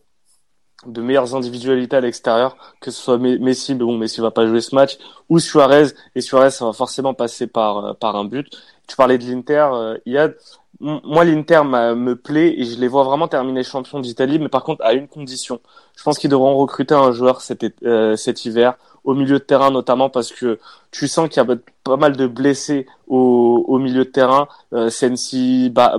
de 0.87 1.01
meilleures 1.03 1.35
individualités 1.35 1.97
à 1.97 2.01
l'extérieur, 2.01 2.57
que 2.81 2.91
ce 2.91 3.01
soit 3.03 3.19
Me- 3.19 3.39
Messi, 3.39 3.75
mais 3.75 3.85
bon, 3.85 3.97
Messi 3.99 4.21
va 4.21 4.31
pas 4.31 4.47
jouer 4.47 4.61
ce 4.61 4.75
match, 4.75 4.99
ou 5.29 5.39
Suarez, 5.39 5.87
et 6.15 6.21
Suarez, 6.21 6.51
ça 6.51 6.65
va 6.67 6.73
forcément 6.73 7.15
passer 7.15 7.47
par, 7.47 7.85
euh, 7.85 7.93
par 7.95 8.17
un 8.17 8.25
but. 8.25 8.49
Tu 8.89 8.97
parlais 8.97 9.19
de 9.19 9.25
l'Inter, 9.25 9.69
euh, 9.73 9.99
Iyad. 10.07 10.35
Moi, 10.81 11.25
l'Inter 11.25 11.63
me 11.65 12.15
plaît 12.15 12.55
et 12.59 12.65
je 12.65 12.81
les 12.81 12.89
vois 12.89 13.05
vraiment 13.05 13.29
terminer 13.29 13.63
champion 13.63 14.01
d'Italie, 14.01 14.39
mais 14.41 14.49
par 14.49 14.65
contre, 14.65 14.83
à 14.85 14.95
une 14.95 15.07
condition. 15.07 15.61
Je 15.97 16.03
pense 16.03 16.19
qu'ils 16.19 16.31
devront 16.31 16.57
recruter 16.57 16.95
un 16.95 17.13
joueur 17.13 17.41
cet, 17.41 17.65
euh, 17.85 18.17
cet 18.17 18.45
hiver, 18.45 18.75
au 19.05 19.15
milieu 19.15 19.39
de 19.39 19.45
terrain 19.45 19.71
notamment, 19.71 20.11
parce 20.11 20.33
que 20.33 20.59
tu 20.91 21.07
sens 21.09 21.29
qu'il 21.29 21.43
y 21.43 21.47
a 21.49 21.57
pas 21.85 21.97
mal 21.97 22.17
de 22.17 22.27
blessés 22.27 22.87
au, 23.07 23.65
au 23.69 23.79
milieu 23.79 24.05
de 24.05 24.11
terrain. 24.11 24.49
Euh, 24.73 24.91
Sensi, 24.91 25.71
ba 25.71 25.99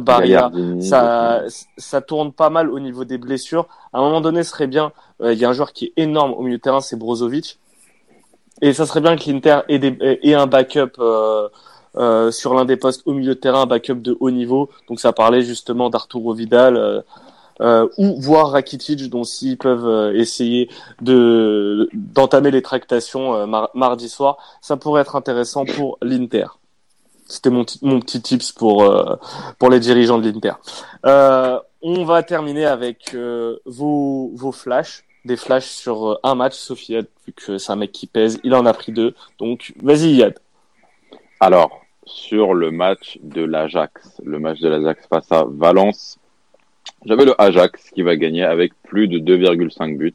ça, 0.81 1.43
ça 1.77 2.01
tourne 2.01 2.33
pas 2.33 2.49
mal 2.49 2.69
au 2.69 2.79
niveau 2.79 3.05
des 3.05 3.17
blessures. 3.17 3.67
À 3.93 3.99
un 3.99 4.01
moment 4.01 4.21
donné, 4.21 4.43
ce 4.43 4.51
serait 4.51 4.67
bien. 4.67 4.91
euh, 5.21 5.33
Il 5.33 5.39
y 5.39 5.45
a 5.45 5.49
un 5.49 5.53
joueur 5.53 5.71
qui 5.71 5.85
est 5.85 5.93
énorme 5.95 6.33
au 6.33 6.41
milieu 6.41 6.57
de 6.57 6.61
terrain, 6.61 6.81
c'est 6.81 6.97
Brozovic. 6.97 7.59
Et 8.61 8.73
ça 8.73 8.85
serait 8.85 9.01
bien 9.01 9.15
que 9.15 9.29
l'Inter 9.29 9.59
ait 9.67 10.33
un 10.33 10.47
backup 10.47 10.93
euh, 10.99 11.49
euh, 11.95 12.31
sur 12.31 12.53
l'un 12.53 12.65
des 12.65 12.77
postes 12.77 13.03
au 13.05 13.13
milieu 13.13 13.35
de 13.35 13.39
terrain, 13.39 13.65
backup 13.65 13.95
de 13.95 14.17
haut 14.19 14.31
niveau. 14.31 14.69
Donc 14.87 14.99
ça 14.99 15.13
parlait 15.13 15.41
justement 15.41 15.89
d'Arturo 15.89 16.33
Vidal. 16.33 16.77
euh, 16.77 17.01
euh, 17.61 17.87
ou 17.97 18.19
voir 18.19 18.51
Rakitic, 18.51 19.09
dont 19.09 19.23
s'ils 19.23 19.57
peuvent 19.59 19.85
euh, 19.85 20.13
essayer 20.15 20.69
de 21.01 21.87
d'entamer 21.93 22.49
les 22.49 22.63
tractations 22.63 23.45
mar- 23.45 23.69
mardi 23.75 24.09
soir, 24.09 24.37
ça 24.61 24.75
pourrait 24.75 25.01
être 25.01 25.15
intéressant 25.15 25.63
pour 25.63 25.99
l'Inter. 26.01 26.47
C'était 27.27 27.51
mon, 27.51 27.63
mon 27.83 27.99
petit 27.99 28.21
tips 28.21 28.51
pour 28.53 28.91
pour 29.59 29.69
les 29.69 29.79
dirigeants 29.79 30.17
de 30.17 30.27
l'Inter. 30.27 30.53
On 31.83 32.05
va 32.05 32.23
terminer 32.23 32.65
avec 32.65 33.15
vos 33.65 34.31
vos 34.33 34.51
flashs, 34.51 35.03
des 35.23 35.37
flashs 35.37 35.69
sur 35.69 36.19
un 36.23 36.35
match. 36.35 36.55
Sophie, 36.55 36.97
vu 37.25 37.33
que 37.33 37.59
c'est 37.59 37.71
un 37.71 37.75
mec 37.75 37.91
qui 37.91 38.07
pèse, 38.07 38.39
il 38.43 38.55
en 38.55 38.65
a 38.65 38.73
pris 38.73 38.91
deux. 38.91 39.13
Donc 39.37 39.73
vas-y 39.81 40.15
Yad. 40.15 40.39
Alors, 41.39 41.82
sur 42.05 42.53
le 42.53 42.71
match 42.71 43.17
de 43.23 43.43
l'Ajax, 43.43 44.21
le 44.25 44.39
match 44.39 44.59
de 44.59 44.69
l'Ajax 44.69 45.07
face 45.07 45.31
à 45.31 45.45
Valence, 45.47 46.17
j'avais 47.05 47.25
le 47.25 47.39
Ajax 47.41 47.89
qui 47.91 48.01
va 48.01 48.15
gagner 48.15 48.43
avec 48.43 48.73
plus 48.83 49.07
de 49.07 49.19
2,5 49.19 49.97
buts. 49.97 50.13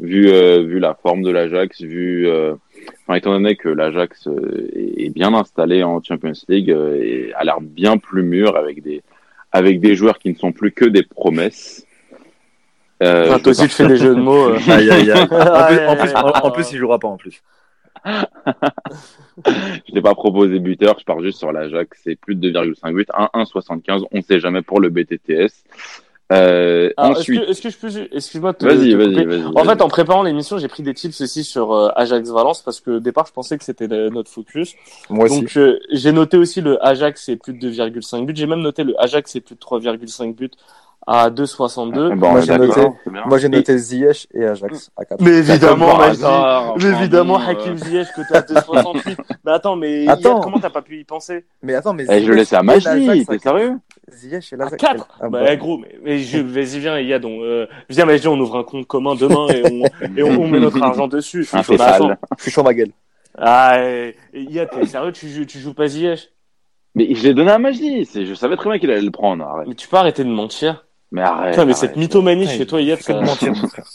Vu, 0.00 0.30
euh, 0.30 0.62
vu 0.62 0.78
la 0.78 0.94
forme 0.94 1.22
de 1.22 1.30
l'Ajax, 1.30 1.82
vu, 1.82 2.26
euh, 2.26 2.54
enfin, 3.02 3.16
étant 3.16 3.32
donné 3.32 3.54
que 3.56 3.68
l'Ajax 3.68 4.28
euh, 4.28 4.70
est 4.74 5.10
bien 5.10 5.34
installé 5.34 5.82
en 5.82 6.02
Champions 6.02 6.32
League 6.48 6.70
et 6.70 7.32
a 7.34 7.44
l'air 7.44 7.60
bien 7.60 7.98
plus 7.98 8.22
mûr 8.22 8.56
avec 8.56 8.82
des, 8.82 9.02
avec 9.52 9.78
des 9.80 9.94
joueurs 9.96 10.18
qui 10.18 10.30
ne 10.30 10.36
sont 10.36 10.52
plus 10.52 10.72
que 10.72 10.86
des 10.86 11.02
promesses. 11.02 11.86
Euh, 13.02 13.28
Enfin, 13.28 13.38
toi 13.40 13.50
aussi, 13.50 13.62
tu 13.64 13.68
fais 13.74 13.86
des 13.88 13.96
jeux 13.98 14.14
de 14.14 14.20
mots. 14.20 14.48
Aïe, 14.68 14.90
aïe, 14.90 15.10
aïe. 15.10 15.26
En 15.30 15.66
plus, 15.66 15.78
en, 15.86 15.96
plus, 15.96 16.14
en- 16.16 16.46
en 16.46 16.50
plus, 16.50 16.72
il 16.72 16.78
jouera 16.78 16.98
pas 16.98 17.08
en 17.08 17.16
plus. 17.18 17.42
Je 19.46 19.92
t'ai 19.92 20.02
pas 20.02 20.14
proposé 20.14 20.58
buteur, 20.58 20.98
je 20.98 21.04
pars 21.04 21.20
juste 21.20 21.38
sur 21.38 21.52
l'Ajax, 21.52 21.98
c'est 22.02 22.16
plus 22.16 22.34
de 22.34 22.50
2,5 22.50 22.92
buts, 22.94 23.06
1 23.14 23.30
1,75, 23.34 24.04
on 24.10 24.22
sait 24.22 24.40
jamais 24.40 24.62
pour 24.62 24.80
le 24.80 24.90
BTTS. 24.90 25.64
Euh, 26.32 26.90
Alors, 26.96 27.18
est-ce 27.18 27.60
que, 27.60 27.70
je 27.70 27.76
peux, 27.76 28.08
excuse-moi 28.12 28.52
de 28.52 28.58
te, 28.58 28.64
vas-y, 28.64 28.94
vas-y, 28.94 29.24
vas-y. 29.24 29.44
En 29.46 29.64
fait, 29.64 29.82
en 29.82 29.88
préparant 29.88 30.22
l'émission, 30.22 30.58
j'ai 30.58 30.68
pris 30.68 30.84
des 30.84 30.94
tips 30.94 31.20
aussi 31.20 31.42
sur 31.42 31.72
euh, 31.72 31.88
Ajax 31.96 32.30
Valence 32.30 32.62
parce 32.62 32.80
que 32.80 32.92
au 32.92 33.00
départ, 33.00 33.26
je 33.26 33.32
pensais 33.32 33.58
que 33.58 33.64
c'était 33.64 33.88
notre 33.88 34.30
focus. 34.30 34.76
Moi 35.08 35.24
aussi. 35.24 35.40
Donc, 35.40 35.56
euh, 35.56 35.80
j'ai 35.90 36.12
noté 36.12 36.36
aussi 36.36 36.60
le 36.60 36.84
Ajax 36.86 37.24
c'est 37.24 37.36
plus 37.36 37.52
de 37.52 37.70
2,5 37.70 38.26
buts. 38.26 38.32
J'ai 38.36 38.46
même 38.46 38.60
noté 38.60 38.84
le 38.84 38.94
Ajax 39.02 39.32
c'est 39.32 39.40
plus 39.40 39.56
de 39.56 39.60
3,5 39.60 40.36
buts 40.36 40.50
à 41.06 41.30
2,62. 41.30 42.14
Bon, 42.14 42.30
Moi, 42.30 42.40
j'ai 42.42 42.56
noté-. 42.58 42.86
Moi, 43.26 43.38
j'ai 43.38 43.48
noté 43.48 43.76
Ziyech 43.78 44.26
et 44.34 44.44
Ajax 44.44 44.90
à 44.96 45.04
4. 45.04 45.20
Mais 45.22 45.38
évidemment, 45.38 45.98
hasard, 45.98 46.74
Mais 46.76 46.86
enfin, 46.90 47.00
évidemment, 47.00 47.38
bon, 47.38 47.44
Hakim 47.46 47.72
euh, 47.72 47.76
Ziyech 47.76 48.08
que 48.14 48.20
t'as 48.28 48.38
à 48.38 48.42
2,68. 48.42 49.16
mais 49.44 49.52
attends, 49.52 49.76
mais 49.76 50.06
Attends. 50.08 50.34
Yad, 50.36 50.42
comment 50.44 50.58
t'as 50.60 50.70
pas 50.70 50.82
pu 50.82 50.98
y 51.00 51.04
penser? 51.04 51.46
Mais 51.62 51.74
attends, 51.74 51.94
mais 51.94 52.04
eh, 52.04 52.12
je 52.12 52.12
Ziyech 52.18 52.28
le 52.28 52.34
laissais 52.34 52.56
à 52.56 52.60
et 52.60 52.62
Majdi, 52.64 53.06
l'Ajax 53.06 53.26
t'es 53.26 53.34
à- 53.34 53.38
sérieux? 53.38 53.76
Ziyech 54.12 54.52
et 54.52 54.54
À 54.54 54.58
l'Ajax. 54.58 54.76
4 54.82 55.08
Ah, 55.20 55.28
Bah 55.28 55.40
bah. 55.44 55.56
gros, 55.56 55.78
mais, 55.78 55.98
mais 56.04 56.18
je, 56.18 56.38
vas-y 56.38 56.78
viens 56.80 56.98
Yad, 57.00 57.24
on, 57.24 57.40
euh, 57.42 57.66
viens 57.88 58.04
Majdi, 58.04 58.28
on 58.28 58.38
ouvre 58.38 58.58
un 58.58 58.64
compte 58.64 58.86
commun 58.86 59.14
demain 59.14 59.46
et 59.48 59.62
on, 59.72 60.16
et 60.16 60.22
on, 60.22 60.42
on 60.42 60.48
met 60.48 60.60
notre 60.60 60.82
argent 60.82 61.08
dessus. 61.08 61.48
Un 61.52 61.56
Bah, 61.58 61.62
fait 61.62 61.80
attends. 61.80 62.08
sale. 62.08 62.18
Je 62.38 62.42
suis 62.42 62.50
chaud, 62.52 62.62
ma 62.62 62.74
gueule. 62.74 62.90
Ah, 63.38 63.78
et, 63.82 64.16
et 64.34 64.42
Yad, 64.42 64.68
t'es 64.70 64.84
sérieux, 64.86 65.12
tu, 65.12 65.28
joues- 65.28 65.46
tu 65.46 65.58
joues 65.58 65.74
pas 65.74 65.86
Ziyech? 65.88 66.30
Mais 66.94 67.14
je 67.14 67.22
l'ai 67.22 67.34
donné 67.34 67.52
à 67.52 67.58
Majdi, 67.58 68.04
c'est- 68.04 68.26
je 68.26 68.34
savais 68.34 68.56
très 68.56 68.68
bien 68.68 68.78
qu'il 68.78 68.90
allait 68.90 69.00
le 69.00 69.10
prendre, 69.12 69.44
arrête. 69.44 69.66
Mais 69.68 69.74
tu 69.74 69.88
peux 69.88 69.96
arrêter 69.96 70.24
de 70.24 70.28
mentir. 70.28 70.84
Mais 71.12 71.22
arrête. 71.22 71.52
Putain, 71.52 71.64
mais 71.64 71.72
arrête. 71.72 71.76
cette 71.76 71.96
mythomanie 71.96 72.46
chez 72.46 72.66
toi, 72.66 72.82
de 72.82 72.94
ça... 72.96 73.20
mentir, 73.20 73.52
mon 73.54 73.68
frère. 73.68 73.86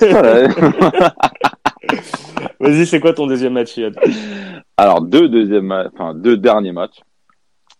Voilà. 0.00 0.48
Vas-y, 2.60 2.86
c'est 2.86 3.00
quoi 3.00 3.12
ton 3.12 3.26
deuxième 3.26 3.52
match, 3.52 3.76
Yad 3.76 3.94
Alors, 4.76 5.02
deux, 5.02 5.28
deuxièmes 5.28 5.66
ma- 5.66 5.86
enfin, 5.92 6.14
deux 6.14 6.36
derniers 6.36 6.72
matchs. 6.72 7.00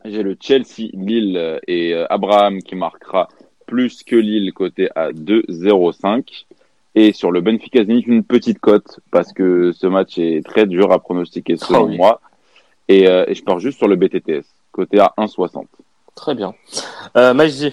J'ai 0.05 0.23
le 0.23 0.37
Chelsea, 0.41 0.91
Lille 0.93 1.37
euh, 1.37 1.59
et 1.67 1.95
euh, 1.95 2.07
Abraham 2.11 2.59
qui 2.63 2.75
marquera 2.77 3.29
plus 3.67 4.03
que 4.03 4.17
Lille 4.17 4.53
côté 4.53 4.89
à 4.95 5.11
2-0-5. 5.13 6.45
Et 6.95 7.13
sur 7.13 7.33
le 7.33 7.41
Benfica 7.41 7.81
Zenit, 7.85 8.03
une 8.07 8.23
petite 8.23 8.59
cote 8.61 9.01
parce 9.11 9.33
que 9.33 9.73
ce 9.73 9.87
match 9.87 10.19
est 10.19 10.45
très 10.45 10.67
dur 10.67 10.93
à 10.93 10.99
pronostiquer 11.01 11.57
selon 11.57 11.81
Ah 11.81 11.85
oui. 11.85 11.97
moi. 11.97 12.21
Et, 12.89 13.09
euh, 13.09 13.25
et 13.27 13.35
je 13.35 13.43
pars 13.43 13.59
juste 13.59 13.79
sur 13.79 13.89
le 13.89 13.97
BTTS, 13.97 14.45
côté 14.71 15.01
à 15.01 15.13
1,60. 15.17 15.65
Très 16.15 16.35
bien. 16.35 16.55
Euh, 17.17 17.33
Majdi, 17.33 17.73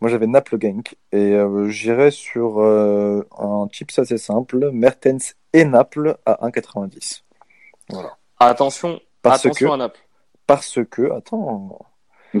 Moi, 0.00 0.10
j'avais 0.10 0.26
Naples 0.26 0.58
Genk 0.60 0.96
et 1.12 1.32
euh, 1.32 1.68
j'irais 1.68 2.10
sur 2.10 2.60
euh, 2.60 3.26
un 3.38 3.66
chips 3.72 3.98
assez 3.98 4.18
simple, 4.18 4.70
Mertens 4.70 5.34
et 5.52 5.64
Naples 5.64 6.18
à 6.26 6.46
1,90. 6.48 7.22
attention, 8.38 9.00
Parce 9.22 9.46
attention 9.46 9.68
que, 9.68 9.74
à 9.74 9.76
Naples. 9.78 10.00
parce 10.46 10.78
que, 10.90 11.12
attends, 11.12 11.78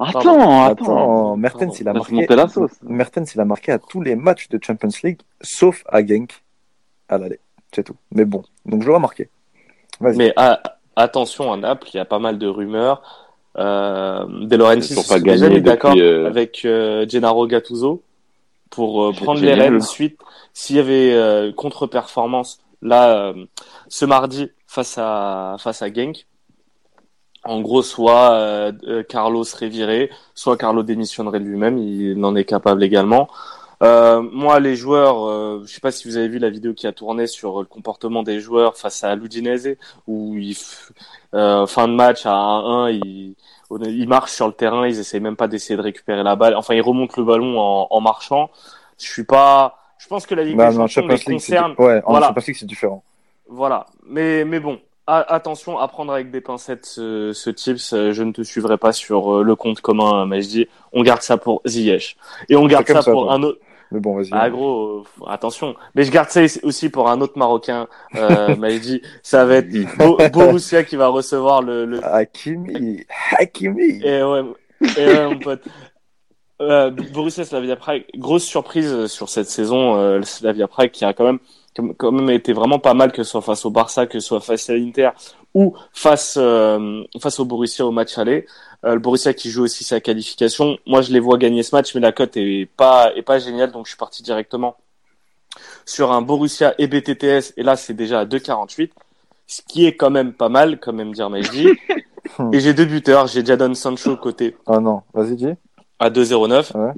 attends. 0.00 0.66
attends, 0.66 1.36
Mertens, 1.36 1.78
il 1.80 1.88
a 1.88 1.92
marqué, 1.92 2.26
la 2.28 2.48
sauce. 2.48 2.72
Mertens, 2.82 3.34
il 3.34 3.40
a 3.40 3.44
marqué 3.44 3.70
à 3.70 3.78
tous 3.78 4.00
les 4.00 4.16
matchs 4.16 4.48
de 4.48 4.58
Champions 4.62 4.88
League, 5.04 5.20
sauf 5.40 5.84
à 5.86 6.04
Genk 6.04 6.42
à 7.08 7.18
l'aller. 7.18 7.38
C'est 7.72 7.84
tout. 7.84 7.96
Mais 8.10 8.24
bon, 8.24 8.42
donc 8.66 8.82
j'aurais 8.82 8.98
marqué. 8.98 9.28
Vas-y. 10.00 10.16
Mais 10.16 10.34
attention 10.96 11.52
à 11.52 11.56
Naples, 11.56 11.88
il 11.94 11.98
y 11.98 12.00
a 12.00 12.04
pas 12.04 12.18
mal 12.18 12.38
de 12.38 12.48
rumeurs. 12.48 13.29
Euh, 13.58 14.26
De 14.46 14.56
Laurentiis 14.56 14.94
déjà 15.22 15.48
mis 15.48 15.60
d'accord 15.60 15.94
euh, 15.96 16.28
avec 16.28 16.64
euh, 16.64 17.04
Gennaro 17.08 17.48
Gattuso 17.48 18.00
pour 18.70 19.02
euh, 19.02 19.12
prendre 19.12 19.40
les 19.40 19.54
rênes 19.54 19.80
suite 19.80 20.20
s'il 20.52 20.76
y 20.76 20.78
avait 20.78 21.12
euh, 21.12 21.52
contre-performance 21.52 22.60
là 22.80 23.34
ce 23.88 24.04
mardi 24.04 24.50
face 24.66 24.96
à 24.98 25.56
face 25.58 25.82
à 25.82 25.92
Genk. 25.92 26.26
En 27.42 27.62
gros, 27.62 27.82
soit 27.82 28.70
Carlos 29.08 29.44
serait 29.44 29.68
viré, 29.68 30.10
soit 30.34 30.58
Carlo 30.58 30.82
démissionnerait 30.82 31.40
de 31.40 31.44
lui-même, 31.46 31.78
il 31.78 32.22
en 32.22 32.36
est 32.36 32.44
capable 32.44 32.84
également. 32.84 33.28
Euh, 33.82 34.20
moi, 34.20 34.60
les 34.60 34.76
joueurs, 34.76 35.26
euh, 35.26 35.62
je 35.64 35.72
sais 35.72 35.80
pas 35.80 35.90
si 35.90 36.06
vous 36.06 36.16
avez 36.16 36.28
vu 36.28 36.38
la 36.38 36.50
vidéo 36.50 36.74
qui 36.74 36.86
a 36.86 36.92
tourné 36.92 37.26
sur 37.26 37.60
le 37.60 37.64
comportement 37.66 38.22
des 38.22 38.38
joueurs 38.40 38.76
face 38.76 39.02
à 39.04 39.14
l'Udinese, 39.14 39.76
où 40.06 40.36
ils, 40.36 40.56
euh, 41.34 41.66
fin 41.66 41.88
de 41.88 41.94
match 41.94 42.26
à 42.26 42.32
1-1, 42.32 42.90
ils, 42.92 43.34
ils 43.86 44.08
marchent 44.08 44.32
sur 44.32 44.46
le 44.46 44.52
terrain, 44.52 44.86
ils 44.86 44.98
essayent 44.98 45.20
même 45.20 45.36
pas 45.36 45.48
d'essayer 45.48 45.76
de 45.76 45.82
récupérer 45.82 46.22
la 46.22 46.36
balle. 46.36 46.56
Enfin, 46.56 46.74
ils 46.74 46.82
remontent 46.82 47.14
le 47.16 47.24
ballon 47.24 47.58
en, 47.58 47.86
en 47.90 48.00
marchant. 48.00 48.50
Je 48.98 49.06
suis 49.06 49.24
pas, 49.24 49.78
je 49.98 50.08
pense 50.08 50.26
que 50.26 50.34
la 50.34 50.44
Ligue 50.44 50.56
Non, 50.58 50.70
des 50.70 50.76
non, 50.76 50.86
Champions 50.86 51.08
les 51.08 51.18
concerne. 51.34 51.74
ouais, 51.78 52.02
en 52.04 52.10
Voilà. 52.10 52.34
C'est 52.36 52.66
différent. 52.66 53.02
Voilà. 53.48 53.86
Mais, 54.06 54.44
mais 54.44 54.60
bon, 54.60 54.78
attention 55.06 55.78
à 55.78 55.88
prendre 55.88 56.12
avec 56.12 56.30
des 56.30 56.40
pincettes 56.42 56.84
ce, 56.84 57.32
ce 57.32 57.48
tips. 57.48 57.94
Je 57.94 58.22
ne 58.22 58.32
te 58.32 58.42
suivrai 58.42 58.76
pas 58.76 58.92
sur 58.92 59.36
euh, 59.36 59.42
le 59.42 59.56
compte 59.56 59.80
commun, 59.80 60.26
mais 60.26 60.42
je 60.42 60.48
dis, 60.48 60.68
on 60.92 61.02
garde 61.02 61.22
ça 61.22 61.38
pour 61.38 61.62
Ziyech. 61.66 62.16
Et 62.48 62.56
on 62.56 62.66
garde 62.66 62.86
ça, 62.86 63.00
ça, 63.02 63.10
pour 63.10 63.24
toi. 63.24 63.32
un 63.34 63.42
autre. 63.42 63.58
Mais 63.92 64.00
bon, 64.00 64.14
vas-y. 64.14 64.28
Ah 64.32 64.48
gros, 64.50 64.98
euh, 65.00 65.24
attention. 65.26 65.74
Mais 65.94 66.04
je 66.04 66.12
garde 66.12 66.28
ça 66.30 66.42
aussi 66.62 66.88
pour 66.90 67.08
un 67.08 67.20
autre 67.20 67.36
Marocain. 67.36 67.88
Euh, 68.14 68.54
dis, 68.80 69.02
ça 69.22 69.44
va 69.44 69.56
être 69.56 69.68
Bo- 69.98 70.18
Borussia 70.32 70.84
qui 70.84 70.96
va 70.96 71.08
recevoir 71.08 71.62
le, 71.62 71.84
le 71.86 72.04
Hakimi, 72.04 73.04
Hakimi. 73.38 74.00
et 74.04 74.22
ouais, 74.22 74.42
et 74.96 75.06
ouais, 75.06 75.26
mon 75.26 75.38
pote. 75.38 75.62
Euh, 76.60 76.90
Borussia 76.90 77.44
Slavia 77.44 77.76
Prague, 77.76 78.04
grosse 78.16 78.44
surprise 78.44 79.06
sur 79.06 79.28
cette 79.28 79.48
saison. 79.48 79.96
Euh, 79.96 80.22
Slavia 80.22 80.68
Prague 80.68 80.90
qui 80.90 81.04
a 81.04 81.14
quand 81.14 81.24
même, 81.24 81.38
quand 81.96 82.12
même 82.12 82.28
été 82.30 82.52
vraiment 82.52 82.78
pas 82.78 82.92
mal, 82.94 83.12
que 83.12 83.22
ce 83.22 83.30
soit 83.30 83.40
face 83.40 83.64
au 83.64 83.70
Barça, 83.70 84.06
que 84.06 84.20
ce 84.20 84.26
soit 84.26 84.40
face 84.40 84.68
à 84.68 84.74
l'Inter 84.74 85.10
ou 85.54 85.74
face 85.92 86.36
euh, 86.40 87.02
face 87.20 87.40
au 87.40 87.44
Borussia 87.44 87.84
au 87.86 87.90
match 87.90 88.16
aller. 88.18 88.46
Euh, 88.84 88.94
le 88.94 88.98
Borussia 89.00 89.34
qui 89.34 89.50
joue 89.50 89.64
aussi 89.64 89.84
sa 89.84 90.00
qualification. 90.00 90.78
Moi, 90.86 91.02
je 91.02 91.12
les 91.12 91.20
vois 91.20 91.36
gagner 91.38 91.62
ce 91.62 91.74
match, 91.74 91.94
mais 91.94 92.00
la 92.00 92.12
cote 92.12 92.36
est 92.36 92.66
pas 92.76 93.12
est 93.14 93.22
pas 93.22 93.38
géniale, 93.38 93.72
donc 93.72 93.86
je 93.86 93.90
suis 93.90 93.98
parti 93.98 94.22
directement 94.22 94.76
sur 95.84 96.12
un 96.12 96.22
Borussia 96.22 96.74
et 96.78 96.86
BTTS. 96.86 97.52
Et 97.56 97.62
là, 97.62 97.76
c'est 97.76 97.94
déjà 97.94 98.20
à 98.20 98.24
2,48, 98.24 98.90
ce 99.46 99.62
qui 99.68 99.84
est 99.86 99.96
quand 99.96 100.10
même 100.10 100.32
pas 100.32 100.48
mal, 100.48 100.78
quand 100.78 100.92
même 100.92 101.12
dire 101.12 101.28
Majdi. 101.28 101.68
et 102.52 102.60
j'ai 102.60 102.72
deux 102.72 102.84
buteurs. 102.86 103.26
J'ai 103.26 103.44
Jadon 103.44 103.74
Sancho 103.74 104.16
côté 104.16 104.56
Ah 104.66 104.78
non, 104.78 105.02
vas-y, 105.12 105.36
dis. 105.36 105.48
à 105.98 106.08
2,09. 106.10 106.76
Ouais. 106.78 106.92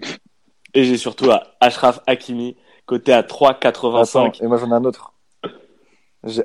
Et 0.74 0.84
j'ai 0.84 0.96
surtout 0.98 1.30
à 1.30 1.54
Ashraf 1.60 2.00
Hakimi, 2.06 2.56
côté 2.86 3.12
à 3.12 3.18
Attends, 3.18 3.50
3,85. 3.52 4.42
et 4.42 4.46
moi 4.46 4.56
j'en 4.58 4.70
ai 4.70 4.74
un 4.74 4.84
autre. 4.84 5.12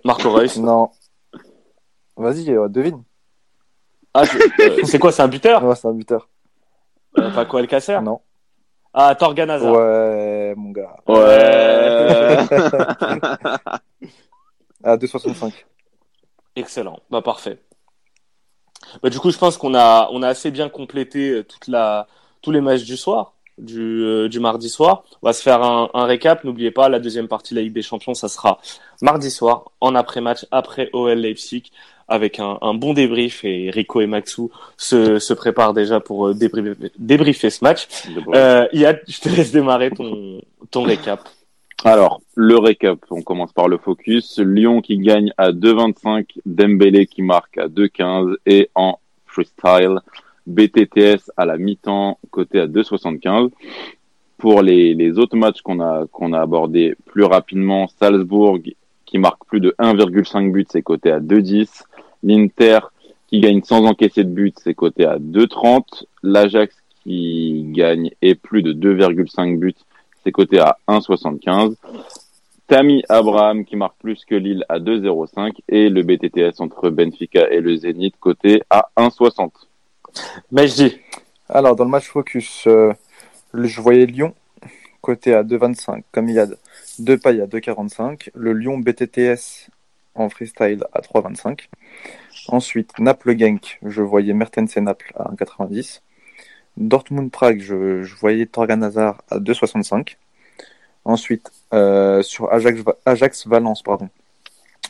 Marco 0.04 0.32
Reus. 0.32 0.58
Non. 0.58 0.90
Vas-y, 2.18 2.52
euh, 2.52 2.68
devine. 2.68 3.04
Ah, 4.14 4.24
je- 4.26 4.38
euh, 4.64 4.80
c'est 4.86 5.00
quoi, 5.00 5.12
c'est 5.12 5.22
un 5.22 5.28
buteur? 5.28 5.64
Ouais, 5.64 5.76
c'est 5.76 5.88
un 5.88 5.94
buteur. 5.94 6.28
euh, 7.20 7.30
Paco 7.32 7.58
Alcacer 7.58 8.00
Non. 8.02 8.22
Ah, 8.94 9.14
Torgan 9.16 9.50
Hazard. 9.50 9.74
Ouais, 9.74 10.54
mon 10.56 10.72
gars. 10.72 10.96
Ouais. 11.08 12.38
À 14.84 14.96
2,65. 14.98 15.54
Excellent, 16.56 17.00
bah 17.10 17.22
parfait. 17.22 17.60
Bah, 19.04 19.10
du 19.10 19.20
coup, 19.20 19.32
je 19.32 19.38
pense 19.38 19.58
qu'on 19.58 19.74
a, 19.76 20.08
on 20.12 20.22
a 20.24 20.28
assez 20.30 20.50
bien 20.52 20.70
complété 20.70 21.30
euh, 21.32 21.44
toute 21.44 21.68
la, 21.68 22.08
tous 22.42 22.52
les 22.52 22.62
matchs 22.62 22.84
du 22.84 22.96
soir, 22.96 23.34
du, 23.58 23.82
euh, 24.04 24.30
du 24.30 24.40
mardi 24.40 24.70
soir. 24.70 25.04
On 25.22 25.28
va 25.28 25.34
se 25.34 25.42
faire 25.42 25.62
un, 25.64 25.90
un 25.94 26.06
récap. 26.06 26.44
N'oubliez 26.44 26.72
pas, 26.72 26.90
la 26.90 27.00
deuxième 27.00 27.28
partie 27.28 27.54
de 27.54 27.60
la 27.60 27.64
Ligue 27.64 27.74
des 27.74 27.82
Champions, 27.82 28.14
ça 28.14 28.30
sera 28.30 28.60
mardi 29.02 29.30
soir, 29.32 29.72
en 29.82 29.94
après-match, 29.96 30.46
après 30.52 30.90
OL 30.94 31.18
Leipzig, 31.18 31.72
avec 32.08 32.40
un, 32.40 32.58
un 32.62 32.74
bon 32.74 32.94
débrief. 32.94 33.44
Et 33.44 33.70
Rico 33.70 34.02
et 34.02 34.08
Maxou 34.08 34.52
se, 34.78 35.20
se 35.20 35.34
préparent 35.34 35.74
déjà 35.74 36.00
pour 36.00 36.28
euh, 36.28 36.34
débriefer, 36.34 36.92
débriefer 36.98 37.50
ce 37.50 37.64
match. 37.64 37.88
Euh, 38.34 38.68
Yad, 38.74 39.02
je 39.08 39.20
te 39.20 39.30
laisse 39.30 39.52
démarrer 39.52 39.92
ton, 39.92 40.42
ton 40.72 40.84
récap. 40.84 41.28
Alors, 41.84 42.22
le 42.36 42.58
récap, 42.58 43.00
on 43.12 43.22
commence 43.22 43.54
par 43.54 43.68
le 43.68 43.78
focus. 43.78 44.40
Lyon 44.40 44.82
qui 44.82 44.98
gagne 44.98 45.32
à 45.38 45.52
2,25, 45.52 46.40
Dembélé 46.46 47.06
qui 47.06 47.22
marque 47.22 47.58
à 47.58 47.68
2,15 47.68 48.36
et 48.46 48.70
en 48.74 49.00
freestyle, 49.26 50.00
BTTS 50.48 51.32
à 51.38 51.46
la 51.46 51.58
mi-temps, 51.58 52.18
côté 52.32 52.60
à 52.60 52.68
2,75. 52.68 53.52
Pour 54.38 54.62
les, 54.62 54.94
les 54.94 55.18
autres 55.18 55.36
matchs 55.36 55.62
qu'on 55.62 55.80
a, 55.80 56.06
qu'on 56.12 56.34
a 56.34 56.40
abordés 56.40 56.96
plus 57.06 57.24
rapidement, 57.24 57.88
Salzbourg 58.00 58.60
qui 59.08 59.18
marque 59.18 59.44
plus 59.46 59.60
de 59.60 59.74
1,5 59.80 60.52
buts, 60.52 60.68
c'est 60.70 60.84
côté 60.84 61.12
à 61.12 61.20
2,10. 61.20 61.84
L'Inter 62.22 62.80
qui 63.28 63.40
gagne 63.40 63.64
sans 63.64 63.84
encaisser 63.86 64.24
de 64.24 64.30
but, 64.30 64.56
c'est 64.62 64.76
côté 64.76 65.06
à 65.06 65.18
2,30. 65.18 66.06
L'Ajax 66.22 66.76
qui 67.02 67.64
gagne 67.70 68.12
et 68.22 68.36
plus 68.36 68.62
de 68.62 68.74
2,5 68.74 69.58
buts, 69.58 69.74
c'est 70.24 70.32
coté 70.32 70.60
à 70.60 70.78
1,75. 70.88 71.76
Tammy 72.68 73.02
Abraham 73.08 73.64
qui 73.64 73.78
marque 73.78 73.98
plus 74.00 74.26
que 74.26 74.36
Lille 74.36 74.66
à 74.68 74.80
2,05 74.80 75.54
et 75.70 75.90
le 75.90 76.04
BTTS 76.04 76.60
entre 76.60 76.90
Benfica 76.90 77.50
et 77.50 77.62
le 77.62 77.78
Zénith 77.78 78.16
coté 78.20 78.62
à 78.70 78.90
1,60. 78.98 79.52
Mais 80.52 80.68
je 80.68 80.76
dis, 80.76 80.98
Alors, 81.48 81.78
dans 81.78 81.86
le 81.86 81.90
match 81.90 82.10
focus, 82.10 82.66
euh, 82.68 82.92
je 83.54 83.80
voyais 83.80 84.06
Lyon 84.06 84.34
côté 85.00 85.34
à 85.34 85.44
2,25, 85.44 86.04
comme 86.12 86.28
Yad. 86.28 86.58
Pailles 87.18 87.42
à 87.42 87.48
2,45. 87.48 88.30
Le 88.34 88.54
Lyon 88.54 88.78
BTTS 88.78 89.70
en 90.16 90.30
freestyle 90.30 90.84
à 90.94 91.02
3,25. 91.02 91.68
Ensuite, 92.48 92.98
Naples 93.00 93.38
Genk, 93.38 93.80
je 93.84 94.02
voyais 94.02 94.34
Mertens 94.34 94.76
et 94.76 94.82
Naples 94.82 95.12
à 95.16 95.32
1,90. 95.32 96.02
Dortmund-Prague, 96.78 97.60
je, 97.60 98.04
je, 98.04 98.16
voyais 98.16 98.46
Torgan 98.46 98.82
Hazard 98.82 99.22
à 99.30 99.40
2,65. 99.40 100.16
Ensuite, 101.06 101.52
euh, 101.74 102.22
sur 102.22 102.52
Ajax-Valence, 103.06 103.82
pardon, 103.82 104.10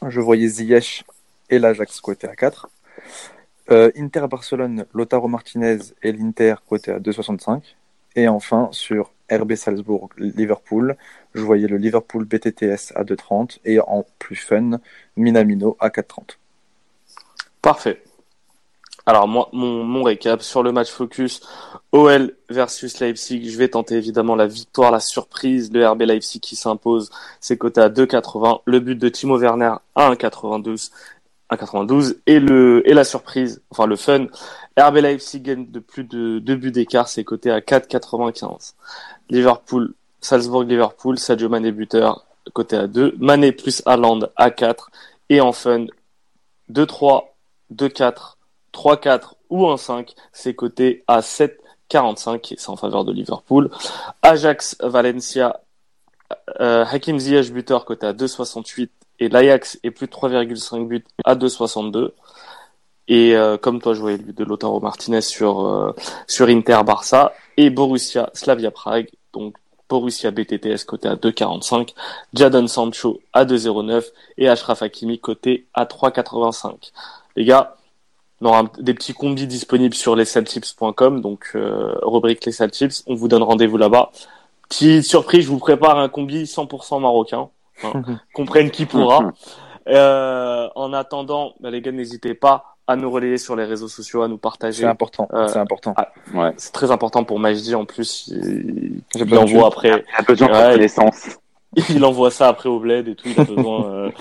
je 0.08 0.20
voyais 0.20 0.48
Ziyech 0.48 1.06
et 1.50 1.60
l'Ajax 1.60 2.02
côté 2.02 2.28
à 2.28 2.36
4. 2.36 2.70
Euh, 3.70 3.92
Inter-Barcelone, 3.98 4.86
Lotaro 4.94 5.28
Martinez 5.28 5.78
et 6.02 6.12
l'Inter 6.12 6.56
côté 6.68 6.92
à 6.92 7.00
2,65. 7.00 7.62
Et 8.16 8.28
enfin, 8.28 8.70
sur 8.72 9.12
RB 9.32 9.56
Salzbourg-Liverpool, 9.56 10.96
je 11.34 11.42
voyais 11.42 11.68
le 11.68 11.78
Liverpool 11.78 12.26
BTTS 12.26 12.94
à 12.96 13.04
2,30 13.04 13.60
et 13.66 13.80
en 13.80 14.06
plus 14.20 14.36
fun, 14.36 14.80
Minamino 15.16 15.78
à 15.80 15.90
4,30. 15.90 16.38
Parfait. 17.62 18.02
Alors 19.06 19.26
moi, 19.26 19.50
mon, 19.54 19.86
mon, 19.86 20.04
récap 20.04 20.42
sur 20.42 20.64
le 20.64 20.74
match 20.74 20.92
focus 20.92 21.40
OL 21.94 22.36
versus 22.50 23.00
Leipzig, 23.00 23.50
je 23.50 23.58
vais 23.58 23.70
tenter 23.70 23.96
évidemment 23.96 24.36
la 24.36 24.48
victoire, 24.48 24.92
la 24.92 25.00
surprise, 25.00 25.72
le 25.72 25.88
RB 25.88 26.02
Leipzig 26.02 26.42
qui 26.42 26.58
s'impose, 26.58 27.10
c'est 27.40 27.58
coté 27.58 27.80
à 27.80 27.88
2,80, 27.88 28.64
le 28.66 28.80
but 28.82 28.96
de 28.96 29.08
Timo 29.08 29.38
Werner 29.38 29.76
à 29.96 30.12
1,92 30.12 30.92
1,92 31.52 32.18
et 32.26 32.40
le 32.40 32.88
et 32.90 32.94
la 32.94 33.04
surprise, 33.04 33.62
enfin 33.70 33.86
le 33.86 33.96
fun, 33.96 34.28
RB 34.78 34.98
Leipzig 34.98 35.42
gagne 35.42 35.70
de 35.70 35.80
plus 35.80 36.04
de 36.04 36.40
deux 36.40 36.56
buts 36.56 36.72
d'écart, 36.72 37.08
c'est 37.08 37.24
coté 37.24 37.52
à 37.52 37.60
4,95. 37.60 38.74
Liverpool, 39.30 39.94
Salzbourg 40.22 40.64
Liverpool, 40.64 41.18
Sadio 41.18 41.50
Mané 41.50 41.72
buteur, 41.72 42.26
côté 42.54 42.76
à 42.76 42.88
2, 42.88 43.16
Mané 43.20 43.52
plus 43.52 43.82
Haaland 43.86 44.20
à 44.36 44.52
4 44.52 44.90
et 45.30 45.42
en 45.42 45.52
fun 45.52 45.86
2-3, 46.72 47.24
2-4, 47.74 48.36
3-4 48.74 49.34
ou 49.50 49.66
1-5, 49.66 50.14
c'est 50.34 50.54
coté 50.54 51.04
à 51.08 51.22
7,45 51.22 52.54
et 52.54 52.56
c'est 52.58 52.70
en 52.70 52.76
faveur 52.76 53.06
de 53.06 53.12
Liverpool. 53.12 53.70
Ajax 54.22 54.78
Valencia, 54.82 55.62
euh, 56.60 56.86
Hakim 56.86 57.20
Ziyech 57.20 57.52
buteur 57.52 57.86
côté 57.86 58.06
à 58.08 58.14
2,68 58.14 58.90
et 59.20 59.30
l'Ajax 59.30 59.80
est 59.84 59.92
plus 59.92 60.08
de 60.08 60.12
3,5 60.12 60.88
buts 60.88 61.06
à 61.26 61.36
2,62. 61.36 62.12
Et 63.08 63.36
euh, 63.36 63.58
comme 63.58 63.82
toi, 63.82 63.94
je 63.94 64.02
voyais 64.02 64.18
le 64.18 64.24
but 64.24 64.38
de 64.38 64.44
Lautaro 64.44 64.80
Martinez 64.82 65.22
sur 65.22 65.66
euh, 65.66 65.96
sur 66.28 66.48
Inter 66.48 66.82
Barça 66.86 67.34
et 67.56 67.70
Borussia 67.70 68.30
Slavia 68.34 68.72
Prague. 68.72 69.10
Donc 69.34 69.56
Borussia 69.90 70.32
BTTS 70.32 70.84
côté 70.86 71.08
à 71.08 71.16
2,45, 71.16 71.94
Jadon 72.34 72.68
Sancho 72.68 73.22
à 73.32 73.46
2,09 73.46 74.04
et 74.38 74.50
Ashraf 74.50 74.82
Hakimi 74.82 75.20
côté 75.20 75.68
à 75.74 75.86
3,85. 75.86 76.92
Les 77.38 77.46
gars, 77.46 77.78
on 78.42 78.48
aura 78.48 78.64
des 78.78 78.94
petits 78.94 79.14
combis 79.14 79.48
disponibles 79.48 79.96
sur 79.96 80.16
les 80.16 80.26
donc 80.26 81.52
euh, 81.56 81.96
rubrique 82.02 82.46
les 82.46 82.52
salchips. 82.52 83.04
On 83.08 83.16
vous 83.16 83.28
donne 83.28 83.44
rendez-vous 83.44 83.78
là-bas. 83.78 84.12
Petite 84.70 85.04
surprise, 85.04 85.46
je 85.46 85.50
vous 85.50 85.60
prépare 85.60 85.98
un 85.98 86.10
combi 86.10 86.44
100% 86.44 87.02
marocain. 87.02 87.50
Hein, 87.84 88.02
comprenne 88.34 88.72
qui 88.72 88.86
pourra. 88.86 89.32
Euh, 89.90 90.68
en 90.76 90.92
attendant, 90.92 91.54
bah, 91.62 91.72
les 91.72 91.80
gars, 91.80 91.94
n'hésitez 91.94 92.34
pas 92.34 92.76
à 92.88 92.98
nous 92.98 93.10
relayer 93.10 93.38
sur 93.38 93.56
les 93.56 93.64
réseaux 93.64 93.88
sociaux, 93.88 94.22
à 94.22 94.28
nous 94.28 94.38
partager. 94.38 94.82
C'est 94.82 94.86
important. 94.86 95.30
Euh, 95.34 95.48
c'est 95.48 95.60
important. 95.60 95.94
Ah, 95.96 96.12
ouais. 96.34 96.54
C'est 96.58 96.74
très 96.74 96.92
important 96.92 97.24
pour 97.24 97.40
Majdi. 97.40 97.74
En 97.74 97.86
plus, 97.86 98.28
il, 98.28 99.02
il 99.16 99.38
envoie 99.38 99.68
après. 99.68 99.90
Il 99.90 100.16
a 100.18 100.24
besoin 100.24 100.48
de 100.50 100.74
connaissance. 100.74 101.38
Il 101.90 102.04
envoie 102.06 102.32
ça 102.32 102.48
après 102.48 102.70
au 102.70 102.80
bled 102.80 103.08
et 103.08 103.16
tout. 103.16 103.28
Il 103.28 103.40
a 103.40 103.44
besoin 103.44 103.86
euh, 103.86 104.12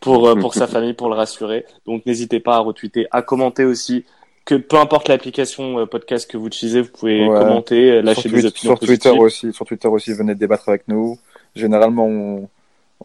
pour 0.00 0.26
euh, 0.26 0.34
pour 0.34 0.54
sa 0.54 0.66
famille, 0.66 0.94
pour 0.94 1.08
le 1.08 1.14
rassurer. 1.14 1.64
Donc 1.86 2.04
n'hésitez 2.06 2.40
pas 2.40 2.56
à 2.56 2.58
retweeter, 2.58 3.06
à 3.10 3.22
commenter 3.22 3.64
aussi. 3.64 4.04
Que 4.44 4.56
peu 4.56 4.76
importe 4.76 5.08
l'application 5.08 5.78
euh, 5.78 5.86
podcast 5.86 6.30
que 6.30 6.36
vous 6.36 6.46
utilisez, 6.46 6.82
vous 6.82 6.90
pouvez 6.90 7.26
commenter, 7.26 8.02
lâcher 8.02 8.28
des 8.28 8.44
opinions 8.44 8.76
sur 8.76 8.86
Twitter 8.86 9.10
aussi. 9.10 9.52
Sur 9.52 9.64
Twitter 9.64 9.88
aussi, 9.88 10.12
venez 10.12 10.34
débattre 10.34 10.68
avec 10.68 10.86
nous. 10.88 11.18
Généralement, 11.54 12.06
on 12.06 12.48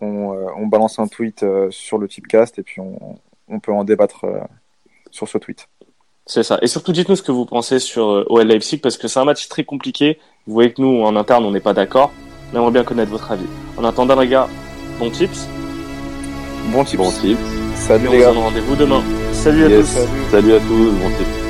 on, 0.02 0.36
on 0.56 0.68
balance 0.68 1.00
un 1.00 1.08
tweet 1.08 1.46
sur 1.72 1.98
le 1.98 2.08
typecast 2.08 2.60
et 2.60 2.64
puis 2.64 2.80
on, 2.80 3.18
on 3.50 3.60
peut 3.60 3.74
en 3.74 3.84
débattre 3.84 4.26
sur 5.12 5.28
ce 5.28 5.38
tweet. 5.38 5.68
C'est 6.30 6.44
ça. 6.44 6.60
Et 6.62 6.68
surtout, 6.68 6.92
dites-nous 6.92 7.16
ce 7.16 7.24
que 7.24 7.32
vous 7.32 7.46
pensez 7.46 7.80
sur 7.80 8.24
OL 8.30 8.46
Leipzig 8.46 8.78
parce 8.78 8.98
que 8.98 9.08
c'est 9.08 9.20
un 9.20 9.26
match 9.26 9.48
très 9.48 9.64
compliqué. 9.64 10.20
Vous 10.46 10.54
voyez 10.54 10.72
que 10.72 10.80
nous, 10.80 11.02
en 11.02 11.16
interne, 11.16 11.44
on 11.44 11.50
n'est 11.50 11.60
pas 11.60 11.74
d'accord. 11.74 12.12
On 12.54 12.58
aimerait 12.58 12.72
bien 12.72 12.84
connaître 12.84 13.10
votre 13.10 13.32
avis. 13.32 13.48
En 13.78 13.84
attendant, 13.84 14.20
les 14.20 14.28
gars, 14.28 14.48
bon 15.00 15.10
tips. 15.10 15.48
Bon 16.72 16.84
tips. 16.84 16.98
Bon 16.98 17.12
tips. 17.12 17.59
Salut 17.80 18.08
les 18.10 18.20
gars. 18.20 18.32
rendez-vous 18.32 18.76
demain. 18.76 19.04
Salut 19.32 19.66
à 19.66 19.70
tous. 19.70 19.98
Salut. 20.32 20.54
à 20.54 20.60
tous. 20.60 20.92
Bon. 20.92 21.49